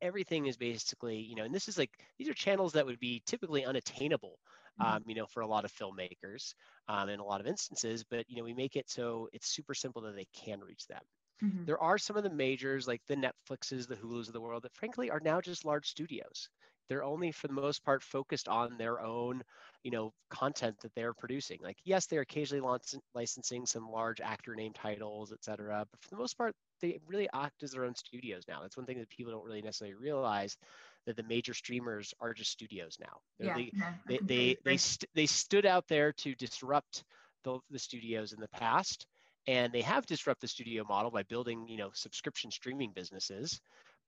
everything 0.01 0.47
is 0.47 0.57
basically 0.57 1.19
you 1.19 1.35
know 1.35 1.45
and 1.45 1.55
this 1.55 1.69
is 1.69 1.79
like 1.79 1.91
these 2.19 2.29
are 2.29 2.35
channels 2.35 2.73
that 2.73 2.87
would 2.87 3.01
be 3.01 3.23
typically 3.27 3.65
unattainable. 3.65 4.39
Um, 4.81 5.03
you 5.07 5.15
know, 5.15 5.27
for 5.27 5.41
a 5.41 5.47
lot 5.47 5.65
of 5.65 5.73
filmmakers 5.73 6.55
um, 6.89 7.09
in 7.09 7.21
a 7.21 7.25
lot 7.25 7.41
of 7.41 7.47
instances. 7.47 8.05
But 8.05 8.25
you 8.29 8.37
know, 8.37 8.45
we 8.45 8.55
make 8.55 8.77
it 8.77 8.91
so 8.91 9.29
it's 9.33 9.49
super 9.49 9.75
simple 9.75 10.03
that 10.03 10.17
they 10.17 10.27
can 10.35 10.61
reach 10.61 10.87
them. 10.87 11.03
Mm-hmm. 11.43 11.65
There 11.65 11.83
are 11.83 11.99
some 11.99 12.17
of 12.17 12.23
the 12.23 12.31
majors 12.31 12.87
like 12.87 13.03
the 13.09 13.17
Netflixes, 13.17 13.89
the 13.89 13.97
Hulus 13.97 14.29
of 14.29 14.33
the 14.33 14.41
world 14.41 14.63
that 14.63 14.75
frankly 14.75 15.11
are 15.11 15.21
now 15.21 15.41
just 15.41 15.65
large 15.65 15.89
studios. 15.89 16.49
They're 16.89 17.03
only 17.03 17.33
for 17.33 17.49
the 17.49 17.55
most 17.55 17.83
part 17.83 18.03
focused 18.03 18.47
on 18.47 18.77
their 18.77 19.01
own, 19.01 19.43
you 19.83 19.91
know, 19.91 20.13
content 20.29 20.77
that 20.83 20.95
they're 20.95 21.15
producing. 21.15 21.59
Like, 21.63 21.79
yes, 21.85 22.07
they're 22.07 22.21
occasionally 22.21 22.79
licensing 23.15 23.65
some 23.65 23.89
large 23.91 24.21
actor 24.21 24.55
name 24.55 24.75
titles, 24.75 25.33
et 25.33 25.43
cetera, 25.43 25.87
but 25.91 26.03
for 26.03 26.11
the 26.11 26.19
most 26.19 26.37
part, 26.37 26.55
they 26.83 27.01
really 27.07 27.29
act 27.33 27.63
as 27.63 27.71
their 27.71 27.87
own 27.87 27.95
studios 27.95 28.43
now. 28.47 28.61
That's 28.61 28.77
one 28.77 28.85
thing 28.85 28.99
that 28.99 29.09
people 29.09 29.33
don't 29.33 29.45
really 29.45 29.63
necessarily 29.63 29.95
realize 29.95 30.59
that 31.07 31.17
the 31.17 31.23
major 31.25 31.55
streamers 31.55 32.15
are 32.21 32.33
just 32.33 32.51
studios 32.51 32.99
now. 33.01 33.19
Yeah, 33.39 33.55
they, 33.55 33.71
yeah, 33.75 33.93
they, 34.09 34.19
they, 34.23 34.57
they, 34.65 34.77
st- 34.77 35.11
they 35.15 35.27
stood 35.27 35.67
out 35.67 35.87
there 35.89 36.13
to 36.13 36.35
disrupt 36.35 37.05
the, 37.45 37.59
the 37.71 37.79
studios 37.79 38.33
in 38.33 38.41
the 38.41 38.49
past 38.49 39.07
and 39.47 39.73
they 39.73 39.83
have 39.83 40.07
disrupted 40.07 40.43
the 40.43 40.49
studio 40.49 40.85
model 40.89 41.11
by 41.11 41.23
building 41.25 41.67
you 41.69 41.77
know 41.77 41.91
subscription 41.93 42.51
streaming 42.51 42.91
businesses 42.95 43.61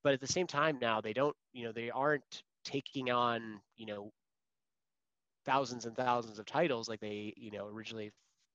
but 0.03 0.13
at 0.13 0.21
the 0.21 0.27
same 0.27 0.47
time 0.47 0.79
now 0.81 1.01
they 1.01 1.13
don't 1.13 1.37
you 1.53 1.65
know 1.65 1.73
they 1.73 1.91
aren't 1.91 2.43
taking 2.65 3.11
on 3.11 3.61
you 3.77 3.87
know 3.87 4.11
thousands 5.45 5.87
and 5.87 5.97
thousands 5.97 6.39
of 6.39 6.47
titles 6.47 6.89
like 6.89 7.01
they 7.01 7.33
you 7.37 7.51
know 7.51 7.67
originally 7.67 8.11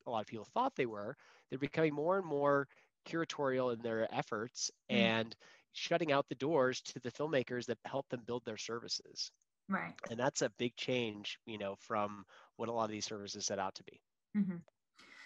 a 0.05 0.09
lot 0.09 0.21
of 0.21 0.27
people 0.27 0.47
thought 0.53 0.75
they 0.75 0.85
were 0.85 1.15
they're 1.49 1.59
becoming 1.59 1.93
more 1.93 2.17
and 2.17 2.25
more 2.25 2.67
curatorial 3.07 3.73
in 3.73 3.81
their 3.81 4.07
efforts 4.13 4.71
mm. 4.91 4.95
and 4.95 5.35
shutting 5.73 6.11
out 6.11 6.27
the 6.29 6.35
doors 6.35 6.81
to 6.81 6.99
the 6.99 7.11
filmmakers 7.11 7.65
that 7.65 7.77
help 7.85 8.07
them 8.09 8.21
build 8.25 8.43
their 8.45 8.57
services. 8.57 9.31
Right. 9.69 9.93
And 10.09 10.19
that's 10.19 10.41
a 10.41 10.49
big 10.57 10.75
change, 10.75 11.39
you 11.45 11.57
know, 11.57 11.75
from 11.79 12.25
what 12.57 12.69
a 12.69 12.71
lot 12.71 12.85
of 12.85 12.91
these 12.91 13.05
services 13.05 13.45
set 13.45 13.59
out 13.59 13.75
to 13.75 13.83
be. 13.83 14.01
Mm-hmm. 14.37 14.57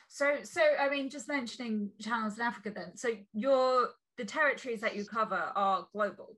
So, 0.07 0.37
so 0.43 0.61
I 0.79 0.89
mean, 0.89 1.09
just 1.09 1.27
mentioning 1.27 1.89
channels 1.99 2.35
in 2.35 2.41
Africa, 2.41 2.71
then. 2.73 2.95
So, 2.95 3.09
your 3.33 3.89
the 4.17 4.25
territories 4.25 4.81
that 4.81 4.95
you 4.95 5.03
cover 5.03 5.51
are 5.55 5.87
global. 5.93 6.37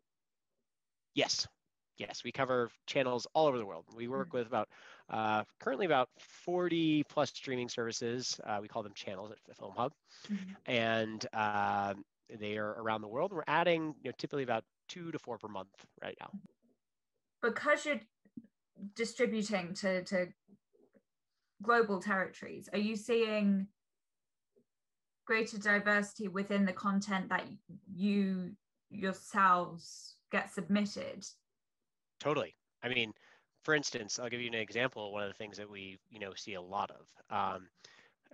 Yes, 1.14 1.48
yes, 1.98 2.24
we 2.24 2.32
cover 2.32 2.70
channels 2.86 3.28
all 3.34 3.48
over 3.48 3.58
the 3.58 3.66
world. 3.66 3.86
We 3.96 4.08
work 4.08 4.30
mm-hmm. 4.30 4.38
with 4.38 4.48
about 4.48 4.70
uh, 5.10 5.44
currently 5.60 5.86
about 5.86 6.10
40 6.18 7.04
plus 7.10 7.30
streaming 7.30 7.70
services. 7.70 8.40
Uh, 8.46 8.60
we 8.62 8.68
call 8.68 8.84
them 8.84 8.94
channels 8.96 9.32
at 9.32 9.38
the 9.48 9.54
Filmhub, 9.54 9.92
mm-hmm. 10.32 10.72
and 10.72 11.26
uh, 11.34 11.94
they 12.40 12.58
are 12.58 12.72
around 12.82 13.02
the 13.02 13.08
world. 13.08 13.32
We're 13.32 13.44
adding, 13.48 13.96
you 14.04 14.10
know, 14.10 14.16
typically 14.18 14.44
about 14.44 14.64
two 14.88 15.12
to 15.12 15.20
four 15.20 15.38
per 15.38 15.48
month 15.48 15.70
right 16.02 16.16
now. 16.20 16.30
Because 17.42 17.86
you're 17.86 18.02
distributing 18.96 19.74
to, 19.76 20.04
to 20.04 20.28
global 21.62 22.02
territories, 22.02 22.70
are 22.74 22.80
you 22.80 22.96
seeing 22.96 23.68
greater 25.26 25.58
diversity 25.58 26.28
within 26.28 26.66
the 26.66 26.74
content 26.74 27.30
that 27.30 27.46
you 27.94 28.52
yourselves 28.90 30.16
get 30.32 30.54
submitted? 30.54 31.26
Totally. 32.20 32.56
I 32.84 32.90
mean, 32.90 33.12
for 33.64 33.76
instance, 33.76 34.20
I'll 34.20 34.30
give 34.30 34.42
you 34.42 34.48
an 34.48 34.56
example. 34.56 35.12
One 35.12 35.24
of 35.24 35.30
the 35.30 35.38
things 35.38 35.58
that 35.58 35.70
we, 35.70 35.98
you 36.10 36.20
know, 36.20 36.34
see 36.36 36.54
a 36.54 36.62
lot 36.62 36.92
of. 36.92 37.06
Um, 37.30 37.68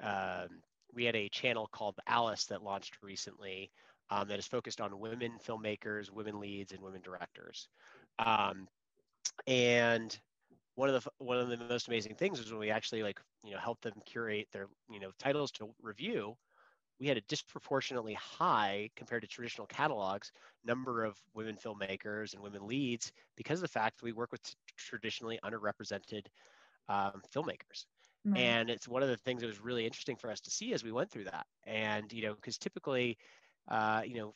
um, 0.02 0.50
we 0.94 1.06
had 1.06 1.16
a 1.16 1.30
channel 1.30 1.68
called 1.72 1.96
Alice 2.08 2.46
that 2.46 2.64
launched 2.64 2.98
recently 3.02 3.72
um, 4.10 4.28
that 4.28 4.40
is 4.40 4.48
focused 4.48 4.82
on 4.82 5.00
women 5.00 5.34
filmmakers, 5.46 6.12
women 6.12 6.40
leads, 6.40 6.72
and 6.72 6.82
women 6.82 7.02
directors. 7.02 7.68
Um, 8.20 8.68
and 9.48 10.18
one 10.76 10.90
of 10.90 11.04
the 11.04 11.10
one 11.18 11.38
of 11.38 11.50
the 11.50 11.58
most 11.58 11.88
amazing 11.88 12.16
things 12.16 12.40
was 12.40 12.52
when 12.52 12.60
we 12.60 12.70
actually 12.70 13.04
like 13.04 13.20
you 13.44 13.52
know 13.52 13.58
helped 13.58 13.84
them 13.84 13.94
curate 14.06 14.48
their 14.52 14.68
you 14.90 15.00
know 15.00 15.12
titles 15.20 15.52
to 15.54 15.70
review. 15.82 16.36
We 17.00 17.08
had 17.08 17.18
a 17.18 17.22
disproportionately 17.22 18.14
high 18.14 18.90
compared 18.96 19.24
to 19.24 19.28
traditional 19.28 19.68
catalogs 19.68 20.32
number 20.64 21.04
of 21.04 21.18
women 21.34 21.58
filmmakers 21.58 22.34
and 22.34 22.42
women 22.42 22.66
leads 22.66 23.12
because 23.36 23.60
of 23.60 23.64
the 23.64 23.68
fact 23.68 23.98
that 23.98 24.06
we 24.06 24.14
work 24.14 24.32
with 24.32 24.42
traditionally 24.78 25.40
underrepresented 25.44 26.28
um, 26.88 27.22
filmmakers. 27.34 27.86
Right. 28.26 28.40
And 28.40 28.70
it's 28.70 28.88
one 28.88 29.04
of 29.04 29.10
the 29.10 29.18
things 29.18 29.42
that 29.42 29.48
was 29.48 29.60
really 29.60 29.86
interesting 29.86 30.16
for 30.16 30.32
us 30.32 30.40
to 30.42 30.52
see 30.52 30.74
as 30.74 30.84
we 30.84 30.92
went 30.92 31.12
through 31.12 31.26
that. 31.26 31.46
And, 31.66 32.12
you 32.14 32.24
know, 32.24 32.36
because 32.36 32.58
typically, 32.58 33.18
uh, 33.68 34.02
you 34.06 34.16
know, 34.16 34.34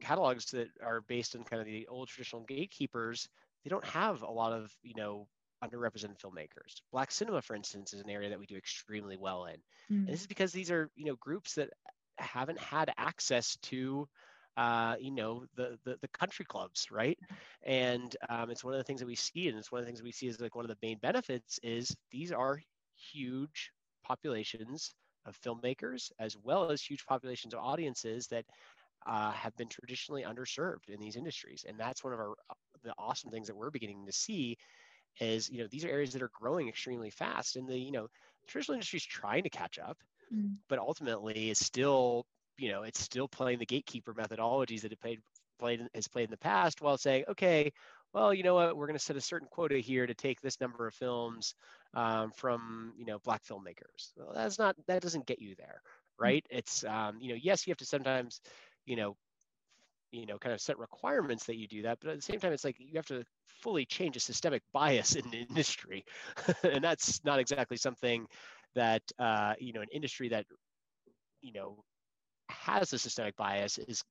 catalogs 0.00 0.46
that 0.52 0.68
are 0.82 1.00
based 1.00 1.34
on 1.34 1.42
kind 1.42 1.60
of 1.60 1.66
the 1.66 1.88
old 1.88 2.08
traditional 2.08 2.44
gatekeepers, 2.44 3.28
they 3.64 3.70
don't 3.70 3.84
have 3.84 4.22
a 4.22 4.30
lot 4.30 4.52
of, 4.52 4.72
you 4.82 4.94
know, 4.96 5.26
underrepresented 5.64 6.20
filmmakers. 6.20 6.80
Black 6.92 7.10
cinema, 7.10 7.42
for 7.42 7.56
instance, 7.56 7.92
is 7.92 8.00
an 8.00 8.10
area 8.10 8.28
that 8.28 8.38
we 8.38 8.46
do 8.46 8.56
extremely 8.56 9.16
well 9.16 9.46
in. 9.46 9.56
Mm. 9.90 10.04
And 10.04 10.08
this 10.08 10.20
is 10.20 10.26
because 10.28 10.52
these 10.52 10.70
are, 10.70 10.88
you 10.94 11.06
know, 11.06 11.16
groups 11.16 11.54
that 11.54 11.70
haven't 12.18 12.58
had 12.58 12.92
access 12.96 13.56
to 13.62 14.08
uh, 14.56 14.96
you 14.98 15.12
know 15.12 15.44
the, 15.54 15.78
the, 15.84 15.96
the 16.02 16.08
country 16.08 16.44
clubs 16.44 16.88
right 16.90 17.16
and 17.64 18.16
um, 18.28 18.50
it's 18.50 18.64
one 18.64 18.74
of 18.74 18.78
the 18.78 18.84
things 18.84 18.98
that 18.98 19.06
we 19.06 19.14
see 19.14 19.48
and 19.48 19.56
it's 19.56 19.70
one 19.70 19.78
of 19.78 19.86
the 19.86 19.88
things 19.88 20.02
we 20.02 20.10
see 20.10 20.26
as 20.26 20.40
like 20.40 20.56
one 20.56 20.64
of 20.64 20.68
the 20.68 20.76
main 20.82 20.98
benefits 20.98 21.60
is 21.62 21.94
these 22.10 22.32
are 22.32 22.60
huge 23.12 23.70
populations 24.04 24.94
of 25.26 25.38
filmmakers 25.40 26.10
as 26.18 26.36
well 26.42 26.70
as 26.70 26.82
huge 26.82 27.04
populations 27.06 27.54
of 27.54 27.60
audiences 27.60 28.26
that 28.28 28.44
uh, 29.06 29.30
have 29.32 29.56
been 29.56 29.68
traditionally 29.68 30.24
underserved 30.24 30.88
in 30.88 31.00
these 31.00 31.16
industries 31.16 31.64
and 31.68 31.78
that's 31.78 32.02
one 32.02 32.12
of 32.12 32.18
our 32.18 32.34
the 32.84 32.92
awesome 32.98 33.30
things 33.30 33.46
that 33.46 33.56
we're 33.56 33.70
beginning 33.70 34.04
to 34.06 34.12
see 34.12 34.56
is 35.20 35.48
you 35.48 35.58
know 35.58 35.66
these 35.70 35.84
are 35.84 35.88
areas 35.88 36.12
that 36.12 36.22
are 36.22 36.30
growing 36.32 36.68
extremely 36.68 37.10
fast 37.10 37.56
and 37.56 37.68
the 37.68 37.78
you 37.78 37.92
know 37.92 38.06
traditional 38.46 38.74
industry 38.74 38.98
is 38.98 39.04
trying 39.04 39.42
to 39.42 39.50
catch 39.50 39.78
up 39.78 39.98
mm. 40.34 40.54
but 40.68 40.78
ultimately 40.78 41.50
it's 41.50 41.64
still 41.64 42.24
you 42.56 42.70
know 42.70 42.82
it's 42.82 43.00
still 43.00 43.28
playing 43.28 43.58
the 43.58 43.66
gatekeeper 43.66 44.14
methodologies 44.14 44.82
that 44.82 44.92
it 44.92 45.00
played 45.00 45.20
played 45.58 45.86
has 45.94 46.08
played 46.08 46.24
in 46.24 46.30
the 46.30 46.38
past 46.38 46.80
while 46.80 46.96
saying 46.96 47.24
okay 47.28 47.72
well, 48.12 48.32
you 48.32 48.42
know 48.42 48.54
what, 48.54 48.76
we're 48.76 48.86
going 48.86 48.98
to 48.98 49.04
set 49.04 49.16
a 49.16 49.20
certain 49.20 49.48
quota 49.50 49.78
here 49.78 50.06
to 50.06 50.14
take 50.14 50.40
this 50.40 50.60
number 50.60 50.86
of 50.86 50.94
films 50.94 51.54
um, 51.94 52.30
from, 52.30 52.92
you 52.96 53.04
know, 53.04 53.18
black 53.18 53.44
filmmakers. 53.44 54.12
Well, 54.16 54.32
that's 54.34 54.58
not, 54.58 54.76
that 54.86 55.02
doesn't 55.02 55.26
get 55.26 55.40
you 55.40 55.54
there, 55.56 55.82
hmm. 56.18 56.24
right? 56.24 56.46
It's, 56.50 56.84
um, 56.84 57.18
you 57.20 57.30
know, 57.30 57.38
yes, 57.40 57.66
you 57.66 57.70
have 57.70 57.78
to 57.78 57.86
sometimes, 57.86 58.40
you 58.86 58.96
know, 58.96 59.16
you 60.10 60.26
know, 60.26 60.38
kind 60.38 60.54
of 60.54 60.60
set 60.60 60.78
requirements 60.78 61.44
that 61.44 61.56
you 61.56 61.68
do 61.68 61.82
that, 61.82 61.98
but 62.00 62.10
at 62.10 62.16
the 62.16 62.22
same 62.22 62.40
time, 62.40 62.52
it's 62.52 62.64
like 62.64 62.76
you 62.78 62.94
have 62.94 63.06
to 63.06 63.24
fully 63.46 63.84
change 63.84 64.16
a 64.16 64.20
systemic 64.20 64.62
bias 64.72 65.16
in 65.16 65.30
the 65.30 65.38
industry, 65.38 66.04
and 66.62 66.82
that's 66.82 67.22
not 67.24 67.38
exactly 67.38 67.76
something 67.76 68.26
that 68.74 69.02
uh, 69.18 69.54
you 69.58 69.72
know 69.72 69.80
an 69.80 69.88
industry 69.92 70.28
that 70.28 70.46
you 71.42 71.52
know 71.52 71.76
has 72.48 72.92
a 72.92 72.98
systemic 72.98 73.36
bias 73.36 73.78
is 73.78 74.02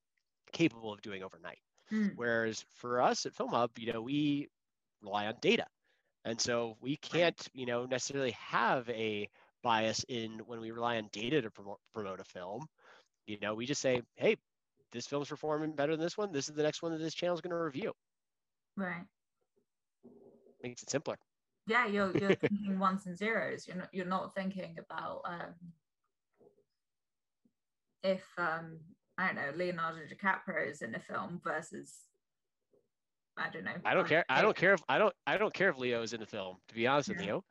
capable 0.52 0.94
of 0.94 1.02
doing 1.02 1.24
overnight. 1.24 1.60
Mm. 1.92 2.14
Whereas 2.16 2.66
for 2.76 3.02
us 3.02 3.26
at 3.26 3.34
Filmhub, 3.34 3.70
you 3.78 3.94
know, 3.94 4.02
we 4.02 4.50
rely 5.02 5.28
on 5.28 5.36
data. 5.42 5.66
And 6.26 6.40
so 6.40 6.76
we 6.82 6.98
can't, 6.98 7.48
you 7.54 7.66
know, 7.66 7.86
necessarily 7.86 8.32
have 8.32 8.90
a 8.90 9.30
bias 9.64 10.06
in 10.10 10.40
when 10.46 10.60
we 10.60 10.72
rely 10.72 10.98
on 10.98 11.10
data 11.12 11.42
to 11.42 11.52
promote, 11.52 11.80
promote 11.94 12.20
a 12.20 12.26
film. 12.26 12.66
You 13.26 13.38
know, 13.42 13.54
we 13.54 13.66
just 13.66 13.82
say, 13.82 14.02
hey, 14.16 14.36
this 14.92 15.08
film's 15.08 15.30
performing 15.30 15.74
better 15.74 15.94
than 15.94 16.04
this 16.04 16.18
one. 16.18 16.32
This 16.32 16.50
is 16.50 16.56
the 16.56 16.64
next 16.64 16.82
one 16.82 16.92
that 16.92 17.00
this 17.00 17.14
channel 17.14 17.36
is 17.36 17.42
going 17.42 17.52
to 17.52 17.58
review. 17.58 17.94
Right. 18.76 19.04
Makes 20.64 20.84
it 20.84 20.90
simpler. 20.90 21.18
Yeah, 21.68 21.86
you're 21.88 22.16
you're 22.18 22.36
thinking 22.36 22.80
ones 22.80 23.06
and 23.06 23.18
zeros. 23.18 23.68
You're 23.68 23.78
not 23.78 23.90
you're 23.92 24.06
not 24.06 24.34
thinking 24.34 24.78
about 24.80 25.22
um, 25.26 25.54
if 28.04 28.24
um, 28.38 28.80
I 29.18 29.28
don't 29.28 29.36
know 29.36 29.52
Leonardo 29.56 30.00
DiCaprio 30.06 30.70
is 30.70 30.82
in 30.82 30.94
a 30.96 31.00
film 31.00 31.42
versus 31.44 31.94
I 33.38 33.50
don't 33.52 33.66
know. 33.66 33.72
I 33.86 33.94
don't 33.94 34.08
care. 34.08 34.26
I 34.30 34.42
don't 34.42 34.56
care 34.56 34.74
if 34.74 34.82
I 34.90 34.98
don't 34.98 35.14
I 35.26 35.38
don't 35.38 35.54
care 35.54 35.70
if 35.70 35.78
Leo 35.78 36.02
is 36.02 36.14
in 36.14 36.20
the 36.20 36.26
film. 36.26 36.58
To 36.70 36.76
be 36.76 36.88
honest 36.88 37.10
with 37.10 37.24
you, 37.24 37.44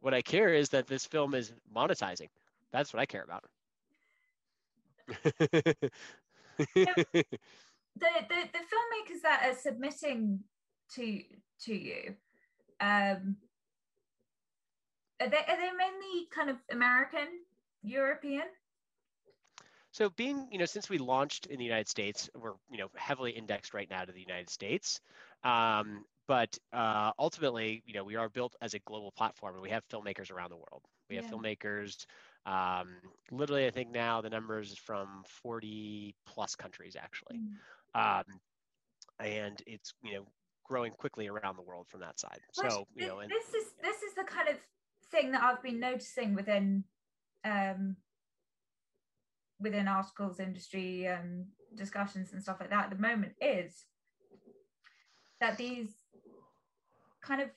what 0.00 0.14
I 0.14 0.22
care 0.22 0.54
is 0.54 0.68
that 0.70 0.86
this 0.86 1.06
film 1.06 1.34
is 1.34 1.52
monetizing. 1.74 2.28
That's 2.72 2.92
what 2.92 3.00
I 3.00 3.06
care 3.06 3.24
about. 3.24 3.44
the, 5.26 5.90
the 7.96 8.10
the 8.26 8.58
filmmakers 8.58 9.22
that 9.22 9.42
are 9.44 9.54
submitting 9.54 10.40
to 10.94 11.22
to 11.60 11.74
you 11.74 12.14
um 12.80 13.36
are 15.20 15.28
they 15.28 15.36
are 15.36 15.56
they 15.56 15.70
mainly 15.76 16.26
kind 16.34 16.50
of 16.50 16.56
american 16.70 17.28
european 17.82 18.44
so 19.94 20.10
being 20.10 20.46
you 20.50 20.58
know 20.58 20.66
since 20.66 20.90
we 20.90 20.98
launched 20.98 21.46
in 21.46 21.58
the 21.58 21.64
united 21.64 21.88
states 21.88 22.28
we're 22.34 22.52
you 22.70 22.78
know 22.78 22.88
heavily 22.96 23.30
indexed 23.30 23.72
right 23.72 23.88
now 23.90 24.04
to 24.04 24.12
the 24.12 24.20
united 24.20 24.50
states 24.50 25.00
um, 25.44 26.04
but 26.26 26.58
uh, 26.72 27.10
ultimately 27.18 27.82
you 27.86 27.94
know 27.94 28.04
we 28.04 28.16
are 28.16 28.28
built 28.28 28.54
as 28.60 28.74
a 28.74 28.78
global 28.80 29.12
platform 29.12 29.54
and 29.54 29.62
we 29.62 29.70
have 29.70 29.82
filmmakers 29.88 30.30
around 30.30 30.50
the 30.50 30.56
world 30.56 30.82
we 31.08 31.16
have 31.16 31.24
yeah. 31.24 31.30
filmmakers 31.30 32.06
um, 32.46 32.88
literally, 33.30 33.66
I 33.66 33.70
think 33.70 33.90
now 33.90 34.20
the 34.20 34.28
numbers 34.28 34.70
is 34.70 34.78
from 34.78 35.24
40 35.42 36.14
plus 36.26 36.54
countries 36.54 36.94
actually, 36.98 37.38
mm. 37.38 38.20
um, 38.20 38.24
and 39.18 39.62
it's 39.66 39.94
you 40.02 40.14
know 40.14 40.26
growing 40.64 40.92
quickly 40.92 41.28
around 41.28 41.56
the 41.56 41.62
world 41.62 41.86
from 41.88 42.00
that 42.00 42.18
side. 42.20 42.38
so 42.52 42.86
you 42.94 43.06
know, 43.06 43.20
and, 43.20 43.30
this 43.30 43.48
is 43.54 43.72
this 43.82 44.02
is 44.02 44.14
the 44.14 44.24
kind 44.24 44.48
of 44.48 44.56
thing 45.10 45.32
that 45.32 45.42
I've 45.42 45.62
been 45.62 45.80
noticing 45.80 46.34
within 46.34 46.84
um, 47.44 47.96
within 49.60 49.88
articles, 49.88 50.40
industry 50.40 51.08
um, 51.08 51.46
discussions, 51.74 52.32
and 52.32 52.42
stuff 52.42 52.58
like 52.60 52.70
that 52.70 52.84
at 52.84 52.90
the 52.90 53.02
moment 53.02 53.32
is 53.40 53.84
that 55.40 55.56
these 55.56 55.90
kind 57.22 57.40
of 57.40 57.48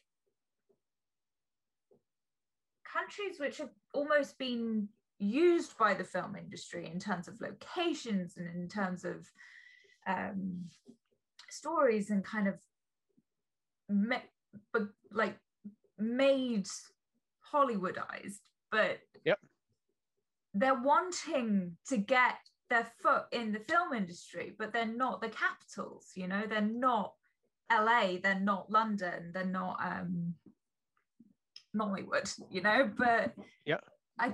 countries 2.84 3.40
which 3.40 3.58
have 3.58 3.70
almost 3.94 4.38
been 4.38 4.88
used 5.20 5.78
by 5.78 5.94
the 5.94 6.04
film 6.04 6.36
industry 6.36 6.90
in 6.92 7.00
terms 7.00 7.28
of 7.28 7.42
locations 7.42 8.38
and 8.38 8.48
in 8.56 8.68
terms 8.68 9.04
of 9.04 9.28
um, 10.08 10.66
stories 11.50 12.10
and 12.10 12.24
kind 12.24 12.48
of 12.48 12.56
me- 13.90 14.18
but 14.72 14.84
like 15.12 15.38
made 15.98 16.68
Hollywoodized, 17.54 18.42
but 18.72 19.00
yep. 19.26 19.40
They're 20.54 20.82
wanting 20.82 21.78
to 21.88 21.98
get 21.98 22.36
their 22.70 22.88
foot 23.02 23.26
in 23.32 23.52
the 23.52 23.60
film 23.60 23.94
industry, 23.94 24.54
but 24.58 24.74
they're 24.74 24.86
not 24.86 25.22
the 25.22 25.30
capitals, 25.30 26.12
you 26.16 26.28
know, 26.28 26.44
they're 26.48 26.62
not 26.62 27.14
LA, 27.72 28.18
they're 28.22 28.40
not 28.40 28.72
London, 28.72 29.32
they're 29.34 29.46
not 29.46 29.78
um 29.82 30.34
Nollywood, 31.76 32.34
you 32.50 32.62
know, 32.62 32.90
but 32.98 33.34
yeah, 33.66 33.78
I 34.20 34.34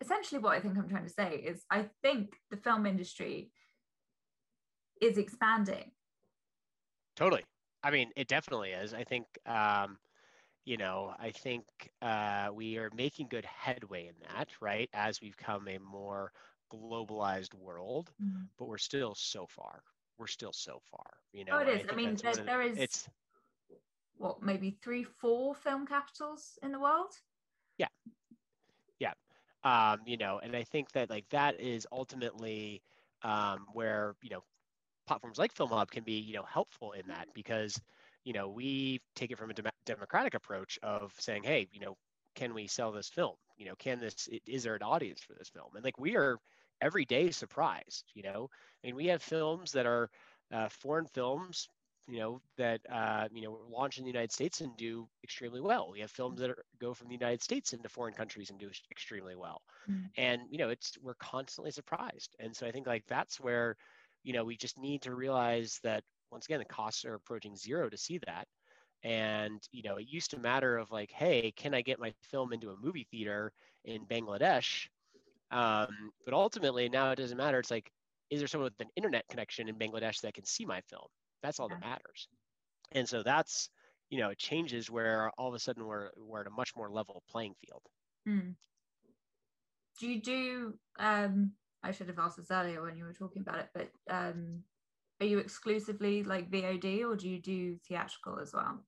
essentially 0.00 0.40
what 0.40 0.54
I 0.56 0.60
think 0.60 0.76
I'm 0.76 0.88
trying 0.88 1.06
to 1.06 1.12
say 1.12 1.36
is 1.36 1.64
I 1.70 1.86
think 2.02 2.34
the 2.50 2.56
film 2.56 2.86
industry 2.86 3.50
is 5.00 5.18
expanding. 5.18 5.90
Totally. 7.16 7.44
I 7.82 7.90
mean, 7.90 8.10
it 8.16 8.28
definitely 8.28 8.70
is. 8.70 8.92
I 8.94 9.04
think, 9.04 9.26
um, 9.46 9.98
you 10.66 10.76
know, 10.76 11.14
I 11.18 11.30
think 11.30 11.64
uh, 12.02 12.48
we 12.52 12.76
are 12.76 12.90
making 12.94 13.28
good 13.30 13.46
headway 13.46 14.08
in 14.08 14.14
that, 14.28 14.48
right? 14.60 14.90
As 14.92 15.22
we've 15.22 15.36
come 15.36 15.68
a 15.68 15.78
more 15.78 16.32
globalized 16.74 17.54
world, 17.54 18.10
mm-hmm. 18.22 18.42
but 18.58 18.66
we're 18.66 18.76
still 18.76 19.14
so 19.14 19.46
far. 19.48 19.80
We're 20.18 20.26
still 20.26 20.52
so 20.52 20.80
far. 20.90 21.06
You 21.32 21.44
know, 21.44 21.52
oh, 21.54 21.58
it 21.58 21.68
is. 21.68 21.86
I, 21.88 21.92
I 21.92 21.96
mean, 21.96 22.16
there, 22.16 22.34
there 22.34 22.62
is. 22.62 22.76
It's 22.76 23.08
what 24.18 24.42
maybe 24.42 24.76
three, 24.82 25.04
four 25.04 25.54
film 25.54 25.86
capitals 25.86 26.58
in 26.62 26.72
the 26.72 26.80
world. 26.80 27.12
Yeah, 27.78 27.86
yeah. 28.98 29.12
Um, 29.62 30.00
you 30.04 30.16
know, 30.16 30.40
and 30.42 30.56
I 30.56 30.64
think 30.64 30.90
that 30.92 31.10
like 31.10 31.28
that 31.30 31.60
is 31.60 31.86
ultimately 31.92 32.82
um, 33.22 33.66
where 33.72 34.16
you 34.20 34.30
know 34.30 34.42
platforms 35.06 35.38
like 35.38 35.54
Filmhub 35.54 35.90
can 35.90 36.02
be 36.02 36.14
you 36.14 36.34
know 36.34 36.44
helpful 36.50 36.90
in 36.92 37.06
that 37.06 37.28
because 37.34 37.80
you 38.26 38.32
know 38.34 38.48
we 38.48 39.00
take 39.14 39.30
it 39.30 39.38
from 39.38 39.50
a 39.50 39.54
dem- 39.54 39.70
democratic 39.86 40.34
approach 40.34 40.78
of 40.82 41.14
saying, 41.18 41.44
hey, 41.44 41.68
you 41.72 41.80
know, 41.80 41.96
can 42.34 42.52
we 42.52 42.66
sell 42.66 42.92
this 42.92 43.08
film? 43.08 43.36
You 43.56 43.66
know, 43.66 43.74
can 43.78 44.00
this 44.00 44.28
is 44.46 44.64
there 44.64 44.74
an 44.74 44.82
audience 44.82 45.22
for 45.22 45.32
this 45.34 45.48
film? 45.48 45.68
And 45.76 45.84
like 45.84 45.98
we 45.98 46.16
are 46.16 46.36
every 46.82 47.04
day 47.04 47.30
surprised. 47.30 48.04
You 48.14 48.24
know, 48.24 48.50
I 48.82 48.88
mean, 48.88 48.96
we 48.96 49.06
have 49.06 49.22
films 49.22 49.72
that 49.72 49.86
are 49.86 50.10
uh, 50.52 50.68
foreign 50.68 51.06
films 51.06 51.68
you 52.08 52.18
know 52.18 52.40
that 52.56 52.80
uh, 52.90 53.28
you 53.32 53.42
know 53.42 53.58
launch 53.68 53.98
in 53.98 54.04
the 54.04 54.10
United 54.10 54.32
States 54.32 54.60
and 54.60 54.76
do 54.76 55.08
extremely 55.24 55.60
well. 55.60 55.90
We 55.92 56.00
have 56.00 56.10
films 56.10 56.40
that 56.40 56.50
are, 56.50 56.64
go 56.80 56.94
from 56.94 57.08
the 57.08 57.14
United 57.14 57.42
States 57.42 57.72
into 57.72 57.88
foreign 57.88 58.14
countries 58.14 58.50
and 58.50 58.58
do 58.58 58.70
extremely 58.90 59.34
well. 59.34 59.62
Mm-hmm. 59.90 60.20
And 60.20 60.42
you 60.50 60.58
know 60.58 60.68
it's 60.68 60.96
we're 61.02 61.14
constantly 61.14 61.72
surprised. 61.72 62.36
And 62.38 62.54
so 62.54 62.66
I 62.66 62.70
think 62.70 62.86
like 62.86 63.04
that's 63.08 63.40
where 63.40 63.76
you 64.22 64.32
know 64.32 64.44
we 64.44 64.56
just 64.56 64.78
need 64.78 65.02
to 65.02 65.14
realize 65.14 65.80
that 65.82 66.04
once 66.30 66.46
again 66.46 66.58
the 66.58 66.64
costs 66.64 67.04
are 67.04 67.14
approaching 67.14 67.56
zero 67.56 67.88
to 67.88 67.96
see 67.96 68.18
that. 68.26 68.46
And 69.02 69.60
you 69.72 69.82
know 69.82 69.96
it 69.96 70.06
used 70.08 70.30
to 70.32 70.38
matter 70.38 70.76
of 70.78 70.90
like, 70.90 71.10
hey, 71.10 71.52
can 71.56 71.74
I 71.74 71.82
get 71.82 72.00
my 72.00 72.12
film 72.30 72.52
into 72.52 72.70
a 72.70 72.76
movie 72.76 73.06
theater 73.10 73.52
in 73.84 74.06
Bangladesh? 74.06 74.88
Um, 75.50 76.10
but 76.24 76.34
ultimately 76.34 76.88
now 76.88 77.10
it 77.10 77.16
doesn't 77.16 77.36
matter. 77.36 77.58
It's 77.58 77.70
like, 77.70 77.90
is 78.30 78.40
there 78.40 78.48
someone 78.48 78.70
with 78.70 78.86
an 78.86 78.92
internet 78.96 79.28
connection 79.28 79.68
in 79.68 79.76
Bangladesh 79.76 80.20
that 80.22 80.34
can 80.34 80.44
see 80.44 80.64
my 80.64 80.80
film? 80.88 81.06
That's 81.42 81.60
all 81.60 81.68
that 81.68 81.80
matters. 81.80 82.28
And 82.92 83.08
so 83.08 83.22
that's, 83.22 83.68
you 84.10 84.18
know, 84.18 84.30
it 84.30 84.38
changes 84.38 84.90
where 84.90 85.30
all 85.38 85.48
of 85.48 85.54
a 85.54 85.58
sudden 85.58 85.86
we're 85.86 86.10
we're 86.16 86.40
at 86.40 86.46
a 86.46 86.50
much 86.50 86.74
more 86.76 86.90
level 86.90 87.22
playing 87.30 87.54
field. 87.64 87.82
Mm. 88.28 88.54
Do 90.00 90.08
you 90.08 90.20
do 90.20 90.74
um 90.98 91.52
I 91.82 91.92
should 91.92 92.08
have 92.08 92.18
asked 92.18 92.38
this 92.38 92.50
earlier 92.50 92.82
when 92.82 92.96
you 92.96 93.04
were 93.04 93.12
talking 93.12 93.42
about 93.42 93.60
it, 93.60 93.68
but 93.74 93.90
um 94.10 94.62
are 95.20 95.26
you 95.26 95.38
exclusively 95.38 96.22
like 96.22 96.50
VOD 96.50 97.04
or 97.04 97.16
do 97.16 97.28
you 97.28 97.40
do 97.40 97.78
theatrical 97.88 98.38
as 98.40 98.52
well? 98.52 98.80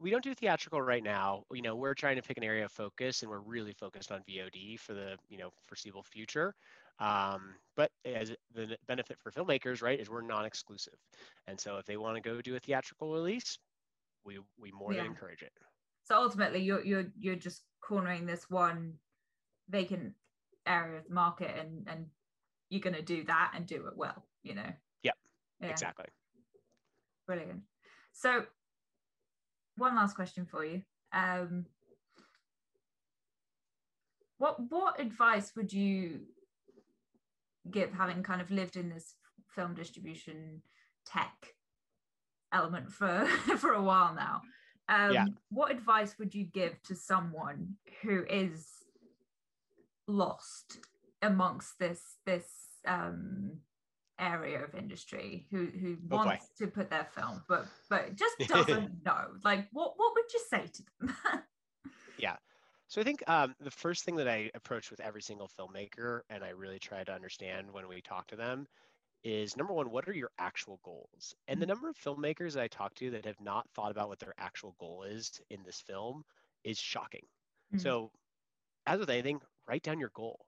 We 0.00 0.10
don't 0.10 0.24
do 0.24 0.34
theatrical 0.34 0.82
right 0.82 1.02
now. 1.02 1.44
You 1.52 1.62
know, 1.62 1.76
we're 1.76 1.94
trying 1.94 2.16
to 2.16 2.22
pick 2.22 2.36
an 2.36 2.44
area 2.44 2.64
of 2.64 2.72
focus 2.72 3.22
and 3.22 3.30
we're 3.30 3.40
really 3.40 3.72
focused 3.72 4.12
on 4.12 4.20
VOD 4.28 4.78
for 4.78 4.92
the, 4.92 5.16
you 5.28 5.38
know, 5.38 5.50
foreseeable 5.66 6.02
future. 6.02 6.54
Um, 6.98 7.54
but 7.76 7.90
as 8.04 8.32
the 8.54 8.76
benefit 8.86 9.18
for 9.20 9.30
filmmakers, 9.30 9.82
right, 9.82 9.98
is 9.98 10.08
we're 10.08 10.22
non-exclusive, 10.22 10.94
and 11.48 11.58
so 11.58 11.76
if 11.78 11.86
they 11.86 11.96
want 11.96 12.16
to 12.16 12.20
go 12.20 12.40
do 12.40 12.54
a 12.54 12.60
theatrical 12.60 13.12
release, 13.12 13.58
we 14.24 14.38
we 14.58 14.70
more 14.70 14.92
yeah. 14.92 14.98
than 14.98 15.10
encourage 15.10 15.42
it. 15.42 15.52
So 16.04 16.16
ultimately, 16.16 16.62
you're 16.62 16.84
you're 16.84 17.06
you're 17.18 17.34
just 17.34 17.62
cornering 17.80 18.26
this 18.26 18.48
one 18.48 18.94
vacant 19.68 20.12
area 20.66 20.98
of 20.98 21.08
the 21.08 21.14
market, 21.14 21.50
and 21.58 21.88
and 21.88 22.06
you're 22.70 22.80
going 22.80 22.94
to 22.94 23.02
do 23.02 23.24
that 23.24 23.52
and 23.56 23.66
do 23.66 23.86
it 23.88 23.96
well, 23.96 24.24
you 24.44 24.54
know. 24.54 24.72
Yeah. 25.60 25.68
Exactly. 25.68 26.06
Brilliant. 27.26 27.62
So, 28.12 28.44
one 29.76 29.96
last 29.96 30.14
question 30.14 30.46
for 30.46 30.64
you. 30.64 30.82
Um, 31.12 31.66
what 34.38 34.56
what 34.70 35.00
advice 35.00 35.52
would 35.56 35.72
you 35.72 36.20
give 37.70 37.92
having 37.92 38.22
kind 38.22 38.40
of 38.40 38.50
lived 38.50 38.76
in 38.76 38.88
this 38.88 39.14
film 39.48 39.74
distribution 39.74 40.60
tech 41.06 41.54
element 42.52 42.90
for 42.90 43.26
for 43.58 43.72
a 43.72 43.82
while 43.82 44.14
now 44.14 44.42
um, 44.88 45.12
yeah. 45.12 45.24
what 45.50 45.70
advice 45.70 46.16
would 46.18 46.34
you 46.34 46.44
give 46.44 46.82
to 46.82 46.94
someone 46.94 47.74
who 48.02 48.24
is 48.28 48.68
lost 50.06 50.78
amongst 51.22 51.78
this 51.78 52.18
this 52.26 52.48
um, 52.86 53.52
area 54.20 54.62
of 54.62 54.74
industry 54.74 55.46
who 55.50 55.66
who 55.66 55.96
oh 56.10 56.16
wants 56.16 56.48
to 56.56 56.66
put 56.66 56.88
their 56.90 57.08
film 57.16 57.42
but 57.48 57.66
but 57.90 58.14
just 58.14 58.36
doesn't 58.48 59.04
know 59.04 59.26
like 59.44 59.66
what 59.72 59.94
what 59.96 60.14
would 60.14 60.32
you 60.32 60.40
say 60.48 60.66
to 60.72 60.82
them 61.00 61.16
yeah 62.18 62.36
so 62.86 63.00
I 63.00 63.04
think 63.04 63.24
um, 63.26 63.56
the 63.60 63.72
first 63.72 64.04
thing 64.04 64.14
that 64.16 64.28
I 64.28 64.50
approach 64.54 64.90
with 64.90 65.00
every 65.00 65.22
single 65.22 65.50
filmmaker, 65.58 66.20
and 66.30 66.44
I 66.44 66.50
really 66.50 66.78
try 66.78 67.02
to 67.02 67.12
understand 67.12 67.72
when 67.72 67.88
we 67.88 68.00
talk 68.00 68.28
to 68.28 68.36
them, 68.36 68.68
is 69.24 69.56
number 69.56 69.72
one, 69.72 69.90
what 69.90 70.06
are 70.06 70.12
your 70.12 70.30
actual 70.38 70.78
goals? 70.84 71.34
And 71.48 71.60
the 71.60 71.64
mm-hmm. 71.64 71.70
number 71.70 71.88
of 71.88 71.96
filmmakers 71.96 72.52
that 72.52 72.62
I 72.62 72.68
talk 72.68 72.94
to 72.96 73.10
that 73.10 73.24
have 73.24 73.40
not 73.40 73.66
thought 73.74 73.90
about 73.90 74.08
what 74.08 74.18
their 74.18 74.34
actual 74.38 74.76
goal 74.78 75.04
is 75.04 75.40
in 75.50 75.62
this 75.64 75.80
film 75.80 76.24
is 76.62 76.78
shocking. 76.78 77.24
Mm-hmm. 77.74 77.82
So 77.82 78.10
as 78.86 79.00
with 79.00 79.10
anything, 79.10 79.40
write 79.66 79.82
down 79.82 79.98
your 79.98 80.12
goal. 80.14 80.44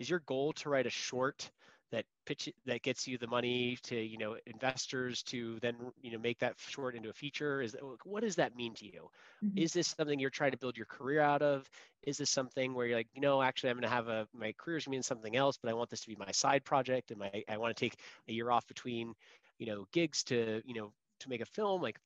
Is 0.00 0.10
your 0.10 0.22
goal 0.26 0.52
to 0.54 0.68
write 0.68 0.86
a 0.86 0.90
short 0.90 1.50
that 1.90 2.04
pitch 2.26 2.50
that 2.66 2.82
gets 2.82 3.06
you 3.06 3.16
the 3.18 3.26
money 3.26 3.78
to 3.82 3.96
you 3.96 4.18
know 4.18 4.36
investors 4.46 5.22
to 5.22 5.58
then 5.60 5.74
you 6.02 6.12
know 6.12 6.18
make 6.18 6.38
that 6.38 6.54
short 6.58 6.94
into 6.94 7.08
a 7.08 7.12
feature? 7.12 7.62
Is 7.62 7.72
that, 7.72 7.82
what 8.04 8.22
does 8.22 8.36
that 8.36 8.56
mean 8.56 8.74
to 8.74 8.86
you? 8.86 9.08
Mm-hmm. 9.44 9.58
is 9.58 9.72
this 9.72 9.94
something 9.96 10.18
you're 10.18 10.30
trying 10.30 10.50
to 10.50 10.58
build 10.58 10.76
your 10.76 10.86
career 10.86 11.20
out 11.20 11.42
of? 11.42 11.68
Is 12.02 12.18
this 12.18 12.30
something 12.30 12.74
where 12.74 12.86
you're 12.86 12.96
like 12.96 13.08
you 13.14 13.20
know 13.20 13.42
actually 13.42 13.70
i'm 13.70 13.76
going 13.76 13.82
to 13.82 13.88
have 13.88 14.08
a 14.08 14.26
my 14.32 14.54
career's 14.56 14.84
going 14.84 14.92
to 14.92 14.98
be 14.98 15.02
something 15.02 15.36
else 15.36 15.58
but 15.60 15.68
i 15.68 15.74
want 15.74 15.90
this 15.90 16.00
to 16.00 16.08
be 16.08 16.16
my 16.16 16.30
side 16.30 16.64
project 16.64 17.10
and 17.10 17.18
my 17.18 17.42
i 17.48 17.56
want 17.56 17.76
to 17.76 17.80
take 17.80 17.96
a 18.28 18.32
year 18.32 18.50
off 18.50 18.66
between 18.68 19.14
you 19.58 19.66
know 19.66 19.86
gigs 19.92 20.22
to 20.24 20.62
you 20.64 20.74
know 20.74 20.92
to 21.20 21.28
make 21.28 21.40
a 21.40 21.46
film? 21.46 21.82
Like 21.82 21.98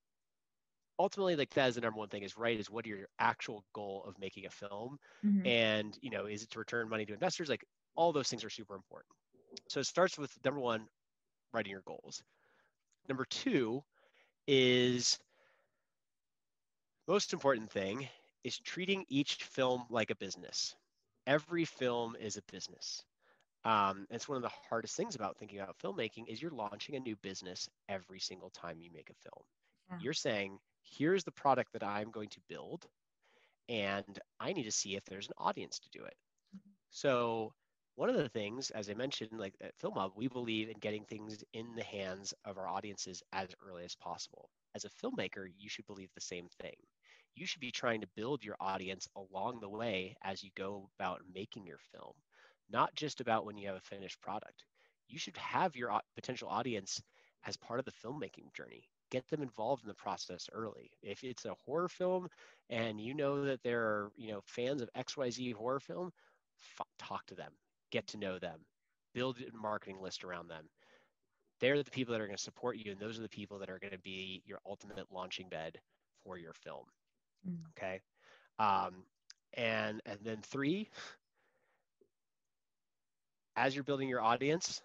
ultimately 0.99 1.37
like 1.37 1.51
that 1.55 1.69
is 1.69 1.75
the 1.75 1.81
number 1.81 1.99
one 1.99 2.09
thing 2.09 2.23
is 2.23 2.37
right 2.37 2.59
is 2.59 2.71
what 2.71 2.87
your 2.87 3.09
actual 3.19 3.65
goal 3.73 4.05
of 4.07 4.19
making 4.19 4.47
a 4.47 4.51
film? 4.51 4.99
Mm-hmm. 5.25 5.47
and 5.47 5.99
you 6.01 6.11
know 6.11 6.27
is 6.27 6.43
it 6.43 6.51
to 6.51 6.59
return 6.59 6.89
money 6.89 7.07
to 7.07 7.13
investors? 7.13 7.49
Like 7.49 7.65
all 7.95 8.13
those 8.13 8.29
things 8.29 8.45
are 8.45 8.51
super 8.51 8.75
important 8.75 9.15
so 9.69 9.81
it 9.81 9.87
starts 9.87 10.19
with 10.19 10.33
number 10.45 10.61
one 10.61 10.87
writing 11.53 11.73
your 11.73 11.83
goals 11.87 12.23
number 13.09 13.25
two 13.25 13.83
is 14.47 15.19
most 17.09 17.33
important 17.33 17.71
thing 17.71 18.09
is 18.45 18.59
treating 18.59 19.05
each 19.09 19.35
film 19.35 19.85
like 19.91 20.11
a 20.11 20.17
business 20.17 20.75
every 21.27 21.65
film 21.65 22.17
is 22.21 22.37
a 22.37 22.53
business 22.53 23.05
um, 23.65 24.09
it's 24.11 24.29
one 24.29 24.37
of 24.37 24.43
the 24.43 24.51
hardest 24.69 24.97
things 24.97 25.15
about 25.15 25.37
thinking 25.39 25.61
about 25.61 25.79
filmmaking 25.79 26.27
is 26.27 26.43
you're 26.43 26.51
launching 26.51 26.97
a 26.97 27.01
new 27.01 27.15
business 27.17 27.69
every 27.89 28.19
single 28.19 28.51
time 28.51 28.81
you 28.81 28.91
make 28.93 29.09
a 29.11 29.29
film 29.29 29.45
yeah. 29.91 29.99
you're 30.01 30.13
saying 30.13 30.59
here's 30.83 31.25
the 31.25 31.33
product 31.33 31.73
that 31.73 31.85
I'm 31.85 32.11
going 32.11 32.29
to 32.31 32.41
build, 32.49 32.87
and 33.69 34.19
I 34.41 34.53
need 34.53 34.65
to 34.65 34.73
see 34.73 34.97
if 34.97 35.05
there's 35.05 35.29
an 35.29 35.35
audience 35.39 35.79
to 35.81 35.89
do 35.91 36.05
it. 36.05 36.15
Mm-hmm. 36.55 36.71
So, 36.91 37.53
one 37.95 38.09
of 38.11 38.17
the 38.17 38.29
things, 38.29 38.71
as 38.71 38.89
I 38.91 38.95
mentioned, 38.95 39.39
like 39.39 39.55
at 39.61 39.77
Filmhub, 39.79 40.13
we 40.17 40.29
believe 40.29 40.69
in 40.69 40.79
getting 40.79 41.05
things 41.05 41.43
in 41.53 41.75
the 41.75 41.85
hands 41.85 42.35
of 42.45 42.59
our 42.59 42.67
audiences 42.69 43.23
as 43.33 43.49
early 43.67 43.85
as 43.85 43.95
possible. 43.97 44.51
As 44.75 44.85
a 44.85 44.91
filmmaker, 44.91 45.47
you 45.59 45.69
should 45.69 45.87
believe 45.87 46.11
the 46.15 46.21
same 46.21 46.49
thing. 46.61 46.75
You 47.35 47.47
should 47.47 47.61
be 47.61 47.71
trying 47.71 48.01
to 48.03 48.09
build 48.17 48.45
your 48.45 48.57
audience 48.61 49.09
along 49.17 49.61
the 49.61 49.69
way 49.69 50.17
as 50.23 50.43
you 50.43 50.51
go 50.57 50.89
about 50.99 51.23
making 51.33 51.67
your 51.67 51.79
film, 51.93 52.15
not 52.71 52.95
just 52.95 53.21
about 53.21 53.45
when 53.45 53.57
you 53.57 53.69
have 53.69 53.77
a 53.77 53.81
finished 53.81 54.21
product. 54.21 54.65
You 55.09 55.19
should 55.19 55.37
have 55.37 55.77
your 55.77 56.01
potential 56.15 56.49
audience 56.49 57.03
as 57.45 57.57
part 57.57 57.79
of 57.79 57.85
the 57.85 57.93
filmmaking 57.93 58.53
journey 58.55 58.89
get 59.11 59.29
them 59.29 59.43
involved 59.43 59.83
in 59.83 59.89
the 59.89 59.95
process 59.95 60.49
early. 60.53 60.91
If 61.03 61.23
it's 61.23 61.45
a 61.45 61.55
horror 61.67 61.89
film 61.89 62.29
and 62.71 62.99
you 62.99 63.15
know 63.15 63.45
that 63.45 63.63
there 63.63 63.83
are, 63.83 64.13
you 64.17 64.33
know, 64.33 64.41
fans 64.47 64.81
of 64.81 64.89
XYZ 64.95 65.51
horror 65.51 65.81
film, 65.81 66.13
talk 66.99 67.27
to 67.27 67.35
them, 67.35 67.53
get 67.93 68.09
to 68.09 68.17
know 68.17 68.39
them, 68.39 68.59
build 69.15 69.39
a 69.39 69.57
marketing 69.57 70.01
list 70.03 70.25
around 70.25 70.49
them. 70.49 70.65
They're 71.61 71.81
the 71.81 71.91
people 71.91 72.13
that 72.13 72.21
are 72.21 72.27
going 72.27 72.37
to 72.37 72.43
support 72.43 72.77
you, 72.77 72.91
and 72.91 73.01
those 73.01 73.19
are 73.19 73.23
the 73.23 73.29
people 73.29 73.61
that 73.61 73.71
are 73.71 73.79
going 73.79 73.93
to 73.93 73.99
be 74.01 74.43
your 74.45 74.59
ultimate 74.67 75.07
launching 75.13 75.49
bed 75.49 75.79
for 76.25 76.37
your 76.37 76.55
film. 76.55 76.87
Mm. 77.49 77.59
Okay. 77.79 78.01
Um, 78.59 79.05
and 79.55 80.01
and 80.07 80.19
then 80.25 80.39
three, 80.43 80.91
as 83.55 83.77
you're 83.77 83.85
building 83.85 84.09
your 84.09 84.23
audience, 84.23 84.83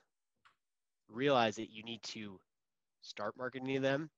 realize 1.09 1.55
that 1.55 1.71
you 1.71 1.81
need 1.81 2.03
to 2.03 2.39
start 3.01 3.35
marketing 3.37 3.73
to 3.73 3.79
them 3.79 4.11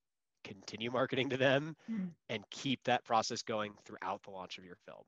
continue 0.44 0.92
marketing 0.92 1.30
to 1.30 1.38
them 1.38 1.76
mm. 1.90 2.10
and 2.30 2.44
keep 2.50 2.84
that 2.84 3.04
process 3.04 3.42
going 3.42 3.74
throughout 3.86 4.24
the 4.24 4.32
launch 4.32 4.58
of 4.58 4.66
your 4.66 4.78
film. 4.86 5.04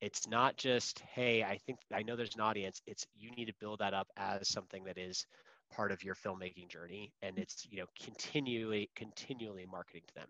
It's 0.00 0.28
not 0.28 0.56
just, 0.56 1.00
hey, 1.00 1.42
I 1.42 1.58
think 1.58 1.78
I 1.92 2.02
know 2.02 2.16
there's 2.16 2.34
an 2.34 2.40
audience. 2.40 2.80
It's 2.86 3.06
you 3.16 3.30
need 3.30 3.46
to 3.46 3.54
build 3.60 3.78
that 3.80 3.94
up 3.94 4.08
as 4.16 4.48
something 4.48 4.84
that 4.84 4.98
is 4.98 5.26
part 5.70 5.90
of 5.90 6.04
your 6.04 6.14
filmmaking 6.14 6.68
journey 6.68 7.12
and 7.22 7.36
it's 7.38 7.66
you 7.68 7.78
know 7.78 7.86
continually 8.00 8.88
continually 8.94 9.66
marketing 9.68 10.02
to 10.06 10.14
them 10.14 10.28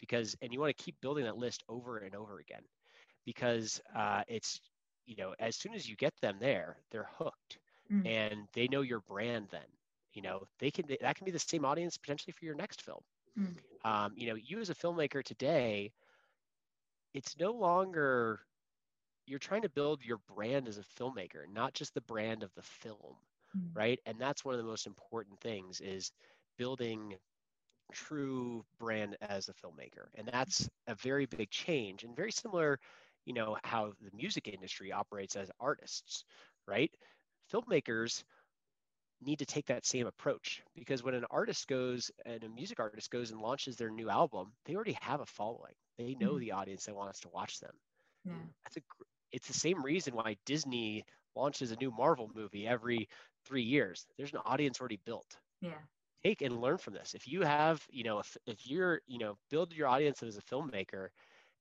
because 0.00 0.34
and 0.40 0.50
you 0.50 0.58
want 0.58 0.74
to 0.74 0.82
keep 0.82 0.98
building 1.02 1.24
that 1.24 1.36
list 1.36 1.62
over 1.68 1.98
and 1.98 2.14
over 2.14 2.38
again 2.38 2.62
because 3.26 3.82
uh, 3.94 4.22
it's 4.28 4.62
you 5.04 5.14
know 5.14 5.34
as 5.40 5.56
soon 5.56 5.74
as 5.74 5.86
you 5.86 5.94
get 5.96 6.14
them 6.22 6.36
there 6.40 6.78
they're 6.90 7.10
hooked 7.18 7.58
mm. 7.92 8.06
and 8.06 8.48
they 8.54 8.66
know 8.68 8.80
your 8.80 9.00
brand 9.00 9.46
then 9.50 9.60
you 10.14 10.22
know 10.22 10.40
they 10.58 10.70
can 10.70 10.86
that 11.02 11.16
can 11.16 11.26
be 11.26 11.30
the 11.30 11.38
same 11.38 11.66
audience 11.66 11.98
potentially 11.98 12.32
for 12.32 12.46
your 12.46 12.54
next 12.54 12.80
film 12.80 13.02
Mm. 13.38 13.56
Um, 13.84 14.12
you 14.16 14.28
know, 14.28 14.34
you 14.34 14.60
as 14.60 14.70
a 14.70 14.74
filmmaker 14.74 15.22
today, 15.22 15.92
it's 17.14 17.38
no 17.38 17.52
longer 17.52 18.40
you're 19.28 19.38
trying 19.38 19.62
to 19.62 19.68
build 19.68 20.04
your 20.04 20.18
brand 20.34 20.68
as 20.68 20.78
a 20.78 21.02
filmmaker, 21.02 21.42
not 21.52 21.74
just 21.74 21.94
the 21.94 22.00
brand 22.00 22.42
of 22.42 22.54
the 22.54 22.62
film, 22.62 23.16
mm. 23.56 23.68
right? 23.74 24.00
And 24.06 24.18
that's 24.18 24.44
one 24.44 24.54
of 24.54 24.60
the 24.60 24.66
most 24.66 24.86
important 24.86 25.40
things 25.40 25.80
is 25.80 26.12
building 26.56 27.14
true 27.92 28.64
brand 28.78 29.16
as 29.20 29.48
a 29.48 29.54
filmmaker. 29.54 30.06
And 30.14 30.28
that's 30.32 30.68
a 30.86 30.94
very 30.94 31.26
big 31.26 31.50
change 31.50 32.04
and 32.04 32.16
very 32.16 32.32
similar, 32.32 32.78
you 33.24 33.34
know, 33.34 33.56
how 33.64 33.92
the 34.02 34.16
music 34.16 34.48
industry 34.48 34.92
operates 34.92 35.36
as 35.36 35.50
artists, 35.60 36.24
right? 36.66 36.90
Filmmakers 37.52 38.24
need 39.20 39.40
to 39.40 39.46
take 39.46 39.66
that 39.66 39.84
same 39.84 40.06
approach 40.06 40.62
because 40.74 41.02
when 41.02 41.14
an 41.14 41.24
artist 41.30 41.66
goes 41.66 42.10
and 42.24 42.44
a 42.44 42.48
music 42.48 42.78
artist 42.78 43.10
goes 43.10 43.30
and 43.30 43.40
launches 43.40 43.76
their 43.76 43.90
new 43.90 44.08
album, 44.08 44.52
they 44.64 44.74
already 44.74 44.96
have 45.00 45.20
a 45.20 45.26
following. 45.26 45.74
They 45.96 46.14
know 46.14 46.32
mm-hmm. 46.32 46.40
the 46.40 46.52
audience 46.52 46.84
that 46.84 46.94
wants 46.94 47.20
to 47.20 47.28
watch 47.28 47.58
them. 47.58 47.72
Yeah. 48.24 48.32
That's 48.64 48.76
a 48.76 48.80
it's 49.32 49.46
the 49.46 49.54
same 49.54 49.82
reason 49.82 50.14
why 50.14 50.36
Disney 50.46 51.04
launches 51.36 51.70
a 51.70 51.76
new 51.76 51.90
Marvel 51.90 52.30
movie 52.34 52.66
every 52.66 53.08
3 53.46 53.62
years. 53.62 54.06
There's 54.16 54.32
an 54.32 54.40
audience 54.44 54.80
already 54.80 55.00
built. 55.04 55.36
Yeah. 55.60 55.78
Take 56.24 56.42
and 56.42 56.60
learn 56.60 56.78
from 56.78 56.94
this. 56.94 57.14
If 57.14 57.28
you 57.28 57.42
have, 57.42 57.84
you 57.90 58.04
know, 58.04 58.18
if, 58.18 58.36
if 58.46 58.66
you're, 58.66 59.00
you 59.06 59.18
know, 59.18 59.36
build 59.50 59.72
your 59.72 59.86
audience 59.86 60.22
as 60.22 60.36
a 60.36 60.42
filmmaker 60.42 61.08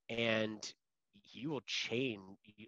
and 0.09 0.74
you 1.32 1.49
will 1.49 1.61
change 1.65 2.22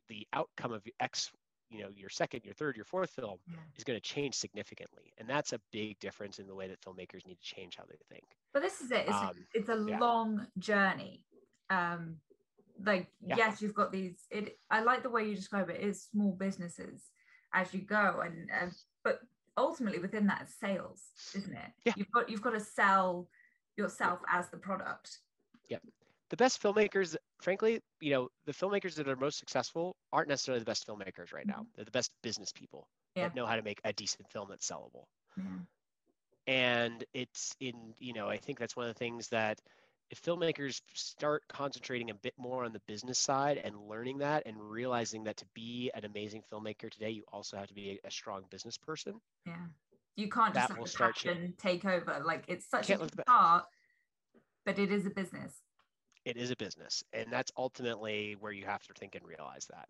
the 0.07 0.27
outcome 0.33 0.71
of 0.71 0.83
X 0.99 1.31
you 1.69 1.81
know 1.81 1.89
your 1.95 2.09
second 2.09 2.41
your 2.43 2.53
third 2.53 2.75
your 2.75 2.85
fourth 2.85 3.11
film 3.11 3.37
yeah. 3.47 3.55
is 3.77 3.83
going 3.83 3.97
to 3.97 4.01
change 4.01 4.35
significantly 4.35 5.13
and 5.17 5.29
that's 5.29 5.53
a 5.53 5.59
big 5.71 5.99
difference 5.99 6.39
in 6.39 6.47
the 6.47 6.55
way 6.55 6.67
that 6.67 6.81
filmmakers 6.81 7.25
need 7.25 7.37
to 7.39 7.55
change 7.55 7.75
how 7.77 7.83
they 7.87 7.97
think 8.09 8.25
but 8.53 8.61
this 8.61 8.81
is 8.81 8.91
it 8.91 9.05
it's, 9.07 9.11
um, 9.11 9.31
it's 9.53 9.69
a 9.69 9.85
yeah. 9.87 9.99
long 9.99 10.47
journey 10.57 11.23
um 11.69 12.15
like 12.86 13.07
yeah. 13.25 13.36
yes 13.38 13.61
you've 13.61 13.73
got 13.73 13.91
these 13.91 14.25
it 14.32 14.57
i 14.69 14.82
like 14.82 15.03
the 15.03 15.09
way 15.09 15.27
you 15.27 15.36
describe 15.36 15.69
it 15.69 15.82
is 15.82 16.07
small 16.11 16.32
businesses 16.32 17.09
as 17.53 17.73
you 17.73 17.82
go 17.82 18.21
and 18.23 18.49
uh, 18.51 18.67
but 19.03 19.19
ultimately 19.57 19.99
within 19.99 20.27
that 20.27 20.43
is 20.43 20.53
sales 20.59 21.01
isn't 21.36 21.53
it 21.53 21.71
yeah. 21.86 21.93
you've 21.95 22.11
got 22.11 22.30
you've 22.30 22.41
got 22.41 22.53
to 22.53 22.59
sell 22.59 23.27
yourself 23.77 24.19
as 24.32 24.49
the 24.49 24.57
product 24.57 25.19
yep 25.67 25.82
the 26.30 26.38
best 26.38 26.61
filmmakers, 26.61 27.15
frankly, 27.41 27.82
you 27.99 28.11
know, 28.11 28.30
the 28.45 28.53
filmmakers 28.53 28.95
that 28.95 29.07
are 29.07 29.15
most 29.15 29.39
successful 29.39 29.95
aren't 30.13 30.30
necessarily 30.30 30.59
the 30.59 30.65
best 30.65 30.88
filmmakers 30.88 31.34
right 31.34 31.45
now. 31.45 31.53
Mm-hmm. 31.53 31.63
They're 31.75 31.86
the 31.86 31.91
best 31.91 32.11
business 32.21 32.51
people 32.51 32.88
yeah. 33.15 33.23
that 33.23 33.36
know 33.36 33.45
how 33.45 33.55
to 33.55 33.63
make 33.63 33.82
a 33.84 33.93
decent 33.93 34.30
film 34.32 34.47
that's 34.49 34.69
sellable. 34.69 35.05
Yeah. 35.38 35.43
And 36.47 37.03
it's 37.13 37.55
in, 37.59 37.93
you 37.99 38.13
know, 38.13 38.27
I 38.27 38.38
think 38.38 38.59
that's 38.59 38.75
one 38.75 38.88
of 38.88 38.93
the 38.93 38.99
things 38.99 39.27
that 39.30 39.59
if 40.10 40.22
filmmakers 40.22 40.82
start 40.93 41.43
concentrating 41.47 42.10
a 42.10 42.14
bit 42.14 42.34
more 42.38 42.66
on 42.66 42.74
the 42.74 42.82
business 42.88 43.20
side 43.20 43.57
and 43.64 43.76
learning 43.88 44.20
that 44.20 44.43
and 44.45 44.57
realizing 44.60 45.24
that 45.26 45.38
to 45.38 45.45
be 45.53 45.91
an 45.93 46.05
amazing 46.05 46.43
filmmaker 46.51 46.89
today, 46.89 47.12
you 47.12 47.24
also 47.32 47.57
have 47.57 47.68
to 47.68 47.74
be 47.74 47.99
a, 48.03 48.07
a 48.07 48.12
strong 48.12 48.43
business 48.49 48.78
person. 48.78 49.20
Yeah. 49.45 49.55
You 50.16 50.30
can't 50.30 50.53
just 50.53 50.70
let 50.70 50.86
the 50.86 50.97
passion 50.97 51.53
take 51.57 51.86
over. 51.86 52.22
Like 52.26 52.43
it's 52.47 52.70
such 52.70 52.89
a 52.89 52.97
part, 53.26 53.66
but 54.66 54.80
it 54.80 54.91
is 54.91 55.05
a 55.05 55.10
business 55.10 55.62
it 56.26 56.38
is 56.38 56.51
a 56.51 56.55
business 56.55 57.03
and 57.14 57.28
that's 57.32 57.51
ultimately 57.57 58.36
where 58.39 58.51
you 58.51 58.66
have 58.66 58.84
to 58.84 58.93
think 58.93 59.16
and 59.16 59.26
realize 59.26 59.68
that 59.68 59.88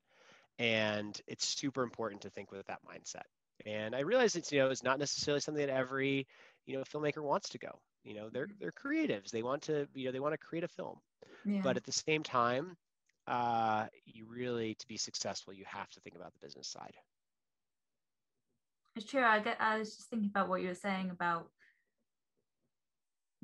and 0.58 1.22
it's 1.28 1.46
super 1.46 1.84
important 1.84 2.22
to 2.22 2.30
think 2.30 2.52
with 2.52 2.66
that 2.68 2.80
mindset 2.90 3.24
and 3.66 3.96
i 3.96 4.00
realize 4.00 4.36
it's 4.36 4.52
you 4.52 4.60
know 4.60 4.70
it's 4.70 4.84
not 4.84 5.00
necessarily 5.00 5.42
something 5.42 5.66
that 5.66 5.74
every 5.74 6.28
you 6.66 6.78
know 6.78 6.84
filmmaker 6.84 7.24
wants 7.24 7.50
to 7.50 7.58
go 7.58 7.80
you 8.04 8.14
know 8.14 8.30
they're 8.30 8.50
they're 8.60 8.72
creatives. 8.72 9.32
They 9.32 9.44
want 9.44 9.64
to 9.64 9.88
you 9.94 10.06
know 10.06 10.12
they 10.12 10.20
want 10.20 10.34
to 10.34 10.38
create 10.38 10.64
a 10.64 10.68
film. 10.68 10.98
Yeah. 11.46 11.62
but 11.64 11.78
at 11.78 11.86
the 11.86 11.92
same 11.92 12.24
time 12.24 12.76
uh, 13.28 13.86
you 14.06 14.26
really 14.28 14.76
to 14.76 14.88
be 14.88 14.98
successful 14.98 15.54
you 15.54 15.64
have 15.68 15.90
to 15.92 16.00
think 16.02 16.16
about 16.16 16.34
the 16.34 16.46
business 16.46 16.68
side. 16.68 16.96
It's 18.96 19.06
true. 19.06 19.24
I 19.24 19.40
get 19.40 19.58
i 19.60 19.78
was 19.78 19.96
just 19.96 20.10
thinking 20.10 20.30
about 20.30 20.50
what 20.50 20.62
you 20.62 20.68
were 20.68 20.74
saying 20.74 21.10
about 21.10 21.50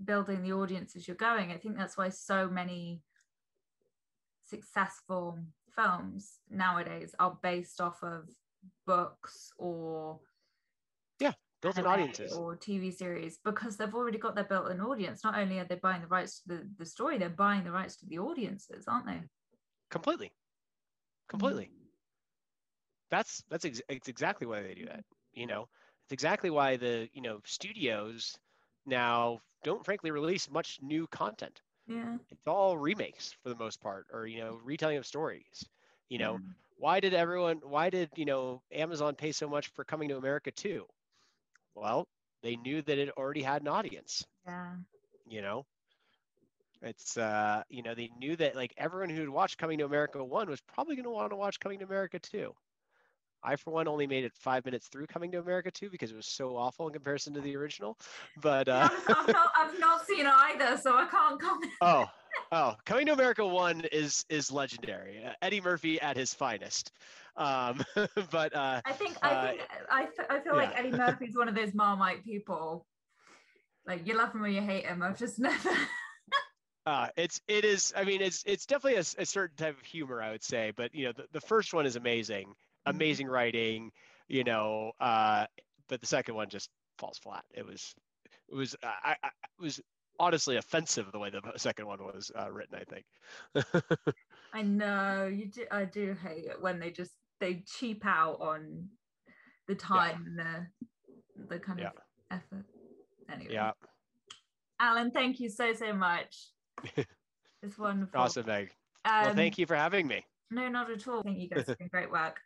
building 0.03 0.41
the 0.41 0.53
audience 0.53 0.95
as 0.95 1.07
you're 1.07 1.15
going. 1.15 1.51
I 1.51 1.57
think 1.57 1.77
that's 1.77 1.97
why 1.97 2.09
so 2.09 2.49
many 2.49 3.01
successful 4.43 5.39
films 5.75 6.39
nowadays 6.49 7.15
are 7.19 7.37
based 7.41 7.79
off 7.81 8.03
of 8.03 8.29
books 8.85 9.51
or 9.57 10.19
audiences 11.67 12.33
or 12.33 12.55
tv 12.55 12.93
series 12.93 13.39
because 13.43 13.77
they've 13.77 13.93
already 13.93 14.17
got 14.17 14.35
their 14.35 14.43
built-in 14.43 14.81
audience 14.81 15.23
not 15.23 15.37
only 15.37 15.59
are 15.59 15.65
they 15.65 15.75
buying 15.75 16.01
the 16.01 16.07
rights 16.07 16.41
to 16.41 16.47
the, 16.49 16.69
the 16.77 16.85
story 16.85 17.17
they're 17.17 17.29
buying 17.29 17.63
the 17.63 17.71
rights 17.71 17.95
to 17.97 18.05
the 18.05 18.19
audiences 18.19 18.85
aren't 18.87 19.05
they 19.05 19.21
completely 19.89 20.31
completely 21.27 21.65
mm-hmm. 21.65 21.85
that's 23.09 23.43
that's 23.49 23.65
ex- 23.65 23.81
it's 23.89 24.07
exactly 24.07 24.47
why 24.47 24.61
they 24.61 24.73
do 24.73 24.85
that. 24.85 25.03
You 25.33 25.47
know, 25.47 25.67
it's 26.03 26.13
exactly 26.13 26.49
why 26.49 26.77
the 26.77 27.09
you 27.13 27.21
know 27.21 27.39
studios 27.45 28.37
now 28.85 29.41
don't 29.63 29.85
frankly 29.85 30.11
release 30.11 30.49
much 30.49 30.79
new 30.81 31.07
content. 31.07 31.61
Yeah. 31.87 32.17
It's 32.31 32.47
all 32.47 32.77
remakes 32.77 33.31
for 33.43 33.49
the 33.49 33.55
most 33.55 33.81
part, 33.81 34.07
or 34.11 34.25
you 34.27 34.39
know, 34.39 34.59
retelling 34.63 34.97
of 34.97 35.05
stories. 35.05 35.63
You 36.09 36.19
know, 36.19 36.33
Yeah. 36.33 36.53
why 36.77 36.99
did 36.99 37.13
everyone? 37.13 37.61
Why 37.63 37.89
did 37.89 38.09
you 38.15 38.25
know 38.25 38.61
Amazon 38.71 39.15
pay 39.15 39.31
so 39.31 39.47
much 39.47 39.67
for 39.69 39.83
Coming 39.85 40.09
to 40.09 40.17
America 40.17 40.51
too? 40.51 40.85
Well, 41.75 42.07
they 42.41 42.55
knew 42.55 42.81
that 42.81 42.97
it 42.97 43.09
already 43.17 43.41
had 43.41 43.61
an 43.61 43.67
audience. 43.67 44.25
Yeah. 44.45 44.75
You 45.27 45.41
know, 45.41 45.65
it's 46.81 47.17
uh, 47.17 47.63
you 47.69 47.83
know, 47.83 47.95
they 47.95 48.09
knew 48.19 48.35
that 48.37 48.55
like 48.55 48.73
everyone 48.77 49.09
who 49.09 49.19
had 49.19 49.29
watched 49.29 49.57
Coming 49.57 49.79
to 49.79 49.85
America 49.85 50.23
one 50.23 50.49
was 50.49 50.61
probably 50.61 50.95
going 50.95 51.05
to 51.05 51.09
want 51.09 51.31
to 51.31 51.35
watch 51.35 51.59
Coming 51.59 51.79
to 51.79 51.85
America 51.85 52.19
two. 52.19 52.53
I, 53.45 53.55
for 53.55 53.71
one, 53.71 53.87
only 53.87 54.07
made 54.07 54.25
it 54.25 54.33
five 54.33 54.65
minutes 54.65 54.87
through 54.87 55.05
Coming 55.05 55.31
to 55.33 55.39
America 55.39 55.69
2 55.69 55.91
because 55.91 56.11
it 56.11 56.15
was 56.15 56.25
so 56.25 56.57
awful 56.57 56.87
in 56.87 56.93
comparison 56.93 57.33
to 57.35 57.41
the 57.41 57.55
original. 57.55 57.95
But 58.41 58.67
uh, 58.67 58.89
I've, 58.91 59.15
I've 59.17 59.27
not, 59.27 59.51
I've 59.55 59.79
not 59.79 60.05
seen 60.07 60.25
either, 60.25 60.77
so 60.77 60.95
I 60.95 61.05
can't 61.05 61.39
comment. 61.39 61.71
oh, 61.81 62.05
oh, 62.51 62.75
Coming 62.85 63.07
to 63.07 63.13
America 63.13 63.45
1 63.45 63.81
is 63.91 64.25
is 64.29 64.51
legendary. 64.51 65.23
Uh, 65.23 65.33
Eddie 65.41 65.61
Murphy 65.61 65.99
at 66.01 66.17
his 66.17 66.33
finest. 66.33 66.91
Um, 67.35 67.83
but 68.31 68.53
uh, 68.55 68.81
I 68.85 68.93
think 68.93 69.17
I 69.21 69.35
Uh, 69.35 69.47
think 69.47 69.61
I, 69.89 70.03
f- 70.03 70.25
I 70.29 70.39
feel 70.41 70.55
like 70.55 70.71
yeah. 70.71 70.75
Eddie 70.75 70.91
Murphy's 70.93 71.35
one 71.35 71.47
of 71.49 71.55
those 71.55 71.73
Marmite 71.73 72.23
people. 72.23 72.87
Like 73.85 74.05
you 74.07 74.15
love 74.15 74.33
him 74.33 74.43
or 74.43 74.47
you 74.47 74.61
hate 74.61 74.85
him. 74.85 75.01
I've 75.03 75.17
just 75.17 75.39
never. 75.39 75.69
uh, 76.85 77.09
it's 77.17 77.41
it 77.47 77.65
is. 77.65 77.93
I 77.95 78.03
mean, 78.03 78.21
it's 78.21 78.43
it's 78.45 78.65
definitely 78.65 78.99
a 78.99 79.03
certain 79.25 79.55
type 79.57 79.77
of 79.77 79.85
humor, 79.85 80.21
I 80.21 80.31
would 80.31 80.43
say. 80.43 80.71
But 80.71 80.93
you 80.93 81.05
know, 81.05 81.13
the, 81.13 81.27
the 81.31 81.41
first 81.41 81.73
one 81.73 81.85
is 81.85 81.95
amazing, 81.95 82.53
amazing 82.85 83.27
writing. 83.27 83.91
You 84.27 84.43
know, 84.43 84.91
uh, 84.99 85.47
but 85.87 86.01
the 86.01 86.07
second 86.07 86.35
one 86.35 86.49
just 86.49 86.69
falls 86.97 87.17
flat. 87.17 87.45
It 87.53 87.65
was 87.65 87.95
it 88.47 88.55
was 88.55 88.75
I, 88.83 89.17
I 89.23 89.27
it 89.27 89.61
was 89.61 89.81
honestly 90.19 90.57
offensive 90.57 91.11
the 91.11 91.19
way 91.19 91.29
the 91.29 91.41
second 91.57 91.87
one 91.87 91.99
was 92.03 92.31
uh, 92.39 92.51
written. 92.51 92.79
I 92.79 92.83
think. 93.63 94.05
I 94.53 94.61
know 94.61 95.27
you 95.33 95.47
do. 95.47 95.65
I 95.71 95.85
do 95.85 96.15
hate 96.23 96.45
it 96.45 96.61
when 96.61 96.79
they 96.79 96.91
just 96.91 97.11
they 97.39 97.63
cheap 97.67 98.05
out 98.05 98.39
on 98.39 98.87
the 99.67 99.75
time 99.75 100.25
and 100.27 100.39
the 100.39 100.67
the 101.49 101.59
kind 101.59 101.79
Yeah. 101.79 101.87
of 101.87 101.93
effort. 102.31 102.65
Anyway, 103.31 103.53
yeah. 103.53 103.71
Alan, 104.79 105.11
thank 105.11 105.39
you 105.39 105.49
so 105.49 105.73
so 105.73 105.93
much. 105.93 106.35
It's 107.63 107.79
wonderful. 107.79 108.19
Awesome, 108.19 108.45
Meg. 108.45 108.69
Um, 109.05 109.25
Well, 109.25 109.33
thank 109.33 109.57
you 109.57 109.65
for 109.65 109.75
having 109.75 110.05
me. 110.05 110.23
No, 110.51 110.69
not 110.69 110.91
at 110.91 111.07
all. 111.07 111.21
I 111.21 111.23
think 111.23 111.39
you 111.39 111.49
guys 111.49 111.67
are 111.67 111.73
doing 111.73 111.89
great 111.91 112.11
work. 112.11 112.39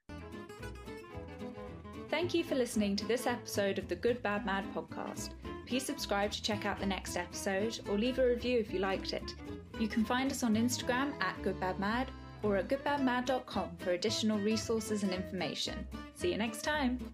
Thank 2.10 2.34
you 2.34 2.44
for 2.46 2.56
listening 2.56 2.96
to 2.96 3.06
this 3.06 3.28
episode 3.28 3.78
of 3.80 3.90
the 3.90 3.96
Good 3.98 4.24
Bad 4.24 4.46
Mad 4.46 4.64
podcast. 4.74 5.32
Please 5.70 5.86
subscribe 5.86 6.32
to 6.32 6.42
check 6.42 6.66
out 6.66 6.80
the 6.80 6.86
next 6.86 7.16
episode 7.16 7.80
or 7.88 7.96
leave 7.96 8.18
a 8.18 8.26
review 8.26 8.58
if 8.58 8.74
you 8.74 8.80
liked 8.80 9.14
it. 9.14 9.36
You 9.80 9.88
can 9.88 10.04
find 10.04 10.32
us 10.32 10.42
on 10.42 10.56
Instagram 10.56 11.14
at 11.22 11.40
goodbadmad 11.44 12.08
or 12.42 12.58
at 12.58 12.68
goodbadmad.com 12.68 13.78
for 13.78 13.92
additional 13.92 14.40
resources 14.40 15.04
and 15.04 15.14
information. 15.14 15.88
See 16.16 16.32
you 16.32 16.38
next 16.38 16.64
time. 16.64 17.14